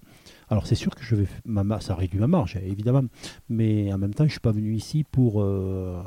Alors 0.48 0.66
c'est 0.66 0.74
sûr 0.74 0.94
que 0.94 1.02
je 1.02 1.16
vais, 1.16 1.26
ma, 1.44 1.80
ça 1.80 1.94
réduit 1.94 2.20
ma 2.20 2.28
marge, 2.28 2.56
évidemment, 2.56 3.02
mais 3.48 3.92
en 3.92 3.98
même 3.98 4.14
temps, 4.14 4.24
je 4.24 4.30
suis 4.30 4.40
pas 4.40 4.52
venu 4.52 4.74
ici 4.74 5.04
pour 5.10 5.42
euh, 5.42 6.00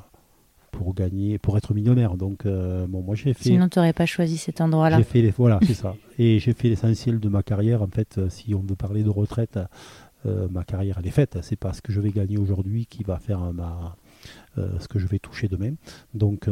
pour 0.72 0.94
gagner, 0.94 1.38
pour 1.38 1.58
être 1.58 1.74
millionnaire. 1.74 2.16
Donc 2.16 2.46
euh, 2.46 2.88
bon, 2.88 3.02
moi 3.02 3.16
j'ai 3.16 3.34
fait. 3.34 3.50
Sinon, 3.50 3.68
tu 3.68 3.80
n'aurais 3.80 3.94
pas 3.94 4.06
choisi 4.06 4.38
cet 4.38 4.62
endroit-là. 4.62 4.98
J'ai 4.98 5.04
fait, 5.04 5.22
les, 5.22 5.32
voilà, 5.32 5.60
c'est 5.66 5.74
ça. 5.74 5.96
Et 6.18 6.40
j'ai 6.40 6.54
fait 6.54 6.70
l'essentiel 6.70 7.20
de 7.20 7.28
ma 7.28 7.44
carrière. 7.44 7.82
En 7.82 7.88
fait, 7.88 8.18
euh, 8.18 8.30
si 8.30 8.54
on 8.56 8.62
veut 8.62 8.76
parler 8.76 9.04
de 9.04 9.10
retraite, 9.10 9.60
ma 10.26 10.66
carrière 10.66 10.98
elle 11.00 11.08
est 11.08 11.12
faite. 11.12 11.40
C'est 11.42 11.56
pas 11.56 11.72
ce 11.72 11.82
que 11.82 11.94
je 11.94 12.02
vais 12.02 12.12
gagner 12.12 12.38
aujourd'hui 12.38 12.86
qui 12.86 13.04
va 13.04 13.20
faire 13.20 13.54
ma 13.54 13.96
ce 14.58 14.88
que 14.90 15.00
je 15.00 15.08
vais 15.08 15.20
toucher 15.20 15.48
demain. 15.48 15.76
Donc 16.14 16.50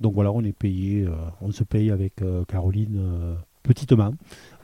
donc 0.00 0.14
voilà, 0.14 0.32
on 0.32 0.42
est 0.42 0.54
payé, 0.54 1.06
on 1.42 1.52
se 1.52 1.64
paye 1.64 1.90
avec 1.90 2.22
Caroline 2.48 3.36
petitement 3.62 4.14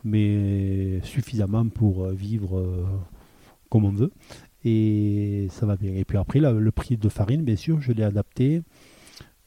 mais 0.05 1.01
suffisamment 1.03 1.69
pour 1.69 2.05
euh, 2.05 2.13
vivre 2.13 2.59
euh, 2.59 2.87
comme 3.71 3.85
on 3.85 3.91
veut. 3.91 4.13
Et 4.65 5.49
ça 5.51 5.67
va 5.67 5.77
bien. 5.77 5.95
Et 5.95 6.05
puis 6.05 6.19
après, 6.19 6.41
le 6.41 6.71
prix 6.73 6.97
de 6.97 7.09
farine, 7.09 7.43
bien 7.43 7.57
sûr, 7.57 7.81
je 7.81 7.93
l'ai 7.93 8.03
adapté. 8.03 8.63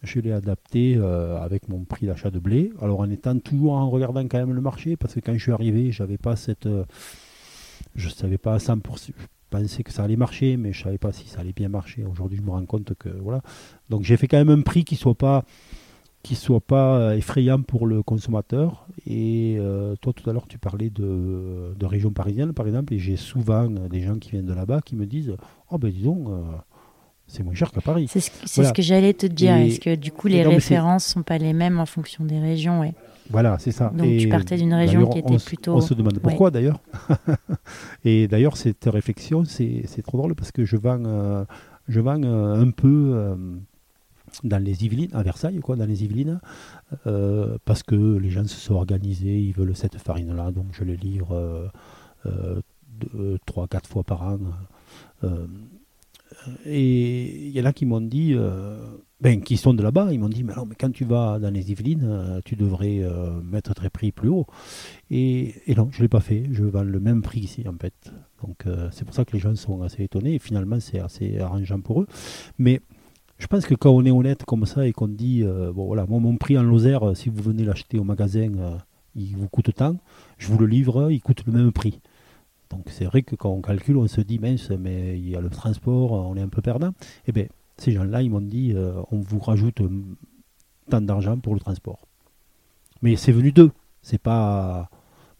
Je 0.03 0.19
l'ai 0.19 0.31
adapté 0.31 0.95
euh, 0.97 1.39
avec 1.39 1.67
mon 1.67 1.83
prix 1.83 2.07
d'achat 2.07 2.31
de 2.31 2.39
blé. 2.39 2.71
Alors 2.81 3.01
en 3.01 3.09
étant 3.09 3.37
toujours 3.37 3.73
en 3.73 3.89
regardant 3.89 4.21
quand 4.27 4.39
même 4.39 4.53
le 4.53 4.61
marché, 4.61 4.95
parce 4.95 5.13
que 5.13 5.19
quand 5.19 5.33
je 5.33 5.39
suis 5.39 5.51
arrivé, 5.51 5.91
j'avais 5.91 6.17
pas 6.17 6.35
cette, 6.35 6.67
je 7.95 8.09
savais 8.09 8.39
pas 8.39 8.55
à 8.55 8.57
100%. 8.57 9.11
Je 9.17 9.57
pensais 9.57 9.83
que 9.83 9.91
ça 9.91 10.03
allait 10.03 10.15
marcher, 10.15 10.57
mais 10.57 10.73
je 10.73 10.81
savais 10.81 10.97
pas 10.97 11.11
si 11.11 11.27
ça 11.27 11.41
allait 11.41 11.53
bien 11.53 11.69
marcher. 11.69 12.05
Aujourd'hui, 12.05 12.37
je 12.37 12.43
me 12.43 12.49
rends 12.51 12.65
compte 12.65 12.93
que 12.95 13.09
voilà. 13.09 13.41
Donc 13.89 14.03
j'ai 14.03 14.17
fait 14.17 14.27
quand 14.27 14.37
même 14.37 14.49
un 14.49 14.61
prix 14.61 14.85
qui 14.85 14.95
soit 14.95 15.13
pas 15.13 15.43
qui 16.23 16.35
soit 16.35 16.61
pas 16.61 16.97
euh, 16.97 17.15
effrayant 17.15 17.61
pour 17.61 17.87
le 17.87 18.03
consommateur. 18.03 18.85
Et 19.07 19.57
euh, 19.59 19.95
toi, 20.01 20.13
tout 20.13 20.29
à 20.29 20.33
l'heure, 20.33 20.47
tu 20.47 20.57
parlais 20.57 20.89
de, 20.89 21.73
de, 21.77 21.85
région 21.85 22.11
parisienne, 22.11 22.53
par 22.53 22.67
exemple, 22.67 22.93
et 22.93 22.99
j'ai 22.99 23.15
souvent 23.15 23.67
des 23.67 24.01
gens 24.01 24.17
qui 24.17 24.31
viennent 24.31 24.45
de 24.45 24.53
là-bas 24.53 24.81
qui 24.81 24.95
me 24.95 25.05
disent 25.05 25.35
Oh, 25.69 25.77
ben 25.77 25.89
disons, 25.89 26.25
euh, 26.29 26.41
c'est 27.27 27.43
moins 27.43 27.55
cher 27.55 27.71
qu'à 27.71 27.81
Paris. 27.81 28.07
C'est 28.07 28.19
ce, 28.19 28.71
que 28.71 28.81
j'allais 28.81 29.13
te 29.13 29.25
dire. 29.25 29.55
Est-ce 29.55 29.79
que 29.79 29.95
du 29.95 30.11
coup, 30.11 30.27
les 30.27 30.43
références 30.43 31.07
ne 31.07 31.13
sont 31.13 31.23
pas 31.23 31.37
les 31.37 31.53
mêmes 31.53 31.79
en 31.79 31.85
fonction 31.85 32.25
des 32.25 32.39
régions 32.39 32.81
ouais. 32.81 32.93
Voilà, 33.29 33.57
c'est 33.59 33.71
ça. 33.71 33.91
Donc 33.95 34.17
tu 34.17 34.27
partais 34.27 34.57
d'une 34.57 34.73
région 34.73 35.07
qui 35.07 35.19
était 35.19 35.37
plutôt. 35.37 35.75
On 35.75 35.81
se 35.81 35.93
demande 35.93 36.19
pourquoi 36.19 36.51
d'ailleurs. 36.51 36.81
et 38.05 38.27
d'ailleurs, 38.27 38.57
cette 38.57 38.85
réflexion, 38.85 39.43
c'est 39.45 40.03
trop 40.03 40.17
drôle 40.17 40.35
parce 40.35 40.51
que 40.51 40.65
je 40.65 40.75
vends, 40.77 41.45
je 41.87 41.99
vends 41.99 42.21
un 42.21 42.69
peu 42.71 43.35
dans 44.43 44.63
les 44.63 44.85
Yvelines, 44.85 45.09
à 45.13 45.23
Versailles, 45.23 45.59
quoi, 45.59 45.75
dans 45.75 45.85
les 45.85 46.03
Yvelines, 46.03 46.39
euh, 47.07 47.57
parce 47.65 47.83
que 47.83 48.17
les 48.17 48.29
gens 48.29 48.45
se 48.45 48.59
sont 48.59 48.75
organisés, 48.75 49.39
ils 49.39 49.53
veulent 49.53 49.75
cette 49.75 49.97
farine-là, 49.97 50.51
donc 50.51 50.67
je 50.71 50.83
les 50.83 50.97
livre 50.97 51.33
euh, 52.25 52.61
euh, 53.15 53.37
trois, 53.45 53.67
quatre 53.67 53.89
fois 53.89 54.03
par 54.03 54.23
an. 54.23 54.39
et 56.65 57.47
il 57.47 57.51
y 57.51 57.61
en 57.61 57.65
a 57.65 57.73
qui 57.73 57.85
m'ont 57.85 58.01
dit, 58.01 58.35
ben, 59.19 59.41
qui 59.41 59.57
sont 59.57 59.73
de 59.73 59.83
là-bas, 59.83 60.11
ils 60.11 60.19
m'ont 60.19 60.29
dit, 60.29 60.43
mais, 60.43 60.53
mais 60.67 60.75
quand 60.79 60.91
tu 60.91 61.05
vas 61.05 61.39
dans 61.39 61.51
les 61.53 61.71
Yvelines, 61.71 62.41
tu 62.45 62.55
devrais 62.55 63.01
mettre 63.43 63.73
tes 63.73 63.89
prix 63.89 64.11
plus 64.11 64.29
haut. 64.29 64.47
Et, 65.09 65.55
et 65.67 65.75
non, 65.75 65.89
je 65.91 65.99
ne 65.99 66.03
l'ai 66.03 66.09
pas 66.09 66.21
fait, 66.21 66.47
je 66.51 66.63
vends 66.63 66.83
le 66.83 66.99
même 66.99 67.21
prix 67.21 67.41
ici, 67.41 67.65
en 67.67 67.75
fait. 67.79 68.11
Donc 68.41 68.65
c'est 68.91 69.05
pour 69.05 69.13
ça 69.13 69.25
que 69.25 69.33
les 69.33 69.39
gens 69.39 69.55
sont 69.55 69.81
assez 69.81 70.03
étonnés, 70.03 70.35
et 70.35 70.39
finalement 70.39 70.79
c'est 70.79 70.99
assez 70.99 71.39
arrangeant 71.39 71.79
pour 71.79 72.01
eux. 72.01 72.07
Mais 72.57 72.81
je 73.41 73.47
pense 73.47 73.65
que 73.65 73.73
quand 73.73 73.89
on 73.89 74.05
est 74.05 74.11
honnête 74.11 74.45
comme 74.45 74.67
ça 74.67 74.85
et 74.85 74.93
qu'on 74.93 75.07
dit, 75.07 75.41
euh, 75.43 75.71
voilà, 75.71 76.05
moi 76.05 76.19
mon 76.19 76.37
prix 76.37 76.59
en 76.59 76.63
Lozère, 76.63 77.09
euh, 77.09 77.15
si 77.15 77.29
vous 77.29 77.41
venez 77.41 77.65
l'acheter 77.65 77.97
au 77.97 78.03
magasin, 78.03 78.51
euh, 78.59 78.77
il 79.15 79.35
vous 79.35 79.47
coûte 79.47 79.73
tant, 79.73 79.97
je 80.37 80.47
vous 80.47 80.59
le 80.59 80.67
livre, 80.67 81.09
il 81.11 81.21
coûte 81.21 81.43
le 81.47 81.51
même 81.51 81.71
prix. 81.71 81.99
Donc 82.69 82.85
c'est 82.91 83.05
vrai 83.05 83.23
que 83.23 83.35
quand 83.35 83.49
on 83.49 83.61
calcule, 83.61 83.97
on 83.97 84.07
se 84.07 84.21
dit, 84.21 84.37
mince, 84.37 84.69
mais 84.69 85.17
il 85.17 85.27
y 85.27 85.35
a 85.35 85.41
le 85.41 85.49
transport, 85.49 86.11
on 86.11 86.35
est 86.35 86.41
un 86.41 86.49
peu 86.49 86.61
perdant. 86.61 86.91
Eh 87.25 87.31
bien, 87.31 87.45
ces 87.77 87.91
gens-là, 87.91 88.21
ils 88.21 88.29
m'ont 88.29 88.41
dit, 88.41 88.75
on 89.11 89.19
vous 89.19 89.39
rajoute 89.39 89.81
tant 90.89 91.01
d'argent 91.01 91.37
pour 91.37 91.55
le 91.55 91.59
transport. 91.59 92.07
Mais 93.01 93.15
c'est 93.15 93.31
venu 93.31 93.51
d'eux. 93.51 93.71
C'est 94.03 94.21
pas 94.21 94.89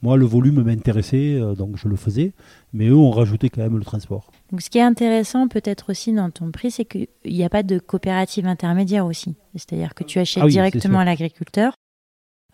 moi, 0.02 0.18
le 0.18 0.26
volume 0.26 0.64
m'intéressait, 0.64 1.40
donc 1.56 1.78
je 1.78 1.88
le 1.88 1.96
faisais, 1.96 2.34
mais 2.74 2.88
eux 2.88 2.98
ont 2.98 3.12
rajouté 3.12 3.50
quand 3.50 3.62
même 3.62 3.78
le 3.78 3.86
transport. 3.86 4.32
Donc, 4.52 4.62
ce 4.62 4.70
qui 4.70 4.80
est 4.80 4.84
intéressant 4.84 5.48
peut-être 5.48 5.92
aussi 5.92 6.12
dans 6.12 6.30
ton 6.30 6.52
prix, 6.52 6.72
c'est 6.72 6.86
qu'il 6.86 7.08
n'y 7.26 7.44
a 7.44 7.50
pas 7.50 7.64
de 7.64 7.80
coopérative 7.80 8.46
intermédiaire 8.46 9.06
aussi. 9.06 9.36
C'est-à-dire 9.56 9.94
que 9.94 10.04
tu 10.04 10.20
achètes 10.20 10.44
ah 10.44 10.48
directement 10.48 11.00
à 11.00 11.06
l'agriculteur. 11.06 11.74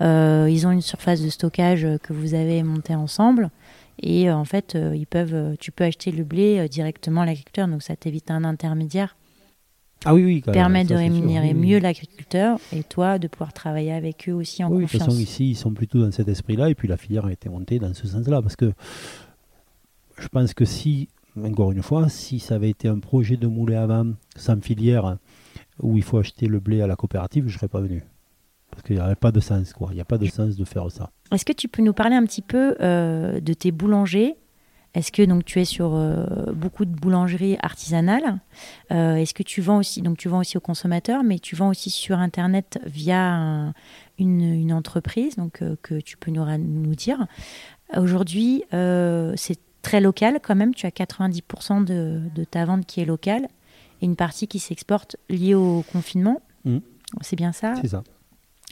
Euh, 0.01 0.47
ils 0.49 0.67
ont 0.67 0.71
une 0.71 0.81
surface 0.81 1.21
de 1.21 1.29
stockage 1.29 1.88
que 2.03 2.13
vous 2.13 2.36
avez 2.36 2.62
montée 2.62 2.93
ensemble. 2.93 3.49
Et 3.99 4.29
euh, 4.29 4.36
en 4.36 4.45
fait, 4.45 4.77
ils 4.93 5.07
peuvent, 5.07 5.57
tu 5.60 5.71
peux 5.71 5.86
acheter 5.86 6.12
le 6.12 6.23
blé 6.23 6.69
directement 6.69 7.21
à 7.21 7.25
l'agriculteur. 7.25 7.67
Donc, 7.67 7.81
ça 7.81 7.95
t'évite 7.95 8.29
un 8.29 8.43
intermédiaire 8.43 9.15
ah 10.05 10.13
oui, 10.13 10.23
oui, 10.23 10.41
permet 10.41 10.86
de 10.86 10.95
rémunérer 10.95 11.53
mieux 11.53 11.79
l'agriculteur 11.79 12.60
et 12.71 12.83
toi 12.83 13.17
de 13.17 13.27
pouvoir 13.27 13.51
travailler 13.51 13.91
avec 13.91 14.29
eux 14.29 14.33
aussi 14.33 14.63
en 14.63 14.69
oui, 14.69 14.83
confiance. 14.83 15.01
De 15.01 15.05
toute 15.05 15.15
façon, 15.15 15.21
ici, 15.21 15.49
ils 15.51 15.55
sont 15.55 15.71
plutôt 15.71 15.99
dans 15.99 16.12
cet 16.12 16.27
esprit-là 16.27 16.69
et 16.69 16.75
puis 16.75 16.88
la 16.88 16.97
filière 16.97 17.25
a 17.25 17.31
été 17.31 17.49
montée 17.49 17.79
dans 17.79 17.93
ce 17.93 18.07
sens-là 18.07 18.41
parce 18.41 18.55
que 18.55 18.73
je 20.19 20.27
pense 20.27 20.53
que 20.53 20.65
si, 20.65 21.10
encore 21.43 21.71
une 21.71 21.84
fois, 21.84 22.10
si 22.10 22.39
ça 22.39 22.56
avait 22.56 22.69
été 22.69 22.88
un 22.88 23.00
projet 23.00 23.38
de 23.38 23.47
moulin 23.47 23.84
avant 23.84 24.13
sans 24.36 24.62
filière 24.62 25.17
où 25.81 25.98
il 25.98 26.04
faut 26.04 26.17
acheter 26.17 26.48
le 26.48 26.60
blé 26.60 26.81
à 26.81 26.88
la 26.88 26.96
coopérative, 26.96 27.44
je 27.48 27.54
ne 27.54 27.58
serais 27.58 27.67
pas 27.67 27.81
venu. 27.81 28.04
Parce 28.71 28.83
qu'il 28.83 28.96
n'y 28.96 29.02
aurait 29.02 29.15
pas 29.15 29.31
de 29.31 29.40
sens, 29.40 29.73
quoi. 29.73 29.90
Il 29.92 29.96
n'y 29.96 30.02
a 30.02 30.06
pas 30.06 30.17
de 30.17 30.27
sens 30.27 30.56
de 30.56 30.65
faire 30.65 30.92
ça. 30.92 31.12
Est-ce 31.31 31.46
que 31.46 31.54
tu 31.54 31.67
peux 31.67 31.81
nous 31.81 31.94
parler 31.94 32.15
un 32.15 32.25
petit 32.25 32.42
peu 32.42 32.75
euh, 32.81 33.40
de 33.40 33.54
tes 33.54 33.71
boulangers? 33.71 34.35
Est-ce 34.94 35.12
que 35.12 35.21
donc 35.21 35.46
tu 35.46 35.60
es 35.60 35.65
sur 35.65 35.94
euh, 35.94 36.52
beaucoup 36.54 36.85
de 36.85 36.92
boulangeries 36.92 37.58
artisanales? 37.62 38.40
Euh, 38.92 39.15
Est-ce 39.15 39.33
que 39.33 39.44
tu 39.44 39.62
vends 39.62 39.77
aussi 39.77 40.02
donc 40.02 40.17
tu 40.17 40.27
vends 40.27 40.40
aussi 40.40 40.58
aux 40.58 40.62
consommateurs, 40.62 41.23
mais 41.23 41.40
tu 41.40 41.56
vends 41.56 41.69
aussi 41.69 41.90
sur 41.90 42.17
internet 42.17 42.79
via 42.85 43.73
une, 44.17 44.73
entreprise 44.73 45.35
donc 45.35 45.62
que 45.81 46.00
tu 46.00 46.17
peux 46.17 46.31
nous, 46.31 46.46
nous 46.58 46.96
dire? 46.96 47.27
Aujourd'hui, 47.96 48.63
c'est 48.71 49.60
très 49.88 50.02
local 50.02 50.40
quand 50.44 50.56
même. 50.56 50.75
Tu 50.75 50.85
as 50.85 50.90
90% 50.90 51.85
de, 51.85 52.21
de, 52.35 52.44
ta 52.44 52.65
vente 52.65 52.85
qui 52.85 53.00
est 53.00 53.06
locale 53.06 53.48
et 54.02 54.06
une 54.06 54.17
partie 54.17 54.48
qui 54.48 54.60
s'exporte 54.60 55.15
liée 55.29 55.56
au 55.56 55.83
confinement. 55.94 56.42
Mmh. 56.65 56.79
C'est 57.21 57.38
bien 57.38 57.54
ça 57.54 57.75
C'est 57.81 57.90
ça. 57.90 58.04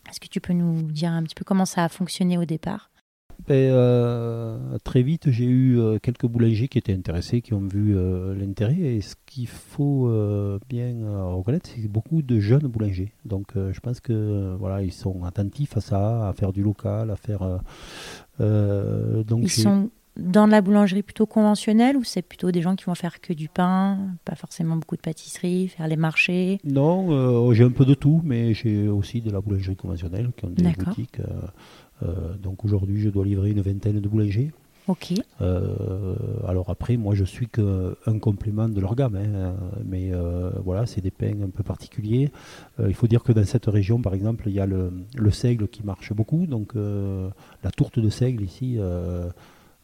Est-ce 0.09 0.19
que 0.19 0.27
tu 0.27 0.41
peux 0.41 0.53
nous 0.53 0.81
dire 0.81 1.11
un 1.11 1.23
petit 1.23 1.35
peu 1.35 1.45
comment 1.45 1.65
ça 1.65 1.85
a 1.85 1.89
fonctionné 1.89 2.37
au 2.37 2.45
départ 2.45 2.89
ben, 3.47 3.53
euh, 3.53 4.77
très 4.85 5.03
vite, 5.03 5.29
j'ai 5.29 5.45
eu 5.45 5.77
euh, 5.77 5.99
quelques 6.01 6.25
boulangers 6.25 6.67
qui 6.67 6.77
étaient 6.77 6.93
intéressés, 6.93 7.41
qui 7.41 7.53
ont 7.53 7.67
vu 7.67 7.95
euh, 7.95 8.33
l'intérêt. 8.33 8.79
Et 8.79 9.01
ce 9.01 9.15
qu'il 9.25 9.47
faut 9.47 10.09
bien 10.67 10.95
reconnaître, 11.33 11.69
c'est 11.69 11.87
beaucoup 11.87 12.21
de 12.21 12.39
jeunes 12.39 12.67
boulangers. 12.67 13.11
Donc, 13.25 13.51
je 13.55 13.79
pense 13.81 13.99
que 13.99 14.55
voilà, 14.57 14.81
ils 14.81 14.93
sont 14.93 15.25
attentifs 15.25 15.77
à 15.77 15.81
ça, 15.81 16.29
à 16.29 16.33
faire 16.33 16.53
du 16.53 16.63
local, 16.63 17.11
à 17.11 17.17
faire. 17.17 17.41
donc 18.39 19.43
ils 19.43 19.49
sont 19.49 19.89
dans 20.17 20.47
la 20.47 20.61
boulangerie 20.61 21.03
plutôt 21.03 21.25
conventionnelle 21.25 21.97
ou 21.97 22.03
c'est 22.03 22.21
plutôt 22.21 22.51
des 22.51 22.61
gens 22.61 22.75
qui 22.75 22.85
vont 22.85 22.95
faire 22.95 23.21
que 23.21 23.33
du 23.33 23.49
pain, 23.49 23.99
pas 24.23 24.35
forcément 24.35 24.75
beaucoup 24.75 24.95
de 24.95 25.01
pâtisserie, 25.01 25.67
faire 25.67 25.87
les 25.87 25.97
marchés? 25.97 26.59
Non, 26.63 27.51
j'ai 27.53 27.63
un 27.63 27.71
peu 27.71 27.85
de 27.85 27.93
tout, 27.93 28.21
mais 28.23 28.53
j'ai 28.53 28.87
aussi 28.87 29.21
de 29.21 29.31
la 29.31 29.41
boulangerie 29.41 29.75
conventionnelle 29.75 30.31
qui 30.37 30.45
ont 30.45 30.49
des 30.49 30.71
boutiques. 30.71 31.19
Euh, 32.03 32.35
donc 32.41 32.65
aujourd'hui, 32.65 32.99
je 32.99 33.09
dois 33.09 33.25
livrer 33.25 33.51
une 33.51 33.61
vingtaine 33.61 33.99
de 33.99 34.07
boulangers. 34.07 34.51
Ok. 34.87 35.13
Euh, 35.41 36.15
alors 36.47 36.69
après, 36.69 36.95
moi, 36.95 37.15
je 37.15 37.23
suis 37.23 37.47
qu'un 37.47 38.19
complément 38.19 38.69
de 38.69 38.79
leur 38.79 38.95
gamme, 38.95 39.15
hein. 39.15 39.55
mais 39.83 40.11
euh, 40.13 40.51
voilà, 40.63 40.85
c'est 40.85 41.01
des 41.01 41.09
pains 41.09 41.41
un 41.43 41.49
peu 41.49 41.63
particuliers. 41.63 42.29
il 42.79 42.93
faut 42.93 43.07
dire 43.07 43.23
que 43.23 43.31
dans 43.31 43.45
cette 43.45 43.65
région, 43.65 43.99
par 43.99 44.13
exemple, 44.13 44.43
il 44.47 44.53
y 44.53 44.59
a 44.59 44.67
le, 44.67 44.93
le 45.15 45.31
seigle 45.31 45.67
qui 45.67 45.83
marche 45.83 46.13
beaucoup, 46.13 46.45
donc 46.45 46.73
la 46.75 47.71
tourte 47.71 47.97
de 47.97 48.09
seigle 48.09 48.43
ici, 48.43 48.77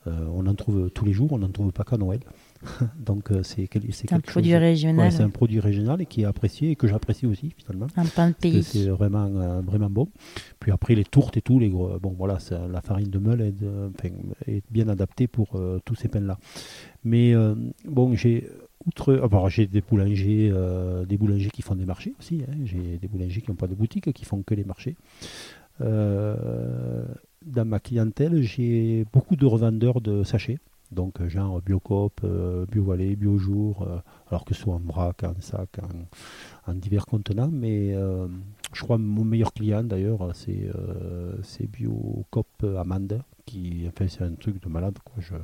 on 0.05 0.45
en 0.47 0.55
trouve 0.55 0.89
tous 0.89 1.05
les 1.05 1.13
jours, 1.13 1.31
on 1.31 1.39
n'en 1.39 1.49
trouve 1.49 1.71
pas 1.71 1.83
qu'à 1.83 1.97
Noël. 1.97 2.21
Donc 2.99 3.31
euh, 3.31 3.41
c'est 3.43 3.67
un 4.11 4.19
produit 4.19 4.55
régional. 4.55 5.11
c'est 5.11 5.23
un 5.23 5.29
produit 5.29 5.59
régional 5.59 6.01
et 6.01 6.05
qui 6.05 6.21
est 6.21 6.25
apprécié 6.25 6.71
et 6.71 6.75
que 6.75 6.87
j'apprécie 6.87 7.25
aussi 7.25 7.53
finalement. 7.57 7.87
Un 7.95 8.05
pain 8.05 8.29
de 8.29 8.35
pays. 8.35 8.63
C'est 8.63 8.89
vraiment 8.89 9.25
euh, 9.25 9.61
vraiment 9.61 9.89
bon. 9.89 10.09
Puis 10.59 10.71
après 10.71 10.95
les 10.95 11.03
tourtes 11.03 11.37
et 11.37 11.41
tout, 11.41 11.59
les 11.59 11.69
gros, 11.69 11.99
bon 11.99 12.13
voilà, 12.17 12.37
la 12.71 12.81
farine 12.81 13.09
de 13.09 13.19
meule 13.19 13.41
est, 13.41 14.51
est 14.51 14.63
bien 14.69 14.87
adaptée 14.89 15.27
pour 15.27 15.55
euh, 15.55 15.79
tous 15.85 15.95
ces 15.95 16.07
pains 16.07 16.19
là. 16.19 16.37
Mais 17.03 17.33
bon, 17.85 18.13
j'ai 18.15 18.47
outre, 18.85 19.19
ah, 19.23 19.49
j'ai 19.49 19.65
des 19.65 19.81
boulangers, 19.81 20.53
des 21.07 21.17
boulangers 21.17 21.49
qui 21.49 21.63
font 21.63 21.73
des 21.73 21.85
marchés 21.85 22.13
aussi. 22.19 22.43
Hein. 22.47 22.53
J'ai 22.63 22.99
des 22.99 23.07
boulangers 23.07 23.41
qui 23.41 23.49
n'ont 23.49 23.55
pas 23.55 23.67
de 23.67 23.73
boutique, 23.73 24.13
qui 24.13 24.23
font 24.23 24.43
que 24.43 24.53
les 24.53 24.63
marchés. 24.63 24.95
Dans 27.45 27.65
ma 27.65 27.79
clientèle, 27.79 28.41
j'ai 28.41 29.05
beaucoup 29.11 29.35
de 29.35 29.45
revendeurs 29.45 30.01
de 30.01 30.23
sachets. 30.23 30.59
Donc, 30.91 31.21
euh, 31.21 31.29
genre 31.29 31.61
Biocop, 31.61 32.19
euh, 32.23 32.65
Biojour, 32.65 33.83
euh, 33.83 33.99
alors 34.29 34.43
que 34.43 34.53
ce 34.53 34.61
soit 34.61 34.75
en 34.75 34.79
vrac, 34.79 35.23
en 35.23 35.39
sac, 35.39 35.79
en, 36.67 36.73
divers 36.73 37.05
contenants. 37.05 37.49
Mais 37.51 37.93
je 38.73 38.83
crois 38.83 38.97
que 38.97 39.01
mon 39.01 39.23
meilleur 39.23 39.53
client 39.53 39.83
d'ailleurs, 39.83 40.31
c'est 40.35 41.67
Biocop 41.67 42.47
Amande, 42.77 43.21
qui 43.45 43.89
fait 43.95 44.07
c'est 44.07 44.23
un 44.23 44.33
truc 44.33 44.61
de 44.61 44.69
malade. 44.69 44.97
Je, 45.17 45.35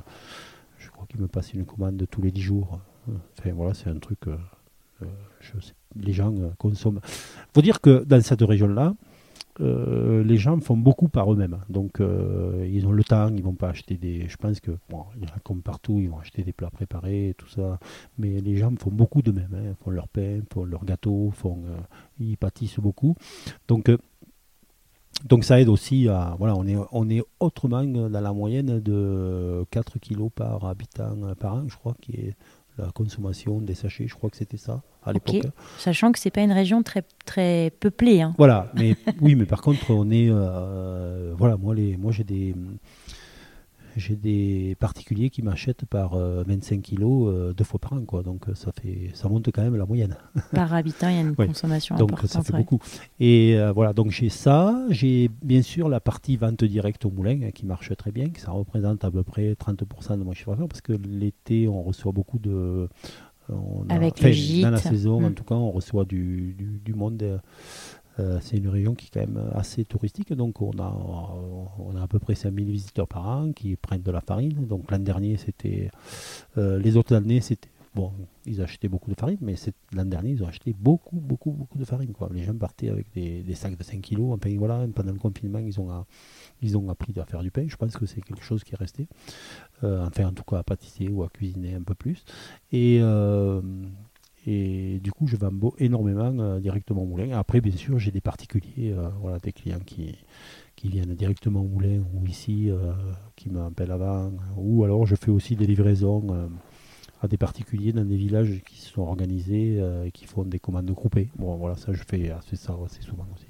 je 0.78 0.90
crois 0.90 1.06
qu'il 1.06 1.20
me 1.20 1.28
passe 1.28 1.52
une 1.54 1.64
commande 1.64 2.06
tous 2.10 2.22
les 2.22 2.30
10 2.30 2.40
jours. 2.40 2.80
Enfin 3.38 3.52
voilà, 3.52 3.74
c'est 3.74 3.88
un 3.88 3.98
truc. 3.98 4.20
les 5.96 6.12
gens 6.12 6.34
consomment. 6.58 7.00
Il 7.04 7.54
faut 7.54 7.62
dire 7.62 7.80
que 7.80 8.04
dans 8.04 8.20
cette 8.22 8.42
région-là, 8.42 8.94
euh, 9.60 10.22
les 10.22 10.36
gens 10.36 10.60
font 10.60 10.76
beaucoup 10.76 11.08
par 11.08 11.32
eux-mêmes. 11.32 11.58
Donc, 11.68 12.00
euh, 12.00 12.66
ils 12.70 12.86
ont 12.86 12.92
le 12.92 13.02
temps, 13.02 13.28
ils 13.34 13.42
vont 13.42 13.54
pas 13.54 13.70
acheter 13.70 13.96
des. 13.96 14.28
Je 14.28 14.36
pense 14.36 14.60
que, 14.60 14.72
comme 15.42 15.62
partout, 15.62 15.98
ils 16.00 16.08
vont 16.08 16.18
acheter 16.18 16.42
des 16.42 16.52
plats 16.52 16.70
préparés, 16.70 17.34
tout 17.36 17.48
ça. 17.48 17.78
Mais 18.18 18.40
les 18.40 18.56
gens 18.56 18.72
font 18.78 18.90
beaucoup 18.90 19.22
d'eux-mêmes. 19.22 19.54
Hein. 19.54 19.70
Ils 19.70 19.84
font 19.84 19.90
leur 19.90 20.08
pain, 20.08 20.40
font 20.52 20.64
leur 20.64 20.84
gâteau, 20.84 21.30
font, 21.32 21.62
euh, 21.66 21.76
ils 22.20 22.36
pâtissent 22.36 22.80
beaucoup. 22.80 23.16
Donc, 23.66 23.90
donc, 25.24 25.42
ça 25.42 25.60
aide 25.60 25.68
aussi 25.68 26.08
à. 26.08 26.36
Voilà, 26.38 26.54
on 26.56 26.66
est, 26.66 26.76
on 26.92 27.10
est 27.10 27.22
autrement 27.40 27.82
dans 27.82 28.20
la 28.20 28.32
moyenne 28.32 28.78
de 28.80 29.64
4 29.70 29.98
kilos 29.98 30.30
par 30.34 30.64
habitant 30.64 31.34
par 31.38 31.54
an, 31.54 31.64
je 31.66 31.76
crois, 31.76 31.96
qui 32.00 32.12
est 32.12 32.36
la 32.78 32.90
consommation 32.92 33.60
des 33.60 33.74
sachets, 33.74 34.06
je 34.06 34.14
crois 34.14 34.30
que 34.30 34.36
c'était 34.36 34.56
ça 34.56 34.82
à 35.08 35.12
l'époque. 35.12 35.50
Sachant 35.78 36.12
que 36.12 36.18
c'est 36.18 36.30
pas 36.30 36.42
une 36.42 36.52
région 36.52 36.82
très 36.82 37.02
très 37.24 37.70
peuplée. 37.80 38.20
Hein. 38.20 38.34
Voilà, 38.38 38.70
mais 38.74 38.96
oui, 39.20 39.34
mais 39.34 39.46
par 39.46 39.62
contre 39.62 39.90
on 39.90 40.10
est, 40.10 40.28
euh, 40.30 41.34
voilà, 41.36 41.56
moi 41.56 41.74
les, 41.74 41.96
moi 41.96 42.12
j'ai 42.12 42.24
des 42.24 42.54
j'ai 43.96 44.14
des 44.14 44.76
particuliers 44.78 45.28
qui 45.28 45.42
m'achètent 45.42 45.84
par 45.84 46.16
25 46.16 46.76
euh, 46.76 46.80
kilos 46.80 47.34
euh, 47.34 47.52
deux 47.52 47.64
fois 47.64 47.80
par 47.80 47.94
an, 47.94 48.04
quoi. 48.04 48.22
Donc 48.22 48.44
ça 48.54 48.70
fait, 48.70 49.10
ça 49.14 49.28
monte 49.28 49.50
quand 49.52 49.62
même 49.62 49.74
la 49.74 49.86
moyenne. 49.86 50.16
Par 50.52 50.72
habitant, 50.72 51.08
il 51.08 51.16
y 51.16 51.18
a 51.18 51.22
une 51.22 51.34
consommation 51.34 51.96
donc, 51.96 52.12
importante. 52.12 52.36
Donc 52.36 52.44
ça 52.44 52.52
fait 52.52 52.56
beaucoup. 52.56 52.78
Et 53.18 53.58
voilà, 53.74 53.92
donc 53.92 54.12
j'ai 54.12 54.28
ça, 54.28 54.84
j'ai 54.90 55.28
bien 55.42 55.62
sûr 55.62 55.88
la 55.88 55.98
partie 55.98 56.36
vente 56.36 56.62
directe 56.62 57.06
au 57.06 57.10
moulin 57.10 57.40
hein, 57.42 57.50
qui 57.52 57.66
marche 57.66 57.96
très 57.96 58.12
bien, 58.12 58.28
qui 58.28 58.40
ça 58.40 58.52
représente 58.52 59.04
à 59.04 59.10
peu 59.10 59.24
près 59.24 59.54
30% 59.54 60.16
de 60.16 60.22
mon 60.22 60.32
chiffre 60.32 60.52
d'affaires 60.52 60.68
parce 60.68 60.82
que 60.82 60.92
l'été 60.92 61.66
on 61.66 61.82
reçoit 61.82 62.12
beaucoup 62.12 62.38
de 62.38 62.88
Avec 63.88 64.20
le 64.20 64.30
gîte. 64.30 64.62
Dans 64.62 64.70
la 64.70 64.78
saison, 64.78 65.24
en 65.24 65.30
mm. 65.30 65.34
tout 65.34 65.44
cas, 65.44 65.54
on 65.54 65.70
reçoit 65.70 66.04
du, 66.04 66.54
du, 66.56 66.80
du 66.84 66.94
monde 66.94 67.40
euh, 68.20 68.38
c'est 68.40 68.56
une 68.56 68.68
région 68.68 68.94
qui 68.94 69.06
est 69.06 69.10
quand 69.14 69.20
même 69.20 69.50
assez 69.54 69.84
touristique, 69.84 70.32
donc 70.32 70.60
on 70.60 70.72
a, 70.78 70.92
on 71.78 71.96
a 71.96 72.02
à 72.02 72.08
peu 72.08 72.18
près 72.18 72.34
5000 72.34 72.70
visiteurs 72.70 73.06
par 73.06 73.28
an 73.28 73.52
qui 73.52 73.76
prennent 73.76 74.02
de 74.02 74.10
la 74.10 74.20
farine. 74.20 74.66
Donc 74.66 74.90
l'an 74.90 74.98
dernier, 74.98 75.36
c'était. 75.36 75.90
Euh, 76.56 76.78
les 76.78 76.96
autres 76.96 77.14
années, 77.14 77.40
c'était. 77.40 77.68
Bon, 77.94 78.12
ils 78.46 78.60
achetaient 78.60 78.88
beaucoup 78.88 79.10
de 79.10 79.16
farine, 79.18 79.38
mais 79.40 79.54
l'an 79.92 80.04
dernier, 80.04 80.30
ils 80.30 80.42
ont 80.42 80.46
acheté 80.46 80.74
beaucoup, 80.78 81.16
beaucoup, 81.16 81.50
beaucoup 81.50 81.78
de 81.78 81.84
farine. 81.84 82.12
Quoi. 82.12 82.28
Les 82.32 82.42
gens 82.42 82.54
partaient 82.54 82.88
avec 82.88 83.06
des, 83.14 83.54
sacs 83.54 83.76
de 83.76 83.82
5 83.82 84.00
kilos. 84.00 84.38
Voilà, 84.56 84.86
pendant 84.94 85.12
le 85.12 85.18
confinement, 85.18 85.58
ils 85.58 85.80
ont, 85.80 86.04
ils 86.62 86.76
ont 86.76 86.88
appris 86.90 87.18
à 87.18 87.24
faire 87.24 87.42
du 87.42 87.50
pain. 87.50 87.64
Je 87.66 87.76
pense 87.76 87.96
que 87.96 88.06
c'est 88.06 88.20
quelque 88.20 88.42
chose 88.42 88.64
qui 88.64 88.74
est 88.74 88.78
resté. 88.78 89.08
Euh, 89.84 90.06
enfin, 90.06 90.26
en 90.26 90.32
tout 90.32 90.44
cas, 90.44 90.58
à 90.58 90.62
pâtisser 90.62 91.08
ou 91.08 91.22
à 91.22 91.28
cuisiner 91.28 91.74
un 91.74 91.82
peu 91.82 91.94
plus. 91.94 92.24
Et, 92.72 93.00
et 94.50 94.98
du 95.00 95.12
coup, 95.12 95.26
je 95.26 95.36
vends 95.36 95.52
énormément 95.78 96.32
euh, 96.38 96.58
directement 96.58 97.02
au 97.02 97.06
moulin. 97.06 97.36
Après, 97.36 97.60
bien 97.60 97.76
sûr, 97.76 97.98
j'ai 97.98 98.10
des 98.10 98.22
particuliers, 98.22 98.92
euh, 98.92 99.10
voilà, 99.20 99.38
des 99.38 99.52
clients 99.52 99.80
qui, 99.84 100.16
qui 100.74 100.88
viennent 100.88 101.14
directement 101.14 101.60
au 101.60 101.66
moulin 101.66 102.02
ou 102.14 102.26
ici, 102.26 102.70
euh, 102.70 102.92
qui 103.36 103.50
m'appellent 103.50 103.90
avant. 103.90 104.32
Ou 104.56 104.84
alors, 104.84 105.06
je 105.06 105.16
fais 105.16 105.30
aussi 105.30 105.54
des 105.54 105.66
livraisons 105.66 106.50
à 107.20 107.28
des 107.28 107.36
particuliers 107.36 107.92
dans 107.92 108.04
des 108.04 108.16
villages 108.16 108.60
qui 108.66 108.80
se 108.80 108.90
sont 108.90 109.02
organisés 109.02 109.82
et 110.04 110.10
qui 110.12 110.26
font 110.26 110.44
des 110.44 110.58
commandes 110.58 110.90
groupées. 110.90 111.28
Bon, 111.36 111.56
voilà, 111.56 111.76
ça, 111.76 111.92
je 111.92 112.02
fais 112.08 112.30
assez, 112.30 112.56
ça 112.56 112.76
assez 112.84 113.02
souvent 113.02 113.26
aussi. 113.34 113.46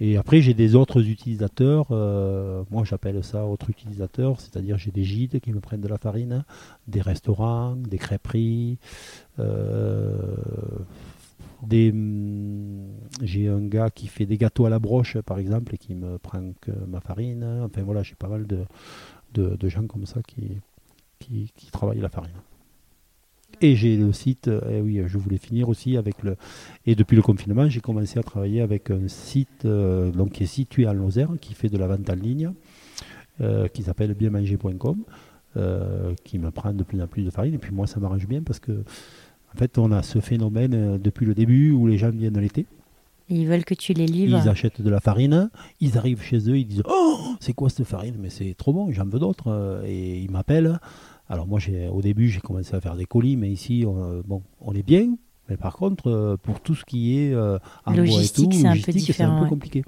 Et 0.00 0.16
après, 0.16 0.40
j'ai 0.40 0.54
des 0.54 0.74
autres 0.74 1.08
utilisateurs. 1.08 1.86
Euh, 1.90 2.64
moi, 2.70 2.84
j'appelle 2.84 3.22
ça 3.22 3.46
autres 3.46 3.70
utilisateurs, 3.70 4.40
c'est-à-dire 4.40 4.76
j'ai 4.76 4.90
des 4.90 5.04
gîtes 5.04 5.40
qui 5.40 5.52
me 5.52 5.60
prennent 5.60 5.80
de 5.80 5.88
la 5.88 5.98
farine, 5.98 6.44
des 6.88 7.00
restaurants, 7.00 7.76
des 7.76 7.98
crêperies. 7.98 8.78
Euh, 9.38 10.36
mm, 11.70 12.86
j'ai 13.22 13.48
un 13.48 13.60
gars 13.60 13.90
qui 13.90 14.08
fait 14.08 14.26
des 14.26 14.36
gâteaux 14.36 14.66
à 14.66 14.70
la 14.70 14.80
broche, 14.80 15.18
par 15.20 15.38
exemple, 15.38 15.74
et 15.74 15.78
qui 15.78 15.94
me 15.94 16.18
prend 16.18 16.42
ma 16.88 17.00
farine. 17.00 17.62
Enfin 17.64 17.82
voilà, 17.82 18.02
j'ai 18.02 18.16
pas 18.16 18.28
mal 18.28 18.46
de, 18.46 18.64
de, 19.34 19.68
gens 19.68 19.86
comme 19.86 20.06
ça 20.06 20.22
qui, 20.22 20.58
qui, 21.26 21.52
qui 21.56 21.70
travaillent 21.70 22.00
la 22.00 22.08
farine. 22.08 22.32
Et 23.60 23.76
j'ai 23.76 23.96
le 23.96 24.12
site, 24.12 24.48
et 24.48 24.76
eh 24.78 24.80
oui, 24.80 25.00
je 25.06 25.18
voulais 25.18 25.38
finir 25.38 25.68
aussi 25.68 25.96
avec 25.96 26.22
le. 26.22 26.36
Et 26.86 26.94
depuis 26.94 27.16
le 27.16 27.22
confinement, 27.22 27.68
j'ai 27.68 27.80
commencé 27.80 28.18
à 28.18 28.22
travailler 28.22 28.60
avec 28.60 28.90
un 28.90 29.08
site 29.08 29.64
euh, 29.64 30.10
donc, 30.10 30.32
qui 30.32 30.44
est 30.44 30.46
situé 30.46 30.86
à 30.86 30.92
Lozère, 30.92 31.30
qui 31.40 31.54
fait 31.54 31.68
de 31.68 31.78
la 31.78 31.86
vente 31.86 32.08
en 32.10 32.14
ligne, 32.14 32.52
euh, 33.40 33.68
qui 33.68 33.82
s'appelle 33.82 34.14
bienmanger.com, 34.14 35.04
euh, 35.56 36.14
qui 36.24 36.38
me 36.38 36.50
prend 36.50 36.72
de 36.72 36.82
plus 36.82 37.00
en 37.00 37.06
plus 37.06 37.22
de 37.22 37.30
farine. 37.30 37.54
Et 37.54 37.58
puis 37.58 37.72
moi, 37.72 37.86
ça 37.86 38.00
m'arrange 38.00 38.26
bien 38.26 38.42
parce 38.42 38.58
que, 38.58 38.72
en 38.72 39.58
fait, 39.58 39.78
on 39.78 39.92
a 39.92 40.02
ce 40.02 40.20
phénomène 40.20 40.98
depuis 40.98 41.26
le 41.26 41.34
début 41.34 41.70
où 41.70 41.86
les 41.86 41.96
gens 41.96 42.10
viennent 42.10 42.38
l'été. 42.38 42.66
ils 43.28 43.46
veulent 43.46 43.64
que 43.64 43.74
tu 43.74 43.92
les 43.92 44.06
livres. 44.06 44.40
Ils 44.42 44.48
achètent 44.48 44.82
de 44.82 44.90
la 44.90 45.00
farine, 45.00 45.48
ils 45.80 45.96
arrivent 45.96 46.22
chez 46.22 46.50
eux, 46.50 46.58
ils 46.58 46.66
disent 46.66 46.82
Oh, 46.88 47.36
c'est 47.40 47.52
quoi 47.52 47.70
cette 47.70 47.86
farine? 47.86 48.16
Mais 48.18 48.30
c'est 48.30 48.54
trop 48.54 48.72
bon, 48.72 48.90
j'en 48.90 49.06
veux 49.06 49.20
d'autres. 49.20 49.82
Et 49.86 50.18
ils 50.20 50.30
m'appellent. 50.30 50.80
Alors 51.28 51.46
moi, 51.46 51.60
au 51.90 52.02
début, 52.02 52.28
j'ai 52.28 52.40
commencé 52.40 52.74
à 52.74 52.80
faire 52.80 52.96
des 52.96 53.06
colis, 53.06 53.36
mais 53.36 53.50
ici, 53.50 53.84
on, 53.86 54.22
bon, 54.26 54.42
on 54.60 54.74
est 54.74 54.82
bien, 54.82 55.16
Mais 55.48 55.56
par 55.58 55.76
contre, 55.76 56.08
euh, 56.08 56.36
pour 56.36 56.60
tout 56.60 56.74
ce 56.74 56.84
qui 56.84 57.18
est 57.18 57.34
euh, 57.34 57.58
logistique, 57.86 58.54
c'est 58.54 58.66
un 58.66 58.76
peu 58.76 58.92
différent. 58.92 59.36
un 59.36 59.42
peu 59.42 59.48
compliqué. 59.48 59.84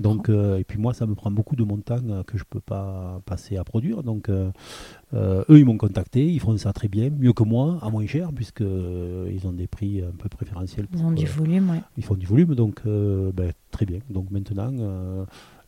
Donc, 0.00 0.28
euh, 0.28 0.58
et 0.58 0.64
puis 0.64 0.78
moi, 0.78 0.94
ça 0.94 1.06
me 1.06 1.14
prend 1.14 1.30
beaucoup 1.30 1.56
de 1.56 1.64
mon 1.64 1.78
temps 1.78 2.00
que 2.26 2.38
je 2.38 2.44
peux 2.48 2.60
pas 2.60 3.20
passer 3.26 3.56
à 3.56 3.64
produire. 3.64 4.02
Donc, 4.02 4.28
eux, 4.28 4.52
ils 5.48 5.64
m'ont 5.64 5.76
contacté, 5.76 6.24
ils 6.24 6.40
font 6.40 6.56
ça 6.56 6.72
très 6.72 6.88
bien, 6.88 7.10
mieux 7.10 7.32
que 7.32 7.42
moi, 7.42 7.78
à 7.82 7.90
moins 7.90 8.06
cher, 8.06 8.30
puisque 8.34 8.60
ils 8.60 9.46
ont 9.46 9.52
des 9.52 9.66
prix 9.66 10.02
un 10.02 10.16
peu 10.16 10.28
préférentiels. 10.28 10.86
ils 10.92 11.04
ont 11.04 11.12
du 11.12 11.26
volume, 11.26 11.70
oui. 11.70 11.78
Ils 11.96 12.04
font 12.04 12.16
du 12.16 12.26
volume, 12.26 12.54
donc 12.54 12.82
ben, 12.84 13.52
très 13.70 13.86
bien. 13.86 13.98
Donc 14.10 14.30
maintenant, 14.30 14.72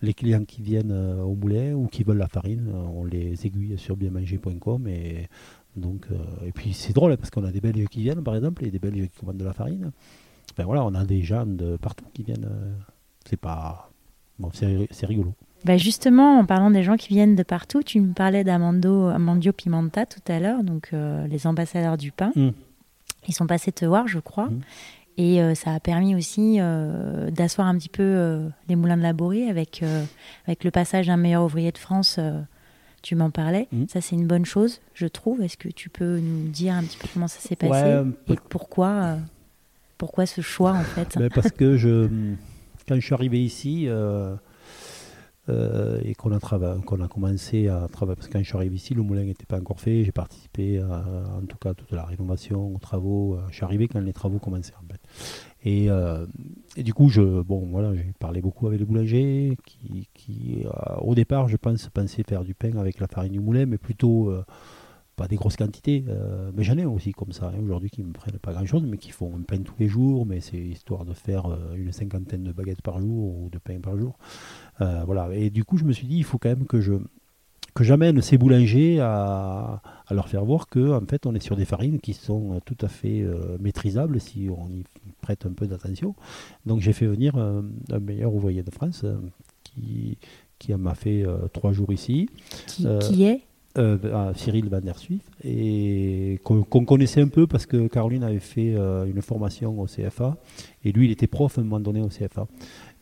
les 0.04 0.14
clients 0.14 0.44
qui 0.44 0.62
viennent 0.62 0.92
au 0.92 1.34
moulin 1.34 1.72
ou 1.74 1.86
qui 1.86 2.04
veulent 2.04 2.18
la 2.18 2.28
farine, 2.28 2.70
on 2.72 3.04
les 3.04 3.46
aiguille 3.46 3.78
sur 3.78 3.96
bienmanger.com 3.96 4.86
et 4.86 5.28
donc, 5.76 6.06
euh, 6.10 6.46
et 6.46 6.52
puis 6.52 6.72
c'est 6.72 6.92
drôle 6.92 7.16
parce 7.16 7.30
qu'on 7.30 7.44
a 7.44 7.50
des 7.50 7.60
Belges 7.60 7.86
qui 7.88 8.02
viennent, 8.02 8.22
par 8.22 8.36
exemple, 8.36 8.64
et 8.64 8.70
des 8.70 8.78
Belges 8.78 9.08
qui 9.08 9.18
commandent 9.18 9.38
de 9.38 9.44
la 9.44 9.52
farine. 9.52 9.90
Ben 10.56 10.64
voilà, 10.64 10.84
on 10.84 10.94
a 10.94 11.04
des 11.04 11.22
gens 11.22 11.46
de 11.46 11.76
partout 11.76 12.04
qui 12.14 12.22
viennent. 12.22 12.46
Euh, 12.48 12.72
c'est 13.28 13.36
pas. 13.36 13.90
Bon, 14.38 14.50
c'est 14.52 15.06
rigolo. 15.06 15.34
Ben 15.64 15.78
justement, 15.78 16.38
en 16.38 16.44
parlant 16.44 16.70
des 16.70 16.82
gens 16.82 16.96
qui 16.96 17.08
viennent 17.08 17.36
de 17.36 17.42
partout, 17.42 17.82
tu 17.82 18.00
me 18.00 18.12
parlais 18.12 18.44
d'Amando 18.44 19.06
Amandio 19.06 19.52
Pimenta 19.52 20.04
tout 20.06 20.20
à 20.28 20.38
l'heure, 20.38 20.62
donc 20.62 20.90
euh, 20.92 21.26
les 21.26 21.46
ambassadeurs 21.46 21.96
du 21.96 22.12
pain. 22.12 22.32
Mmh. 22.36 22.50
Ils 23.26 23.34
sont 23.34 23.46
passés 23.46 23.72
te 23.72 23.84
voir, 23.84 24.06
je 24.06 24.18
crois. 24.18 24.50
Mmh. 24.50 24.60
Et 25.16 25.40
ça 25.54 25.74
a 25.74 25.80
permis 25.80 26.16
aussi 26.16 26.58
d'asseoir 27.30 27.68
un 27.68 27.78
petit 27.78 27.88
peu 27.88 28.40
les 28.68 28.74
moulins 28.74 28.96
de 28.96 29.02
Laborie 29.02 29.48
avec, 29.48 29.84
avec 30.46 30.64
le 30.64 30.72
passage 30.72 31.06
d'un 31.06 31.16
meilleur 31.16 31.44
ouvrier 31.44 31.70
de 31.70 31.78
France 31.78 32.18
tu 33.04 33.14
m'en 33.16 33.30
parlais. 33.30 33.68
Mm. 33.70 33.84
Ça, 33.88 34.00
c'est 34.00 34.16
une 34.16 34.26
bonne 34.26 34.46
chose, 34.46 34.80
je 34.94 35.06
trouve. 35.06 35.42
Est-ce 35.42 35.58
que 35.58 35.68
tu 35.68 35.90
peux 35.90 36.18
nous 36.18 36.48
dire 36.48 36.74
un 36.74 36.82
petit 36.82 36.96
peu 36.96 37.06
comment 37.12 37.28
ça 37.28 37.38
s'est 37.38 37.54
passé 37.54 38.02
et 38.28 38.36
pourquoi, 38.48 38.88
euh, 38.88 39.16
pourquoi 39.98 40.24
ce 40.24 40.40
choix, 40.40 40.72
en 40.72 40.82
fait? 40.82 41.16
Ben, 41.18 41.28
Parce 41.28 41.50
que 41.50 41.76
je, 41.76 42.08
quand 42.88 42.94
je 42.94 43.00
suis 43.00 43.14
arrivé 43.14 43.44
ici 43.44 43.86
euh, 45.48 45.96
euh, 45.96 46.00
et 46.04 46.14
qu'on 46.14 46.32
a, 46.32 47.08
commencé 47.08 47.68
à 47.68 47.86
travailler, 47.90 48.16
parce 48.16 48.28
que 48.28 48.32
quand 48.32 48.38
je 48.38 48.44
suis 48.44 48.56
arrivé 48.56 48.76
ici, 48.76 48.94
le 48.94 49.02
moulin 49.02 49.24
n'était 49.24 49.46
pas 49.46 49.58
encore 49.58 49.80
fait. 49.80 50.04
J'ai 50.04 50.12
participé 50.12 50.78
à, 50.78 51.04
en 51.36 51.46
tout 51.46 51.58
cas 51.58 51.70
à 51.70 51.74
toute 51.74 51.92
la 51.92 52.04
rénovation, 52.04 52.74
aux 52.74 52.78
travaux. 52.78 53.38
Je 53.50 53.54
suis 53.54 53.64
arrivé 53.64 53.88
quand 53.88 54.00
les 54.00 54.12
travaux 54.12 54.38
commençaient, 54.38 54.74
en 54.74 54.86
fait. 54.90 55.00
Et, 55.64 55.88
euh, 55.88 56.26
et, 56.76 56.82
du 56.82 56.92
coup, 56.92 57.08
je, 57.08 57.40
bon, 57.40 57.66
voilà, 57.70 57.94
j'ai 57.94 58.12
parlé 58.18 58.42
beaucoup 58.42 58.66
avec 58.66 58.78
les 58.78 58.84
boulangers 58.84 59.56
qui, 59.64 60.62
euh, 60.64 60.96
au 61.00 61.14
départ, 61.14 61.48
je 61.48 61.56
pense, 61.56 61.88
pensaient 61.88 62.22
faire 62.22 62.44
du 62.44 62.54
pain 62.54 62.76
avec 62.76 63.00
la 63.00 63.06
farine 63.06 63.32
du 63.32 63.40
moulin, 63.40 63.64
mais 63.64 63.78
plutôt 63.78 64.30
euh, 64.30 64.44
pas 65.16 65.26
des 65.26 65.36
grosses 65.36 65.56
quantités. 65.56 66.04
mais 66.54 66.64
j'en 66.64 66.76
ai 66.76 66.84
aussi 66.84 67.12
comme 67.12 67.32
ça, 67.32 67.46
hein, 67.48 67.62
aujourd'hui, 67.62 67.88
qui 67.88 68.02
ne 68.02 68.08
me 68.08 68.12
prennent 68.12 68.38
pas 68.38 68.52
grand-chose, 68.52 68.84
mais 68.84 68.98
qui 68.98 69.10
font 69.10 69.34
un 69.34 69.42
pain 69.42 69.58
tous 69.58 69.76
les 69.78 69.88
jours, 69.88 70.26
mais 70.26 70.40
c'est 70.40 70.58
histoire 70.58 71.06
de 71.06 71.14
faire 71.14 71.46
une 71.76 71.92
cinquantaine 71.92 72.42
de 72.42 72.52
baguettes 72.52 72.82
par 72.82 73.00
jour 73.00 73.38
ou 73.38 73.48
de 73.48 73.58
pain 73.58 73.80
par 73.80 73.96
jour. 73.96 74.18
Voilà. 74.78 75.28
Et 75.32 75.50
du 75.50 75.64
coup, 75.64 75.76
je 75.76 75.84
me 75.84 75.92
suis 75.92 76.06
dit, 76.06 76.16
il 76.16 76.24
faut 76.24 76.38
quand 76.38 76.48
même 76.48 76.66
que 76.66 76.80
je, 76.80 76.94
que 77.74 77.82
j'amène 77.82 78.22
ces 78.22 78.38
boulangers 78.38 79.00
à, 79.00 79.82
leur 80.10 80.28
faire 80.28 80.44
voir 80.44 80.68
que 80.68 80.92
en 80.92 81.04
fait 81.06 81.26
on 81.26 81.34
est 81.34 81.42
sur 81.42 81.56
des 81.56 81.64
farines 81.64 81.98
qui 81.98 82.14
sont 82.14 82.60
tout 82.64 82.76
à 82.80 82.88
fait 82.88 83.20
euh, 83.20 83.56
maîtrisables 83.60 84.20
si 84.20 84.48
on 84.48 84.68
y 84.68 84.84
prête 85.20 85.44
un 85.44 85.52
peu 85.52 85.66
d'attention. 85.66 86.14
Donc 86.66 86.80
j'ai 86.80 86.92
fait 86.92 87.06
venir 87.06 87.36
euh, 87.36 87.62
un 87.90 87.98
meilleur 87.98 88.32
ouvrier 88.32 88.62
de 88.62 88.70
France 88.70 89.02
euh, 89.04 89.16
qui, 89.64 90.18
qui 90.58 90.72
m'a 90.74 90.94
fait 90.94 91.24
trois 91.52 91.72
jours 91.72 91.92
ici. 91.92 92.28
Qui, 92.66 93.24
est? 93.24 93.40
Cyril 94.36 94.68
Van 94.68 94.80
der 94.80 94.96
Suif, 94.96 95.22
et 95.42 96.38
qu'on 96.44 96.62
connaissait 96.62 97.20
un 97.20 97.26
peu 97.26 97.48
parce 97.48 97.66
que 97.66 97.88
Caroline 97.88 98.22
avait 98.22 98.38
fait 98.38 98.76
une 98.76 99.20
formation 99.20 99.80
au 99.80 99.86
CFA, 99.86 100.36
et 100.84 100.92
lui 100.92 101.06
il 101.06 101.10
était 101.10 101.26
prof 101.26 101.58
à 101.58 101.60
un 101.60 101.64
moment 101.64 101.80
donné 101.80 102.00
au 102.00 102.06
CFA. 102.06 102.46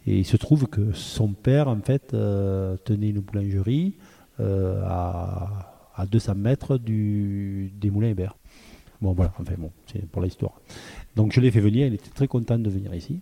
Et 0.07 0.19
il 0.19 0.27
se 0.27 0.37
trouve 0.37 0.67
que 0.67 0.93
son 0.93 1.29
père, 1.33 1.69
en 1.69 1.81
fait, 1.81 2.09
tenait 2.09 3.11
une 3.11 3.21
boulangerie, 3.21 3.95
euh, 4.41 4.83
à, 4.87 6.07
200 6.11 6.35
mètres 6.35 6.79
du, 6.79 7.71
des 7.79 7.91
moulins 7.91 8.09
Hébert. 8.09 8.37
Bon, 9.01 9.13
voilà, 9.13 9.33
enfin 9.39 9.55
bon, 9.57 9.71
c'est 9.87 10.05
pour 10.07 10.21
l'histoire. 10.21 10.61
Donc 11.15 11.33
je 11.33 11.41
l'ai 11.41 11.53
fait 11.53 11.61
venir, 11.61 11.87
il 11.87 11.95
était 11.95 12.11
très 12.11 12.27
content 12.27 12.59
de 12.59 12.69
venir 12.69 12.93
ici. 12.93 13.21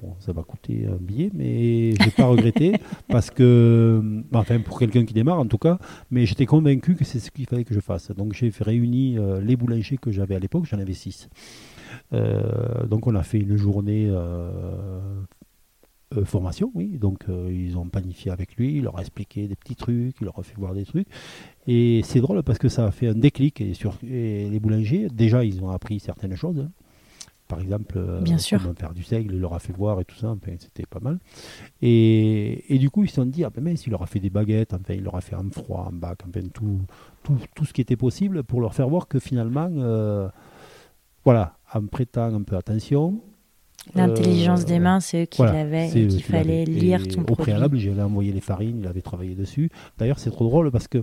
Bon, 0.00 0.14
ça 0.18 0.32
va 0.32 0.42
coûter 0.42 0.86
un 0.86 0.96
billet, 0.96 1.30
mais 1.34 1.94
je 1.94 2.04
n'ai 2.04 2.10
pas 2.10 2.24
regretté 2.24 2.74
parce 3.08 3.30
que, 3.30 4.22
enfin 4.32 4.60
pour 4.60 4.78
quelqu'un 4.78 5.04
qui 5.04 5.12
démarre 5.12 5.40
en 5.40 5.46
tout 5.46 5.58
cas, 5.58 5.78
mais 6.10 6.24
j'étais 6.24 6.46
convaincu 6.46 6.94
que 6.94 7.04
c'est 7.04 7.18
ce 7.18 7.30
qu'il 7.30 7.46
fallait 7.46 7.64
que 7.64 7.74
je 7.74 7.80
fasse. 7.80 8.10
Donc 8.12 8.32
j'ai 8.32 8.50
euh, 8.58 9.40
les 9.42 9.56
boulangers 9.56 9.98
que 9.98 10.10
j'avais 10.10 10.36
à 10.36 10.38
l'époque, 10.38 10.64
j'en 10.64 10.78
avais 10.78 10.94
six. 10.94 11.28
Euh, 12.14 12.86
donc 12.86 13.06
on 13.06 13.14
a 13.14 13.22
fait 13.22 13.40
une 13.40 13.56
journée 13.56 14.10
euh, 16.16 16.24
formation, 16.24 16.70
oui. 16.74 16.98
Donc 16.98 17.24
euh, 17.28 17.50
ils 17.52 17.76
ont 17.78 17.86
planifié 17.86 18.30
avec 18.30 18.56
lui, 18.56 18.76
il 18.76 18.84
leur 18.84 18.98
a 18.98 19.00
expliqué 19.00 19.46
des 19.48 19.56
petits 19.56 19.76
trucs, 19.76 20.16
il 20.20 20.24
leur 20.24 20.38
a 20.38 20.42
fait 20.42 20.56
voir 20.56 20.74
des 20.74 20.84
trucs. 20.84 21.08
Et 21.66 22.02
c'est 22.04 22.20
drôle 22.20 22.42
parce 22.42 22.58
que 22.58 22.68
ça 22.68 22.86
a 22.86 22.90
fait 22.90 23.08
un 23.08 23.14
déclic. 23.14 23.60
Et, 23.60 23.74
sur, 23.74 23.98
les 24.02 24.60
boulangers, 24.60 25.08
déjà, 25.12 25.44
ils 25.44 25.62
ont 25.62 25.70
appris 25.70 26.00
certaines 26.00 26.36
choses. 26.36 26.58
Hein. 26.60 26.70
Par 27.48 27.60
exemple, 27.60 27.98
euh, 27.98 28.20
Bien 28.20 28.38
sûr. 28.38 28.60
faire 28.78 28.94
du 28.94 29.02
seigle, 29.02 29.34
il 29.34 29.40
leur 29.40 29.52
a 29.52 29.58
fait 29.58 29.74
voir 29.74 30.00
et 30.00 30.04
tout 30.04 30.16
ça, 30.16 30.34
c'était 30.58 30.86
pas 30.86 31.00
mal. 31.00 31.18
Et, 31.82 32.74
et, 32.74 32.78
du 32.78 32.88
coup, 32.88 33.04
ils 33.04 33.08
se 33.08 33.16
sont 33.16 33.26
dit, 33.26 33.44
ah 33.44 33.50
ben, 33.50 33.76
il 33.76 33.90
leur 33.90 34.02
a 34.02 34.06
fait 34.06 34.20
des 34.20 34.30
baguettes, 34.30 34.72
enfin, 34.72 34.94
il 34.94 35.02
leur 35.02 35.16
a 35.16 35.20
fait 35.20 35.36
un 35.36 35.50
froid, 35.50 35.88
un 35.90 35.94
bac, 35.94 36.20
enfin, 36.26 36.40
tout, 36.52 36.80
tout, 37.22 37.36
tout, 37.54 37.64
ce 37.64 37.72
qui 37.72 37.80
était 37.80 37.96
possible 37.96 38.42
pour 38.42 38.60
leur 38.60 38.74
faire 38.74 38.88
voir 38.88 39.06
que 39.06 39.18
finalement, 39.18 39.68
voilà, 41.24 41.58
en 41.74 41.86
prêtant 41.86 42.34
un 42.34 42.42
peu 42.42 42.56
attention, 42.56 43.20
L'intelligence 43.94 44.64
des 44.64 44.78
mains, 44.78 45.00
c'est 45.00 45.22
eux 45.22 45.26
qui 45.26 45.42
l'avaient 45.42 45.88
et 45.88 46.06
qu'il 46.06 46.22
fallait 46.22 46.64
lire 46.64 47.02
ton 47.08 47.22
produit. 47.22 47.32
Au 47.32 47.36
préalable, 47.36 47.76
j'avais 47.78 48.02
envoyé 48.02 48.32
les 48.32 48.40
farines, 48.40 48.78
il 48.80 48.86
avait 48.86 49.02
travaillé 49.02 49.34
dessus. 49.34 49.70
D'ailleurs, 49.98 50.18
c'est 50.18 50.30
trop 50.30 50.44
drôle 50.44 50.70
parce 50.70 50.88
que 50.88 51.02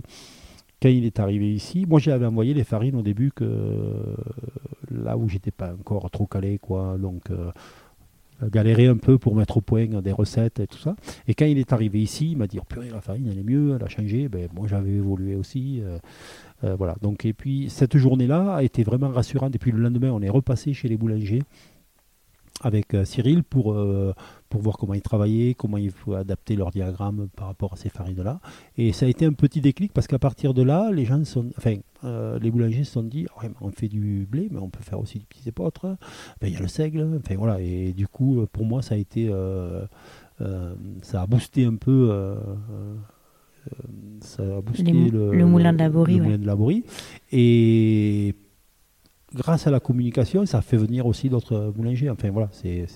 quand 0.82 0.88
il 0.88 1.04
est 1.04 1.20
arrivé 1.20 1.52
ici, 1.52 1.84
moi 1.86 2.00
j'avais 2.00 2.26
envoyé 2.26 2.54
les 2.54 2.64
farines 2.64 2.96
au 2.96 3.02
début 3.02 3.32
que 3.32 3.44
là 4.90 5.16
où 5.16 5.28
j'étais 5.28 5.50
pas 5.50 5.72
encore 5.72 6.10
trop 6.10 6.26
calé, 6.26 6.58
quoi. 6.58 6.96
Donc 6.98 7.30
euh, 7.30 7.50
galérer 8.50 8.86
un 8.86 8.96
peu 8.96 9.18
pour 9.18 9.34
mettre 9.34 9.58
au 9.58 9.60
point 9.60 9.86
des 9.86 10.12
recettes 10.12 10.60
et 10.60 10.66
tout 10.66 10.78
ça. 10.78 10.96
Et 11.28 11.34
quand 11.34 11.44
il 11.44 11.58
est 11.58 11.72
arrivé 11.72 12.00
ici, 12.00 12.32
il 12.32 12.38
m'a 12.38 12.46
dit 12.46 12.58
oh, 12.60 12.64
purée, 12.66 12.88
la 12.90 13.02
farine 13.02 13.28
elle 13.30 13.38
est 13.38 13.44
mieux, 13.44 13.76
elle 13.76 13.84
a 13.84 13.88
changé. 13.88 14.28
Ben, 14.28 14.48
moi 14.54 14.66
j'avais 14.68 14.92
évolué 14.92 15.34
aussi. 15.34 15.82
Euh, 15.82 15.98
euh, 16.64 16.74
voilà. 16.76 16.96
Donc, 17.02 17.24
et 17.24 17.32
puis 17.32 17.68
cette 17.68 17.96
journée-là 17.96 18.54
a 18.56 18.62
été 18.62 18.82
vraiment 18.82 19.08
rassurante. 19.08 19.54
Et 19.54 19.58
puis 19.58 19.72
le 19.72 19.80
lendemain, 19.80 20.10
on 20.10 20.22
est 20.22 20.30
repassé 20.30 20.72
chez 20.72 20.88
les 20.88 20.96
boulangers 20.96 21.42
avec 22.60 22.94
euh, 22.94 23.04
Cyril 23.04 23.42
pour, 23.42 23.72
euh, 23.72 24.14
pour 24.48 24.60
voir 24.60 24.76
comment 24.76 24.94
ils 24.94 25.02
travaillaient, 25.02 25.54
comment 25.54 25.78
il 25.78 25.90
faut 25.90 26.14
adapter 26.14 26.56
leur 26.56 26.70
diagramme 26.70 27.28
par 27.36 27.46
rapport 27.46 27.72
à 27.72 27.76
ces 27.76 27.88
farines-là. 27.88 28.40
Et 28.76 28.92
ça 28.92 29.06
a 29.06 29.08
été 29.08 29.24
un 29.24 29.32
petit 29.32 29.60
déclic 29.60 29.92
parce 29.92 30.06
qu'à 30.06 30.18
partir 30.18 30.54
de 30.54 30.62
là, 30.62 30.90
les 30.92 31.04
gens 31.04 31.24
sont, 31.24 31.50
enfin, 31.56 31.76
euh, 32.04 32.38
les 32.38 32.50
boulangers 32.50 32.84
se 32.84 32.92
sont 32.92 33.02
dit, 33.02 33.26
on 33.60 33.70
fait 33.70 33.88
du 33.88 34.26
blé, 34.30 34.48
mais 34.50 34.60
on 34.60 34.68
peut 34.68 34.82
faire 34.82 35.00
aussi 35.00 35.18
du 35.18 35.24
petits 35.24 35.48
épeautres. 35.48 35.96
Ben, 36.40 36.48
il 36.48 36.52
y 36.52 36.56
a 36.56 36.60
le 36.60 36.68
seigle. 36.68 37.20
Enfin 37.24 37.36
voilà. 37.36 37.60
Et 37.60 37.92
du 37.92 38.06
coup, 38.06 38.44
pour 38.52 38.64
moi, 38.64 38.82
ça 38.82 38.94
a 38.94 38.98
été, 38.98 39.30
ça 41.02 41.22
a 41.22 41.26
boosté 41.26 41.64
un 41.64 41.76
peu. 41.76 42.36
ça 44.20 44.42
a 44.42 44.60
boosté 44.60 44.92
le, 44.92 45.46
moulin 45.46 45.72
de 46.38 46.46
Laborie. 46.46 46.84
Et 47.32 48.34
grâce 49.34 49.66
à 49.66 49.70
la 49.70 49.80
communication, 49.80 50.46
ça 50.46 50.62
fait 50.62 50.76
venir 50.76 51.06
aussi 51.06 51.28
d'autres 51.28 51.72
boulangers. 51.74 52.10
Enfin 52.10 52.30
voilà, 52.30 52.48
c'est 52.52 52.86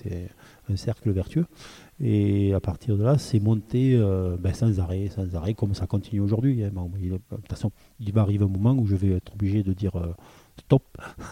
un 0.69 0.75
cercle 0.75 1.11
vertueux. 1.11 1.45
Et 2.01 2.53
à 2.53 2.59
partir 2.59 2.97
de 2.97 3.03
là, 3.03 3.17
c'est 3.17 3.39
monté 3.39 3.95
euh, 3.95 4.35
ben, 4.37 4.53
sans 4.53 4.79
arrêt, 4.79 5.09
sans 5.15 5.33
arrêt, 5.35 5.53
comme 5.53 5.73
ça 5.73 5.87
continue 5.87 6.19
aujourd'hui. 6.19 6.63
Hein. 6.63 6.71
de 6.73 7.17
toute 7.17 7.49
façon, 7.49 7.71
il 7.99 8.11
va 8.11 8.21
arriver 8.21 8.43
un 8.43 8.49
moment 8.49 8.73
où 8.73 8.85
je 8.85 8.95
vais 8.95 9.11
être 9.11 9.33
obligé 9.33 9.63
de 9.63 9.71
dire 9.71 9.95
euh, 9.95 10.13
stop, 10.59 10.83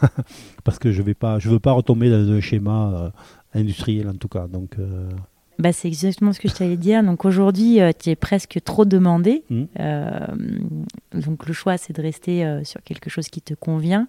parce 0.63 0.79
que 0.79 0.91
je 0.91 1.03
je 1.03 1.49
veux 1.49 1.59
pas 1.59 1.71
retomber 1.73 2.09
dans 2.09 2.31
un 2.31 2.39
schéma 2.39 2.93
euh, 2.93 3.59
industriel 3.59 4.07
en 4.07 4.13
tout 4.13 4.29
cas. 4.29 4.47
Donc 4.47 4.77
bah, 5.59 5.73
c'est 5.73 5.89
exactement 5.89 6.31
ce 6.31 6.39
que 6.39 6.47
je 6.47 6.55
t'allais 6.55 6.77
dire. 6.77 7.03
Donc 7.03 7.25
aujourd'hui, 7.25 7.79
tu 7.99 8.09
es 8.09 8.15
presque 8.15 8.59
trop 8.63 8.85
demandé. 8.85 9.43
Mmh. 9.49 9.65
donc 11.13 11.45
le 11.45 11.53
choix, 11.53 11.77
c'est 11.77 11.93
de 11.93 12.01
rester 12.01 12.61
sur 12.63 12.81
quelque 12.83 13.09
chose 13.09 13.27
qui 13.27 13.41
te 13.41 13.53
convient. 13.53 14.07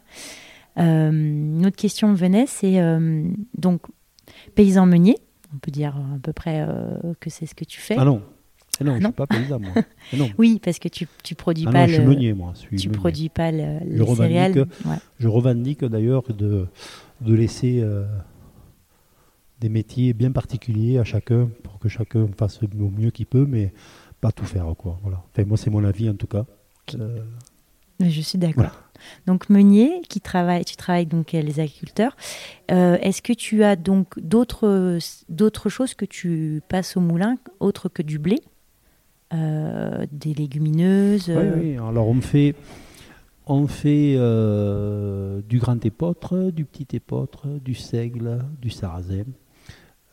Euh, 0.79 1.11
une 1.11 1.67
autre 1.67 1.77
question 1.77 2.15
venait, 2.15 2.47
c'est 2.47 2.81
euh, 2.81 3.29
donc 3.57 3.83
paysan 4.55 4.87
meunier. 4.87 5.17
On 5.55 5.59
peut 5.59 5.71
dire 5.71 5.97
à 5.97 6.19
peu 6.21 6.33
près 6.33 6.67
euh, 6.67 7.15
que 7.21 7.31
c'est 7.31 7.47
ce 7.47 7.55
que 7.55 7.65
tu 7.65 7.81
fais. 7.81 7.97
Ah 7.97 8.05
non, 8.05 8.23
ah 8.81 8.85
non, 8.85 8.95
je 8.95 8.99
ne 8.99 9.05
suis 9.05 9.13
pas 9.13 9.27
paysan, 9.27 9.61
moi. 9.61 9.71
Ah 10.13 10.17
oui, 10.37 10.61
parce 10.63 10.79
que 10.79 10.89
tu 10.89 11.07
ne 11.31 11.35
produis 11.37 11.67
ah 11.69 11.73
pas. 11.73 11.81
Non, 11.83 11.89
je 11.89 11.95
suis 11.95 12.03
meunier, 12.03 12.33
moi. 12.33 12.53
tu 12.77 12.89
ne 12.89 12.95
produis 12.95 13.29
pas 13.29 13.53
le, 13.53 13.79
les 13.85 13.99
je 13.99 14.15
céréales. 14.15 14.67
Je 15.19 15.29
revendique 15.29 15.85
d'ailleurs 15.85 16.25
de, 16.25 16.67
de 17.21 17.35
laisser 17.35 17.85
des 19.61 19.69
métiers 19.69 20.13
bien 20.13 20.33
particuliers 20.33 20.99
à 20.99 21.05
chacun 21.05 21.49
pour 21.63 21.79
que 21.79 21.89
chacun 21.89 22.29
fasse 22.37 22.61
au 22.63 22.91
mieux 22.91 23.11
qu'il 23.11 23.27
peut, 23.27 23.47
mais 23.49 23.73
pas 24.21 24.33
tout 24.33 24.45
faire. 24.45 24.67
Quoi. 24.77 24.99
Voilà. 25.03 25.23
Enfin, 25.31 25.47
moi, 25.47 25.57
c'est 25.57 25.71
mon 25.71 25.85
avis 25.85 26.11
en 26.11 26.15
tout 26.15 26.27
cas. 26.27 26.45
je 28.01 28.21
suis 28.21 28.39
d'accord. 28.39 28.84
Donc 29.27 29.49
Meunier, 29.51 30.03
qui 30.09 30.21
travaille, 30.21 30.65
tu 30.65 30.77
travailles 30.77 31.07
donc 31.07 31.35
avec 31.35 31.47
les 31.47 31.61
agriculteurs. 31.61 32.17
Est-ce 32.69 33.23
que 33.23 33.33
tu 33.33 33.65
as 33.65 33.77
donc 33.77 34.19
d'autres 34.19 34.99
d'autres 35.29 35.69
choses 35.69 35.95
que 35.95 36.05
tu 36.05 36.63
passes 36.69 36.97
au 36.97 37.01
moulin, 37.01 37.37
autre 37.61 37.89
que 37.89 38.03
du 38.03 38.19
blé, 38.19 38.41
des 39.33 40.35
légumineuses 40.35 41.31
Oui, 41.31 41.49
oui. 41.57 41.77
Alors 41.77 42.09
on 42.09 42.21
fait 42.21 42.55
on 43.47 43.67
fait 43.67 44.15
du 45.49 45.59
grand 45.59 45.85
épeautre, 45.85 46.51
du 46.51 46.65
petit 46.65 46.97
épeautre, 46.97 47.47
du 47.47 47.75
seigle, 47.75 48.45
du 48.61 48.71
sarrasin. 48.71 49.25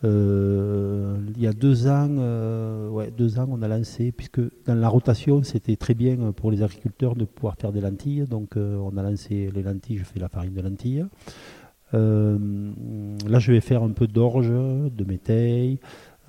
Euh, 0.03 1.17
il 1.35 1.41
y 1.41 1.47
a 1.47 1.53
deux 1.53 1.87
ans, 1.87 2.09
euh, 2.09 2.89
ouais, 2.89 3.11
deux 3.11 3.39
ans, 3.39 3.47
on 3.51 3.61
a 3.61 3.67
lancé, 3.67 4.11
puisque 4.11 4.41
dans 4.65 4.73
la 4.73 4.89
rotation, 4.89 5.43
c'était 5.43 5.75
très 5.75 5.93
bien 5.93 6.31
pour 6.31 6.51
les 6.51 6.63
agriculteurs 6.63 7.15
de 7.15 7.25
pouvoir 7.25 7.55
faire 7.57 7.71
des 7.71 7.81
lentilles. 7.81 8.25
Donc, 8.29 8.57
euh, 8.57 8.77
on 8.77 8.97
a 8.97 9.03
lancé 9.03 9.49
les 9.53 9.63
lentilles, 9.63 9.97
je 9.97 10.03
fais 10.03 10.19
la 10.19 10.29
farine 10.29 10.53
de 10.53 10.61
lentilles. 10.61 11.05
là, 11.93 13.39
je 13.39 13.51
vais 13.51 13.61
faire 13.61 13.83
un 13.83 13.91
peu 13.91 14.07
d'orge, 14.07 14.49
de 14.49 15.03
métaille, 15.03 15.79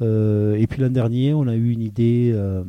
euh, 0.01 0.55
et 0.55 0.67
puis 0.67 0.81
l'an 0.81 0.91
dernier, 0.91 1.35
on 1.35 1.47
a 1.47 1.55
eu 1.55 1.71
une 1.71 1.83
idée, 1.83 2.33
euh, 2.35 2.65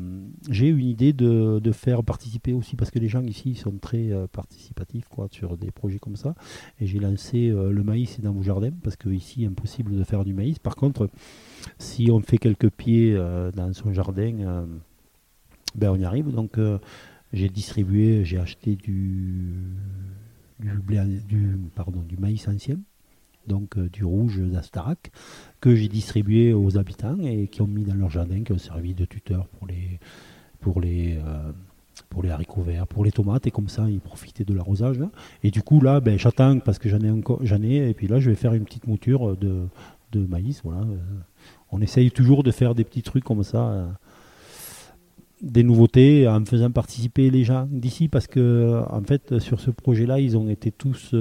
j'ai 0.50 0.68
eu 0.68 0.78
une 0.78 0.88
idée 0.88 1.14
de, 1.14 1.72
faire 1.72 2.04
participer 2.04 2.54
aussi, 2.54 2.76
parce 2.76 2.92
que 2.92 3.00
les 3.00 3.08
gens 3.08 3.24
ici 3.24 3.56
sont 3.56 3.78
très 3.78 4.12
euh, 4.12 4.28
participatifs 4.28 5.08
quoi, 5.08 5.28
sur 5.32 5.58
des 5.58 5.72
projets 5.72 6.00
comme 6.00 6.16
ça. 6.16 6.36
Et 6.80 6.86
j'ai 6.86 7.00
lancé 7.00 7.50
le 7.50 7.84
maïs 7.84 8.20
dans 8.20 8.32
vos 8.32 8.44
jardins, 8.44 8.72
parce 8.84 8.96
qu'ici, 8.96 9.46
impossible 9.46 9.96
de 9.96 10.04
faire 10.04 10.26
du 10.26 10.34
maïs. 10.34 10.60
Par 10.60 10.76
contre, 10.76 11.10
si 11.80 12.12
on 12.12 12.20
fait 12.20 12.38
quelques 12.38 12.70
pieds 12.70 13.16
dans 13.56 13.74
son 13.74 13.94
jardin, 13.94 14.66
ben 15.76 15.90
on 15.90 15.96
y 15.96 16.06
arrive. 16.06 16.32
Donc 16.32 16.60
j'ai 17.32 17.50
distribué, 17.50 18.24
j'ai 18.26 18.38
acheté 18.38 18.76
du, 18.76 19.54
du, 20.60 21.58
pardon, 21.76 22.02
du 22.02 22.18
maïs 22.18 22.48
ancien 22.48 22.78
donc 23.48 23.78
euh, 23.78 23.90
du 23.90 24.04
rouge 24.04 24.40
d'Astarac, 24.40 25.12
que 25.60 25.76
j'ai 25.76 25.88
distribué 25.88 26.54
aux 26.54 26.78
habitants 26.78 27.18
et 27.22 27.48
qui 27.48 27.62
ont 27.62 27.68
mis 27.68 27.84
dans 27.84 27.96
leur 27.96 28.10
jardin, 28.10 28.44
qui 28.44 28.52
ont 28.52 28.58
servi 28.58 28.94
de 28.94 29.06
tuteur 29.06 29.48
pour 29.48 29.68
les, 30.82 31.18
euh, 31.18 32.30
haricots 32.30 32.62
verts, 32.62 32.88
pour 32.88 33.04
les 33.04 33.12
tomates, 33.12 33.48
et 33.48 33.52
comme 33.52 33.68
ça 33.68 33.90
ils 33.90 34.00
profitaient 34.00 34.46
de 34.46 34.54
l'arrosage. 34.54 35.00
Et 35.44 35.52
du 35.52 35.62
coup 35.62 35.82
là, 35.82 36.00
ben, 36.00 36.18
j'attends 36.18 36.60
parce 36.60 36.80
que 36.80 36.90
j'en 36.90 37.02
ai 37.02 37.10
encore, 37.10 37.42
et 37.44 37.94
puis 37.94 38.08
là 38.08 38.20
je 38.20 38.30
vais 38.30 38.36
faire 38.36 38.54
une 38.54 38.66
petite 38.66 38.88
mouture 38.88 39.36
de, 39.38 39.68
maïs. 40.16 40.62
Voilà. 40.64 40.86
On 41.72 41.82
essaye 41.82 42.12
toujours 42.12 42.44
de 42.44 42.52
faire 42.52 42.76
des 42.76 42.84
petits 42.84 43.02
trucs 43.02 43.24
comme 43.24 43.44
ça 43.44 43.68
euh, 43.68 43.88
des 45.42 45.64
nouveautés 45.64 46.28
en 46.28 46.46
faisant 46.46 46.70
participer 46.70 47.32
les 47.32 47.44
gens 47.44 47.68
d'ici 47.70 48.08
parce 48.08 48.28
que 48.28 48.84
en 48.90 49.02
fait 49.02 49.40
sur 49.40 49.60
ce 49.60 49.72
projet 49.72 50.06
là 50.06 50.20
ils 50.20 50.38
ont 50.38 50.48
été 50.48 50.72
tous 50.72 51.14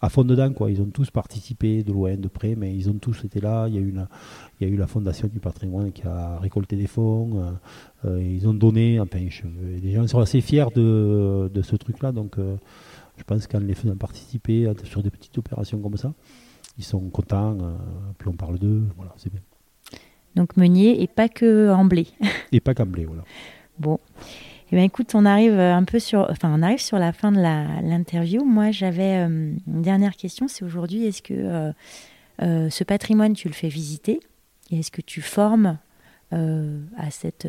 à 0.00 0.08
fond 0.08 0.24
dedans. 0.24 0.52
Quoi. 0.52 0.70
Ils 0.70 0.80
ont 0.80 0.90
tous 0.90 1.10
participé 1.10 1.82
de 1.82 1.92
loin, 1.92 2.16
de 2.16 2.28
près, 2.28 2.54
mais 2.56 2.74
ils 2.74 2.88
ont 2.88 2.94
tous 2.94 3.24
été 3.24 3.40
là. 3.40 3.66
Il 3.68 3.74
y 3.74 3.78
a 3.78 3.80
eu, 3.80 3.94
il 4.60 4.66
y 4.66 4.70
a 4.70 4.72
eu 4.72 4.76
la 4.76 4.86
Fondation 4.86 5.28
du 5.28 5.40
patrimoine 5.40 5.92
qui 5.92 6.02
a 6.06 6.38
récolté 6.38 6.76
des 6.76 6.86
fonds. 6.86 7.42
Euh, 7.42 7.50
euh, 8.06 8.22
ils 8.22 8.48
ont 8.48 8.54
donné. 8.54 9.00
Enfin, 9.00 9.18
les 9.82 9.92
gens 9.92 10.06
sont 10.06 10.20
assez 10.20 10.40
fiers 10.40 10.66
de, 10.74 11.50
de 11.52 11.62
ce 11.62 11.76
truc-là. 11.76 12.12
Donc, 12.12 12.38
euh, 12.38 12.56
je 13.16 13.24
pense 13.24 13.46
qu'en 13.46 13.60
les 13.60 13.74
faisant 13.74 13.96
participer 13.96 14.72
sur 14.84 15.02
des 15.02 15.10
petites 15.10 15.36
opérations 15.36 15.78
comme 15.80 15.96
ça, 15.96 16.12
ils 16.78 16.84
sont 16.84 17.10
contents. 17.10 17.56
puis 18.18 18.28
on 18.28 18.34
parle 18.34 18.58
d'eux. 18.58 18.82
Voilà, 18.96 19.12
c'est 19.18 19.30
bien. 19.30 19.42
Donc 20.36 20.56
Meunier 20.56 21.02
et 21.02 21.08
pas 21.08 21.28
que 21.28 21.70
en 21.70 21.84
blé. 21.84 22.06
et 22.52 22.60
pas 22.60 22.72
qu'en 22.72 22.86
blé, 22.86 23.04
voilà. 23.04 23.24
Bon. 23.78 23.98
Eh 24.72 24.76
bien, 24.76 24.84
écoute, 24.84 25.16
on 25.16 25.26
arrive 25.26 25.58
un 25.58 25.82
peu 25.82 25.98
sur, 25.98 26.28
enfin, 26.30 26.52
on 26.56 26.62
arrive 26.62 26.80
sur 26.80 26.96
la 26.96 27.12
fin 27.12 27.32
de 27.32 27.40
l'interview. 27.40 28.44
Moi, 28.44 28.70
j'avais 28.70 29.16
euh, 29.16 29.52
une 29.66 29.82
dernière 29.82 30.14
question. 30.14 30.46
C'est 30.46 30.64
aujourd'hui, 30.64 31.06
est-ce 31.06 31.22
que 31.22 31.34
euh, 31.34 31.72
euh, 32.42 32.70
ce 32.70 32.84
patrimoine, 32.84 33.32
tu 33.32 33.48
le 33.48 33.54
fais 33.54 33.68
visiter? 33.68 34.20
Et 34.70 34.78
est-ce 34.78 34.92
que 34.92 35.02
tu 35.02 35.22
formes 35.22 35.78
à, 36.32 37.10
cette, 37.10 37.48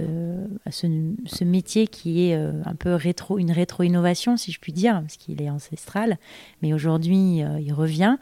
à 0.65 0.71
ce, 0.71 1.43
métier 1.43 1.85
qui 1.85 2.23
est 2.23 2.33
un 2.33 2.73
peu 2.73 2.95
rétro, 2.95 3.37
une 3.37 3.51
rétro-innovation, 3.51 4.37
si 4.37 4.51
je 4.51 4.59
puis 4.59 4.73
dire, 4.73 5.01
parce 5.01 5.17
qu'il 5.17 5.39
est 5.39 5.51
ancestral, 5.51 6.17
mais 6.63 6.73
aujourd'hui, 6.73 7.43
il 7.59 7.73
revient. 7.73 8.17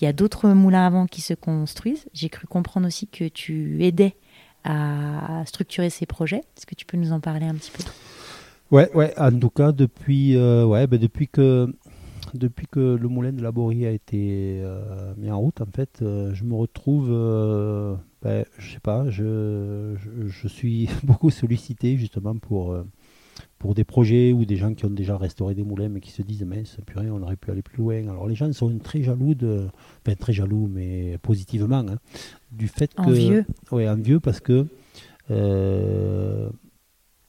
Il 0.00 0.04
y 0.04 0.06
a 0.06 0.12
d'autres 0.12 0.50
moulins 0.50 0.86
à 0.86 0.90
vent 0.90 1.06
qui 1.08 1.20
se 1.20 1.34
construisent. 1.34 2.06
J'ai 2.12 2.28
cru 2.28 2.46
comprendre 2.46 2.86
aussi 2.86 3.08
que 3.08 3.26
tu 3.26 3.84
aidais 3.84 4.14
à 4.62 5.42
structurer 5.46 5.90
ces 5.90 6.06
projets. 6.06 6.42
Est-ce 6.56 6.66
que 6.66 6.76
tu 6.76 6.86
peux 6.86 6.96
nous 6.96 7.10
en 7.10 7.18
parler 7.18 7.46
un 7.46 7.54
petit 7.56 7.72
peu? 7.72 7.82
Ouais, 8.74 8.90
ouais, 8.92 9.14
en 9.20 9.30
tout 9.38 9.50
cas, 9.50 9.70
depuis, 9.70 10.36
euh, 10.36 10.66
ouais, 10.66 10.88
ben 10.88 10.98
depuis, 10.98 11.28
que, 11.28 11.72
depuis 12.34 12.66
que 12.66 12.96
le 13.00 13.06
moulin 13.06 13.32
de 13.32 13.40
la 13.40 13.52
Borie 13.52 13.86
a 13.86 13.92
été 13.92 14.62
euh, 14.64 15.14
mis 15.16 15.30
en 15.30 15.38
route, 15.38 15.60
en 15.60 15.70
fait, 15.72 16.02
euh, 16.02 16.34
je 16.34 16.42
me 16.42 16.54
retrouve, 16.56 17.08
ben, 18.20 18.44
je 18.58 18.72
sais 18.72 18.80
pas, 18.80 19.08
je, 19.10 19.94
je, 20.26 20.48
suis 20.48 20.88
beaucoup 21.04 21.30
sollicité 21.30 21.96
justement 21.96 22.34
pour, 22.34 22.76
pour 23.60 23.76
des 23.76 23.84
projets 23.84 24.32
ou 24.32 24.44
des 24.44 24.56
gens 24.56 24.74
qui 24.74 24.84
ont 24.86 24.90
déjà 24.90 25.16
restauré 25.16 25.54
des 25.54 25.62
moulins 25.62 25.88
mais 25.88 26.00
qui 26.00 26.10
se 26.10 26.22
disent, 26.22 26.44
mais 26.44 26.64
purée, 26.84 27.10
on 27.12 27.22
aurait 27.22 27.36
pu 27.36 27.52
aller 27.52 27.62
plus 27.62 27.78
loin. 27.78 28.08
Alors 28.08 28.26
les 28.26 28.34
gens 28.34 28.52
sont 28.52 28.76
très 28.78 29.04
jaloux, 29.04 29.36
de, 29.36 29.68
enfin 30.04 30.16
très 30.16 30.32
jaloux, 30.32 30.68
mais 30.68 31.16
positivement, 31.22 31.86
hein, 31.88 31.98
du 32.50 32.66
fait 32.66 32.92
que. 32.92 33.02
Envieux. 33.02 33.44
Ouais, 33.70 33.88
envieux 33.88 34.18
parce 34.18 34.40
que 34.40 34.66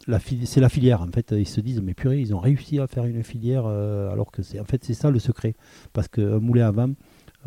c'est 0.07 0.59
la 0.59 0.69
filière 0.69 1.01
en 1.01 1.11
fait. 1.11 1.31
Ils 1.31 1.47
se 1.47 1.61
disent 1.61 1.81
mais 1.81 1.93
purée, 1.93 2.19
ils 2.19 2.33
ont 2.35 2.39
réussi 2.39 2.79
à 2.79 2.87
faire 2.87 3.05
une 3.05 3.23
filière 3.23 3.63
euh, 3.65 4.11
alors 4.11 4.31
que 4.31 4.43
c'est 4.43 4.59
en 4.59 4.65
fait 4.65 4.83
c'est 4.83 4.93
ça 4.93 5.09
le 5.09 5.19
secret. 5.19 5.55
Parce 5.93 6.07
qu'un 6.07 6.39
moulin 6.39 6.67
à 6.67 6.71
vent, 6.71 6.93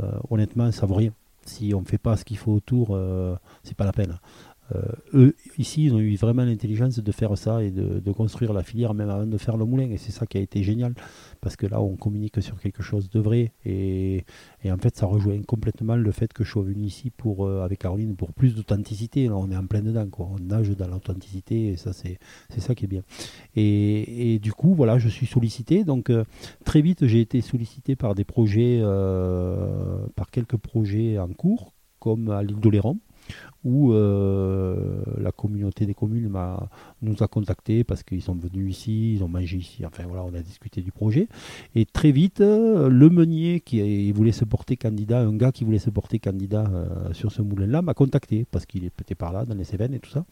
euh, 0.00 0.12
honnêtement, 0.30 0.70
ça 0.72 0.86
vaut 0.86 0.94
rien. 0.94 1.12
Si 1.44 1.72
on 1.74 1.80
ne 1.80 1.86
fait 1.86 1.98
pas 1.98 2.16
ce 2.16 2.24
qu'il 2.24 2.36
faut 2.36 2.52
autour, 2.52 2.88
euh, 2.92 3.36
c'est 3.62 3.76
pas 3.76 3.86
la 3.86 3.92
peine. 3.92 4.18
Euh, 4.74 4.82
eux, 5.14 5.36
ici, 5.56 5.84
ils 5.84 5.94
ont 5.94 5.98
eu 5.98 6.14
vraiment 6.16 6.44
l'intelligence 6.44 6.98
de 6.98 7.12
faire 7.12 7.36
ça 7.38 7.62
et 7.62 7.70
de, 7.70 8.12
construire 8.12 8.52
la 8.52 8.62
filière 8.62 8.94
même 8.94 9.10
avant 9.10 9.26
de 9.26 9.38
faire 9.38 9.56
le 9.56 9.64
moulin. 9.64 9.90
Et 9.90 9.96
c'est 9.96 10.12
ça 10.12 10.26
qui 10.26 10.38
a 10.38 10.40
été 10.40 10.62
génial, 10.62 10.94
parce 11.40 11.56
que 11.56 11.66
là, 11.66 11.80
on 11.80 11.96
communique 11.96 12.42
sur 12.42 12.58
quelque 12.60 12.82
chose 12.82 13.08
de 13.10 13.20
vrai. 13.20 13.52
Et, 13.64 14.24
en 14.66 14.76
fait, 14.76 14.96
ça 14.96 15.06
rejoint 15.06 15.40
complètement 15.42 15.96
le 15.96 16.10
fait 16.10 16.32
que 16.32 16.44
je 16.44 16.50
sois 16.50 16.62
venu 16.62 16.84
ici 16.84 17.10
pour, 17.10 17.46
euh, 17.46 17.62
avec 17.62 17.80
Caroline 17.80 18.16
pour 18.16 18.32
plus 18.32 18.54
d'authenticité. 18.54 19.30
On 19.30 19.50
est 19.50 19.56
en 19.56 19.66
plein 19.66 19.82
dedans, 19.82 20.08
quoi. 20.10 20.28
on 20.30 20.38
nage 20.38 20.70
dans 20.70 20.88
l'authenticité, 20.88 21.68
et 21.68 21.76
ça, 21.76 21.92
c'est 21.92 22.18
ça 22.58 22.74
qui 22.74 22.84
est 22.84 22.88
bien. 22.88 23.02
Et, 23.56 24.38
du 24.40 24.52
coup, 24.52 24.74
voilà, 24.74 24.98
je 24.98 25.08
suis 25.08 25.26
sollicité. 25.26 25.84
Donc, 25.84 26.10
euh, 26.10 26.24
très 26.64 26.82
vite, 26.82 27.06
j'ai 27.06 27.20
été 27.20 27.40
sollicité 27.40 27.96
par 27.96 28.14
des 28.14 28.24
projets, 28.24 28.82
par 30.16 30.30
quelques 30.30 30.56
projets 30.56 31.18
en 31.18 31.28
cours, 31.28 31.72
comme 31.98 32.30
à 32.30 32.42
l'île 32.42 32.60
d'Oléron 32.60 32.98
où 33.64 33.92
euh, 33.92 35.02
la 35.18 35.32
communauté 35.32 35.84
des 35.84 35.94
communes 35.94 36.30
nous 37.02 37.22
a 37.22 37.28
contactés 37.28 37.82
parce 37.84 38.02
qu'ils 38.02 38.22
sont 38.22 38.34
venus 38.34 38.70
ici, 38.70 39.14
ils 39.14 39.24
ont 39.24 39.28
mangé 39.28 39.58
ici, 39.58 39.84
enfin 39.84 40.04
voilà, 40.06 40.24
on 40.24 40.34
a 40.34 40.40
discuté 40.40 40.80
du 40.80 40.92
projet. 40.92 41.28
Et 41.74 41.84
très 41.84 42.12
vite, 42.12 42.40
euh, 42.40 42.88
le 42.88 43.10
meunier 43.10 43.60
qui 43.60 44.12
voulait 44.12 44.32
se 44.32 44.44
porter 44.44 44.76
candidat, 44.76 45.20
un 45.20 45.36
gars 45.36 45.52
qui 45.52 45.64
voulait 45.64 45.78
se 45.78 45.90
porter 45.90 46.18
candidat 46.18 46.66
euh, 46.72 47.12
sur 47.12 47.32
ce 47.32 47.42
moulin-là, 47.42 47.82
m'a 47.82 47.94
contacté 47.94 48.46
parce 48.50 48.64
qu'il 48.64 48.84
était 48.84 49.14
par 49.14 49.32
là, 49.32 49.44
dans 49.44 49.56
les 49.56 49.64
Cévennes 49.64 49.94
et 49.94 49.98
tout 49.98 50.10
ça, 50.10 50.24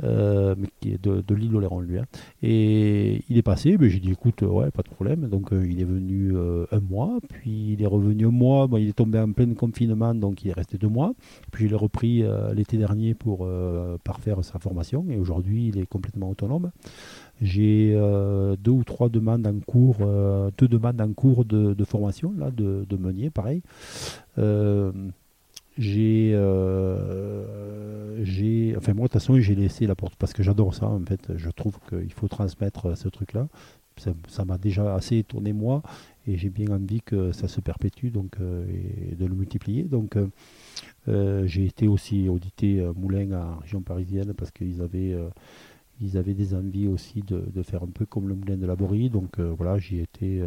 de, 0.00 0.56
de 1.20 1.34
l'île 1.34 1.56
Oléron 1.56 1.80
lui. 1.80 1.98
Hein. 1.98 2.06
Et 2.42 3.22
il 3.28 3.36
est 3.36 3.42
passé, 3.42 3.76
mais 3.78 3.90
j'ai 3.90 4.00
dit 4.00 4.12
écoute, 4.12 4.42
ouais, 4.42 4.70
pas 4.70 4.82
de 4.82 4.88
problème. 4.88 5.28
Donc 5.28 5.50
il 5.52 5.80
est 5.80 5.84
venu 5.84 6.34
un 6.70 6.80
mois, 6.80 7.18
puis 7.28 7.72
il 7.72 7.82
est 7.82 7.86
revenu 7.86 8.26
un 8.26 8.30
mois, 8.30 8.68
il 8.72 8.88
est 8.88 8.92
tombé 8.96 9.18
en 9.18 9.32
plein 9.32 9.52
confinement, 9.54 10.14
donc 10.14 10.44
il 10.44 10.48
est 10.48 10.54
resté 10.54 10.78
deux 10.78 10.88
mois, 10.88 11.12
puis 11.50 11.66
il 11.66 11.74
repris 11.74 12.24
l'été 12.54 12.76
dernier 12.76 13.14
pour 13.14 13.40
euh, 13.42 13.98
parfaire 14.02 14.44
sa 14.44 14.58
formation 14.58 15.04
et 15.10 15.16
aujourd'hui 15.16 15.68
il 15.68 15.78
est 15.78 15.86
complètement 15.86 16.30
autonome. 16.30 16.70
J'ai 17.42 17.92
euh, 17.94 18.56
deux 18.56 18.70
ou 18.70 18.84
trois 18.84 19.08
demandes 19.08 19.46
en 19.46 19.58
cours, 19.60 19.96
euh, 20.00 20.50
deux 20.56 20.68
demandes 20.68 21.00
en 21.00 21.12
cours 21.12 21.44
de, 21.44 21.84
formation 21.84 22.32
là, 22.36 22.50
de, 22.50 22.96
meunier, 22.96 23.30
pareil. 23.30 23.62
j'ai, 25.76 26.30
j'ai, 28.22 28.74
enfin 28.76 28.94
moi 28.94 29.06
de 29.06 29.08
toute 29.08 29.12
façon 29.12 29.38
j'ai 29.40 29.54
laissé 29.54 29.86
la 29.86 29.94
porte 29.94 30.14
parce 30.16 30.32
que 30.32 30.42
j'adore 30.42 30.74
ça 30.74 30.86
en 30.86 31.00
fait. 31.00 31.32
Je 31.36 31.50
trouve 31.50 31.78
qu'il 31.88 32.12
faut 32.12 32.28
transmettre 32.28 32.96
ce 32.96 33.08
truc-là. 33.08 33.48
Ça 34.28 34.44
m'a 34.44 34.58
déjà 34.58 34.94
assez 34.94 35.18
étonné 35.18 35.52
moi 35.52 35.82
et 36.26 36.36
j'ai 36.36 36.50
bien 36.50 36.68
envie 36.68 37.02
que 37.02 37.32
ça 37.32 37.48
se 37.48 37.60
perpétue 37.60 38.08
donc 38.08 38.36
et 38.40 39.14
de 39.14 39.26
le 39.26 39.34
multiplier. 39.34 39.84
Donc 39.84 40.16
euh, 41.08 41.46
j'ai 41.46 41.66
été 41.66 41.86
aussi 41.86 42.28
audité 42.28 42.80
euh, 42.80 42.92
Moulin 42.94 43.30
en 43.32 43.58
région 43.58 43.82
parisienne 43.82 44.32
parce 44.34 44.50
qu'ils 44.50 44.80
avaient, 44.80 45.12
euh, 45.12 45.28
avaient 46.14 46.34
des 46.34 46.54
envies 46.54 46.88
aussi 46.88 47.22
de, 47.22 47.62
faire 47.62 47.82
un 47.82 47.88
peu 47.88 48.06
comme 48.06 48.28
le 48.28 48.34
Moulin 48.34 48.56
de 48.56 48.66
la 48.66 48.76
Borie. 48.76 49.10
Donc 49.10 49.38
voilà, 49.38 49.78
j'y 49.78 50.00
étais. 50.00 50.40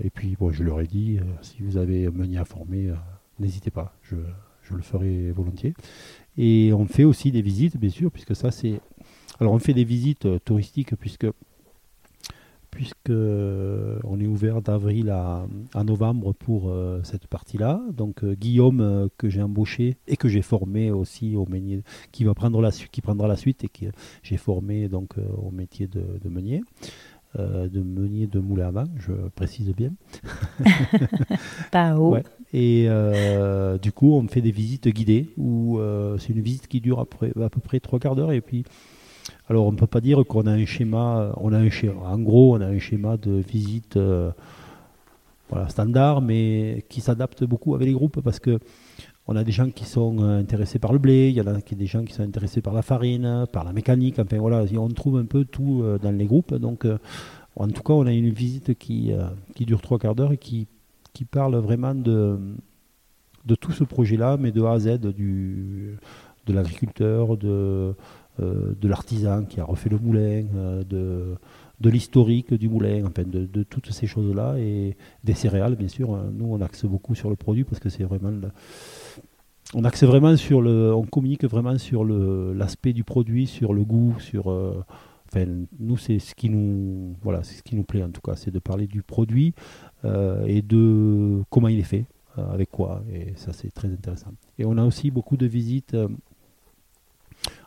et 0.00 0.10
puis 0.10 0.36
bon, 0.38 0.50
je 0.50 0.62
leur 0.62 0.80
ai 0.80 0.86
dit, 0.86 1.18
si 1.42 1.62
vous 1.62 1.76
avez 1.76 2.08
meunier 2.10 2.38
à 2.38 2.44
former, 2.44 2.92
n'hésitez 3.40 3.70
pas, 3.70 3.94
je, 4.02 4.16
je, 4.62 4.74
le 4.74 4.82
ferai 4.82 5.32
volontiers. 5.32 5.74
Et 6.38 6.72
on 6.72 6.86
fait 6.86 7.04
aussi 7.04 7.32
des 7.32 7.42
visites, 7.42 7.76
bien 7.76 7.90
sûr, 7.90 8.10
puisque 8.10 8.36
ça 8.36 8.50
c'est. 8.50 8.80
Alors 9.40 9.52
on 9.52 9.58
fait 9.58 9.74
des 9.74 9.84
visites 9.84 10.26
touristiques 10.44 10.94
puisque 10.96 11.26
puisque 12.76 13.08
on 13.08 14.20
est 14.20 14.26
ouvert 14.26 14.60
d'avril 14.60 15.08
à, 15.08 15.46
novembre 15.82 16.34
pour 16.34 16.70
cette 17.04 17.26
partie-là. 17.26 17.80
Donc 17.90 18.22
Guillaume 18.22 19.08
que 19.16 19.30
j'ai 19.30 19.40
embauché 19.40 19.96
et 20.06 20.18
que 20.18 20.28
j'ai 20.28 20.42
formé 20.42 20.90
aussi 20.90 21.36
au 21.36 21.46
meunier, 21.46 21.82
qui 22.12 22.24
va 22.24 22.34
prendre 22.34 22.60
la 22.60 22.70
suite, 22.70 22.90
qui 22.90 23.00
prendra 23.00 23.28
la 23.28 23.36
suite 23.36 23.64
et 23.64 23.68
que 23.68 23.86
j'ai 24.22 24.36
formé 24.36 24.88
donc 24.88 25.14
au 25.38 25.50
métier 25.50 25.86
de, 25.86 26.28
meunier. 26.28 26.62
de 27.38 27.80
meunier 27.80 28.26
de 28.26 28.40
moulin 28.40 28.68
à 28.68 28.70
vent, 28.72 28.84
je 28.98 29.12
précise 29.34 29.72
bien. 29.74 29.92
Pas 31.72 31.96
haut. 31.96 32.18
Et 32.52 32.88
du 33.80 33.92
coup, 33.92 34.12
on 34.12 34.28
fait 34.28 34.42
des 34.42 34.50
visites 34.50 34.88
guidées 34.88 35.30
où 35.38 35.80
c'est 36.18 36.34
une 36.34 36.42
visite 36.42 36.68
qui 36.68 36.82
dure 36.82 37.00
à 37.00 37.06
peu 37.06 37.60
près 37.60 37.80
trois 37.80 37.98
quarts 37.98 38.16
d'heure 38.16 38.32
et 38.32 38.42
puis 38.42 38.64
alors 39.48 39.66
on 39.66 39.72
ne 39.72 39.76
peut 39.76 39.86
pas 39.86 40.00
dire 40.00 40.24
qu'on 40.26 40.46
a 40.46 40.52
un 40.52 40.64
schéma, 40.64 41.32
on 41.36 41.52
a 41.52 41.58
un 41.58 41.70
schéma, 41.70 42.00
en 42.02 42.18
gros 42.18 42.56
on 42.56 42.60
a 42.60 42.66
un 42.66 42.78
schéma 42.78 43.16
de 43.16 43.32
visite 43.32 43.96
euh, 43.96 44.32
standard, 45.68 46.20
mais 46.20 46.84
qui 46.88 47.00
s'adapte 47.00 47.44
beaucoup 47.44 47.74
avec 47.74 47.86
les 47.86 47.94
groupes 47.94 48.20
parce 48.20 48.40
que 48.40 48.58
on 49.28 49.34
a 49.36 49.44
des 49.44 49.52
gens 49.52 49.70
qui 49.70 49.84
sont 49.84 50.18
euh, 50.20 50.40
intéressés 50.40 50.78
par 50.78 50.92
le 50.92 50.98
blé, 50.98 51.28
il 51.28 51.34
y 51.34 51.40
en 51.40 51.46
a 51.46 51.58
des 51.60 51.86
gens 51.86 52.04
qui 52.04 52.12
sont 52.12 52.22
intéressés 52.22 52.60
par 52.60 52.74
la 52.74 52.82
farine, 52.82 53.46
par 53.52 53.64
la 53.64 53.72
mécanique, 53.72 54.18
enfin 54.18 54.38
voilà, 54.38 54.64
on 54.78 54.88
trouve 54.88 55.18
un 55.18 55.26
peu 55.26 55.44
tout 55.44 55.82
euh, 55.82 55.98
dans 55.98 56.12
les 56.12 56.26
groupes. 56.26 56.54
Donc 56.54 56.84
en 57.54 57.68
tout 57.68 57.82
cas 57.82 57.92
on 57.92 58.06
a 58.06 58.12
une 58.12 58.30
visite 58.30 58.76
qui, 58.76 59.12
dure 59.60 59.80
trois 59.80 59.98
quarts 59.98 60.16
d'heure 60.16 60.32
et 60.32 60.38
qui, 60.38 60.66
parle 61.30 61.56
vraiment 61.56 61.94
de, 61.94 62.38
tout 63.60 63.72
ce 63.72 63.84
projet-là, 63.84 64.38
mais 64.38 64.50
de 64.50 64.62
A 64.62 64.72
à 64.72 64.78
Z, 64.80 64.98
de 64.98 65.96
l'agriculteur, 66.48 67.36
de 67.36 67.94
de 68.38 68.88
l'artisan 68.88 69.44
qui 69.44 69.60
a 69.60 69.64
refait 69.64 69.88
le 69.88 69.98
moulin, 69.98 70.44
euh, 70.54 71.36
de, 71.80 71.90
l'historique 71.90 72.54
du 72.54 72.68
moulin, 72.68 73.04
enfin 73.06 73.22
de, 73.24 73.62
toutes 73.62 73.90
ces 73.90 74.06
choses-là, 74.06 74.56
et 74.58 74.96
des 75.24 75.34
céréales, 75.34 75.76
bien 75.76 75.88
sûr. 75.88 76.14
Hein. 76.14 76.30
Nous, 76.32 76.46
on 76.46 76.60
axe 76.60 76.84
beaucoup 76.84 77.14
sur 77.14 77.30
le 77.30 77.36
produit 77.36 77.64
parce 77.64 77.80
que 77.80 77.88
c'est 77.88 78.04
vraiment. 78.04 78.32
on 79.74 79.84
axe 79.84 80.04
vraiment 80.04 80.36
sur 80.36 80.62
le. 80.62 80.94
On 80.94 81.04
communique 81.04 81.44
vraiment 81.44 81.78
sur 81.78 82.04
l'aspect 82.04 82.92
du 82.92 83.04
produit, 83.04 83.46
sur 83.46 83.74
le 83.74 83.84
goût, 83.84 84.14
sur. 84.18 84.50
Euh, 84.50 84.84
enfin, 85.28 85.46
nous, 85.78 85.96
c'est 85.96 86.18
ce 86.18 86.34
qui 86.34 86.50
nous. 86.50 87.14
Voilà, 87.22 87.42
c'est 87.42 87.56
ce 87.56 87.62
qui 87.62 87.76
nous 87.76 87.84
plaît 87.84 88.02
en 88.02 88.10
tout 88.10 88.22
cas, 88.22 88.36
c'est 88.36 88.50
de 88.50 88.58
parler 88.58 88.86
du 88.86 89.02
produit 89.02 89.54
et 90.46 90.62
de 90.62 91.42
comment 91.50 91.68
il 91.68 91.80
est 91.80 91.82
fait, 91.82 92.04
avec 92.36 92.70
quoi, 92.70 93.02
et 93.12 93.32
ça, 93.34 93.52
c'est 93.52 93.72
très 93.72 93.88
intéressant. 93.88 94.30
Et 94.58 94.64
on 94.64 94.78
a 94.78 94.84
aussi 94.84 95.10
beaucoup 95.10 95.36
de 95.36 95.46
visites 95.46 95.96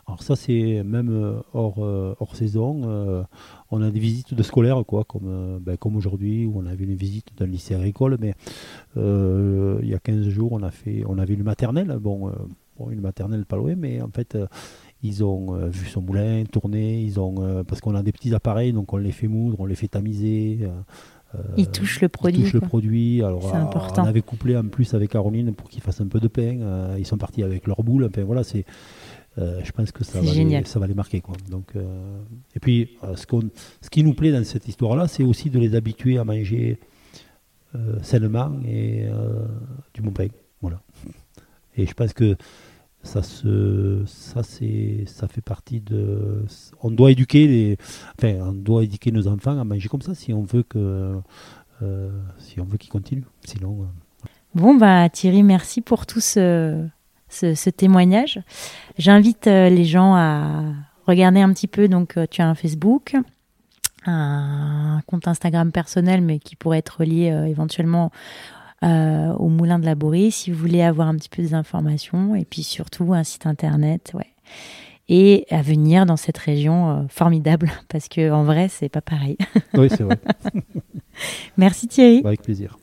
alors 0.10 0.24
ça 0.24 0.36
c'est 0.36 0.82
même 0.84 1.10
euh, 1.12 1.39
hors, 1.53 1.84
euh, 1.84 2.16
hors 2.20 2.36
saison. 2.36 2.82
Euh, 2.86 3.22
on 3.70 3.84
a 3.84 3.91
des 3.91 3.99
visites 3.99 4.34
de 4.34 4.41
scolaires 4.41 4.84
quoi, 4.84 5.03
comme, 5.03 5.60
ben, 5.62 5.78
comme 5.78 5.95
aujourd'hui 5.95 6.47
où 6.47 6.57
on 6.57 6.66
avait 6.66 6.84
une 6.84 6.95
visite 6.95 7.28
d'un 7.38 7.45
lycée 7.45 7.76
agricole, 7.76 8.18
mais 8.20 8.34
il 8.95 9.88
y 9.88 9.93
a 9.93 9.99
15 9.99 10.28
jours 10.30 10.53
on 10.53 10.64
a 10.64 10.72
fait 10.72 11.03
on 11.07 11.20
avait 11.20 11.36
une 11.36 11.43
maternelle, 11.43 11.95
bon, 12.01 12.32
une 12.89 13.01
maternelle 13.01 13.45
pas 13.45 13.57
loin, 13.57 13.76
mais 13.78 14.01
en 14.01 14.10
fait 14.10 14.36
ils 15.03 15.24
ont 15.24 15.53
vu 15.68 15.86
son 15.86 16.01
moulin 16.01 16.43
tourner, 16.51 17.03
ils 17.03 17.20
ont 17.20 17.64
parce 17.64 17.80
qu'on 17.80 17.93
a 17.93 18.01
des 18.01 18.12
petits 18.12 18.34
appareils, 18.34 18.74
donc 18.74 18.91
on 18.91 18.97
les 18.97 19.12
fait 19.12 19.28
moudre, 19.28 19.57
on 19.60 19.66
les 19.68 19.76
fait 19.76 19.89
tamiser. 19.89 20.68
ils 21.55 21.70
touchent 21.70 22.01
le 22.01 22.10
produit. 22.10 22.39
Ils 22.39 22.43
touchent 22.45 22.53
le 22.53 22.62
produit. 22.62 23.22
Alors, 23.22 23.53
on 23.95 24.03
avait 24.03 24.24
couplé 24.24 24.57
en 24.57 24.68
plus 24.68 24.95
avec 24.95 25.12
Caroline 25.12 25.53
pour 25.53 25.70
qu'ils 25.70 25.84
fassent 25.84 26.01
un 26.01 26.07
peu 26.07 26.20
de 26.20 26.28
pain. 26.28 26.95
ils 26.97 27.05
sont 27.05 27.20
partis 27.20 27.43
avec 27.43 27.68
leur 27.68 27.84
boule. 27.84 28.05
Enfin 28.05 28.24
voilà, 28.24 28.43
c'est 28.43 28.66
euh, 29.38 29.62
je 29.64 29.72
pense 29.72 29.92
que 29.92 30.04
ça 30.04 30.20
va, 30.22 30.32
les, 30.34 30.64
ça 30.66 30.80
va 30.80 30.88
les 30.88 30.94
marquer. 30.94 31.22
Quoi. 31.22 31.36
Donc, 31.50 31.76
euh, 31.76 32.22
et 32.56 32.60
puis, 32.60 32.98
euh, 33.04 33.16
ce, 33.16 33.26
ce 33.82 33.90
qui 33.90 34.04
nous 34.04 34.14
plaît 34.14 34.32
dans 34.32 34.44
cette 34.44 34.68
histoire-là, 34.68 35.08
c'est 35.08 35.24
aussi 35.24 35.50
de 35.50 35.60
les 35.60 35.76
habituer 35.76 36.18
à 36.18 36.24
manger 36.24 36.80
sainement 38.02 38.52
et 38.68 39.06
du 39.94 40.02
bon 40.02 40.10
pain. 40.10 40.28
Voilà. 40.60 40.82
Et 41.78 41.86
je 41.86 41.94
pense 41.94 42.14
que 42.14 42.36
ça 43.04 43.22
se 43.22 44.04
ça 44.08 44.42
ça 44.42 45.28
fait 45.28 45.42
partie 45.42 45.80
de 45.80 46.44
on 46.82 46.90
doit 46.90 47.12
éduquer 47.12 47.48
les 47.48 47.78
enfin 48.18 48.40
on 48.42 48.54
doit 48.54 48.84
éduquer 48.84 49.12
nos 49.12 49.28
enfants 49.28 49.58
à 49.58 49.64
manger 49.64 49.88
comme 49.88 50.02
ça 50.02 50.16
si 50.16 50.34
on 50.34 50.42
veut 50.42 50.64
que 50.64 51.22
si 52.40 52.60
on 52.60 52.66
veut 52.66 52.78
qu'ils 52.78 52.90
continuent 52.90 53.24
sinon 53.46 53.88
bon 54.54 54.76
bah 54.76 55.08
Thierry 55.10 55.44
merci 55.44 55.80
pour 55.80 56.06
tout 56.08 56.20
ce 56.20 56.90
ce, 57.30 57.70
témoignage. 57.70 58.42
J'invite 58.98 59.48
euh, 59.48 59.70
les 59.70 59.86
gens 59.86 60.16
à 60.16 60.74
regarder 61.06 61.42
un 61.42 61.54
petit 61.54 61.68
peu. 61.68 61.88
Donc, 61.88 62.18
euh, 62.18 62.26
tu 62.30 62.42
as 62.42 62.48
un 62.48 62.56
Facebook, 62.56 63.16
un 64.06 65.02
compte 65.08 65.28
Instagram 65.28 65.72
personnel, 65.72 66.22
mais 66.22 66.40
qui 66.40 66.56
pourrait 66.56 66.80
être 66.80 67.04
lié 67.04 67.32
euh, 67.32 67.46
éventuellement 67.46 68.12
au 68.82 69.50
Moulin 69.50 69.78
de 69.78 69.84
la 69.84 69.94
Bourrie, 69.94 70.32
si 70.32 70.52
vous 70.52 70.58
voulez 70.58 70.82
avoir 70.82 71.10
un 71.10 71.16
petit 71.16 71.28
peu 71.28 71.42
des 71.42 71.54
informations. 71.54 72.34
Et 72.36 72.46
puis 72.46 72.64
surtout, 72.64 73.14
un 73.14 73.26
site 73.26 73.46
internet. 73.46 74.12
Ouais. 74.14 74.28
Et 75.10 75.46
à 75.50 75.62
venir 75.62 76.06
dans 76.06 76.16
cette 76.16 76.38
région 76.38 77.06
formidable, 77.10 77.70
parce 77.90 78.08
que 78.08 78.32
en 78.32 78.46
vrai, 78.46 78.70
c'est 78.70 78.88
pas 78.88 79.02
pareil. 79.02 79.38
Oui, 79.74 79.90
c'est 79.90 80.04
vrai. 80.04 80.18
Merci 81.58 81.90
Thierry. 81.90 82.22
Avec 82.24 82.42
plaisir. 82.42 82.78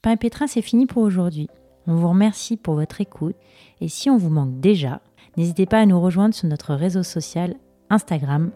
Pain 0.00 0.12
et 0.12 0.16
Pétrin, 0.16 0.46
c'est 0.46 0.62
fini 0.62 0.86
pour 0.86 1.02
aujourd'hui. 1.02 1.48
On 1.88 1.94
vous 1.94 2.10
remercie 2.10 2.58
pour 2.58 2.74
votre 2.74 3.00
écoute 3.00 3.34
et 3.80 3.88
si 3.88 4.10
on 4.10 4.18
vous 4.18 4.28
manque 4.28 4.60
déjà, 4.60 5.00
n'hésitez 5.38 5.64
pas 5.64 5.80
à 5.80 5.86
nous 5.86 5.98
rejoindre 5.98 6.34
sur 6.34 6.46
notre 6.46 6.74
réseau 6.74 7.02
social 7.02 7.56
Instagram 7.88 8.50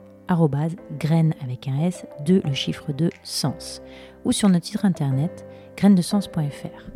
graine 0.99 1.35
avec 1.43 1.67
un 1.67 1.81
S 1.81 2.07
de 2.27 2.43
le 2.45 2.53
chiffre 2.53 2.93
de 2.93 3.11
sens 3.23 3.83
ou 4.25 4.33
sur 4.33 4.49
notre 4.49 4.67
site 4.67 4.85
internet 4.85 5.47
grainesdesens.fr. 5.77 6.91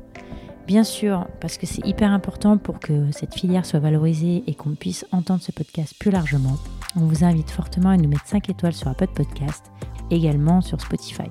Bien 0.67 0.85
sûr, 0.85 1.27
parce 1.41 1.57
que 1.57 1.67
c'est 1.67 1.87
hyper 1.87 2.11
important 2.11 2.59
pour 2.59 2.81
que 2.81 3.11
cette 3.13 3.35
filière 3.35 3.65
soit 3.65 3.81
valorisée 3.81 4.45
et 4.47 4.55
qu'on 4.55 4.75
puisse 4.75 5.07
entendre 5.13 5.43
ce 5.43 5.53
podcast 5.53 5.95
plus 5.99 6.11
largement, 6.11 6.57
on 6.97 7.01
vous 7.01 7.25
invite 7.25 7.51
fortement 7.51 7.91
à 7.91 7.97
nous 7.97 8.09
mettre 8.09 8.27
5 8.27 8.51
étoiles 8.51 8.75
sur 8.75 8.89
Apple 8.89 9.09
Podcast, 9.15 9.71
également 10.11 10.61
sur 10.61 10.81
Spotify. 10.81 11.31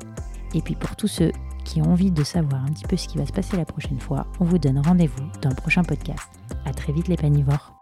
Et 0.55 0.61
puis 0.61 0.75
pour 0.75 0.95
tous 0.95 1.07
ceux 1.07 1.31
qui 1.65 1.81
ont 1.81 1.91
envie 1.91 2.11
de 2.11 2.23
savoir 2.23 2.63
un 2.63 2.71
petit 2.71 2.85
peu 2.85 2.95
ce 2.95 3.09
qui 3.09 3.17
va 3.17 3.25
se 3.25 3.33
passer 3.33 3.57
la 3.57 3.65
prochaine 3.65 3.99
fois, 3.99 4.25
on 4.39 4.45
vous 4.45 4.57
donne 4.57 4.79
rendez-vous 4.79 5.25
dans 5.41 5.49
le 5.49 5.55
prochain 5.55 5.83
podcast. 5.83 6.29
À 6.63 6.73
très 6.73 6.93
vite 6.93 7.09
les 7.09 7.17
panivores. 7.17 7.74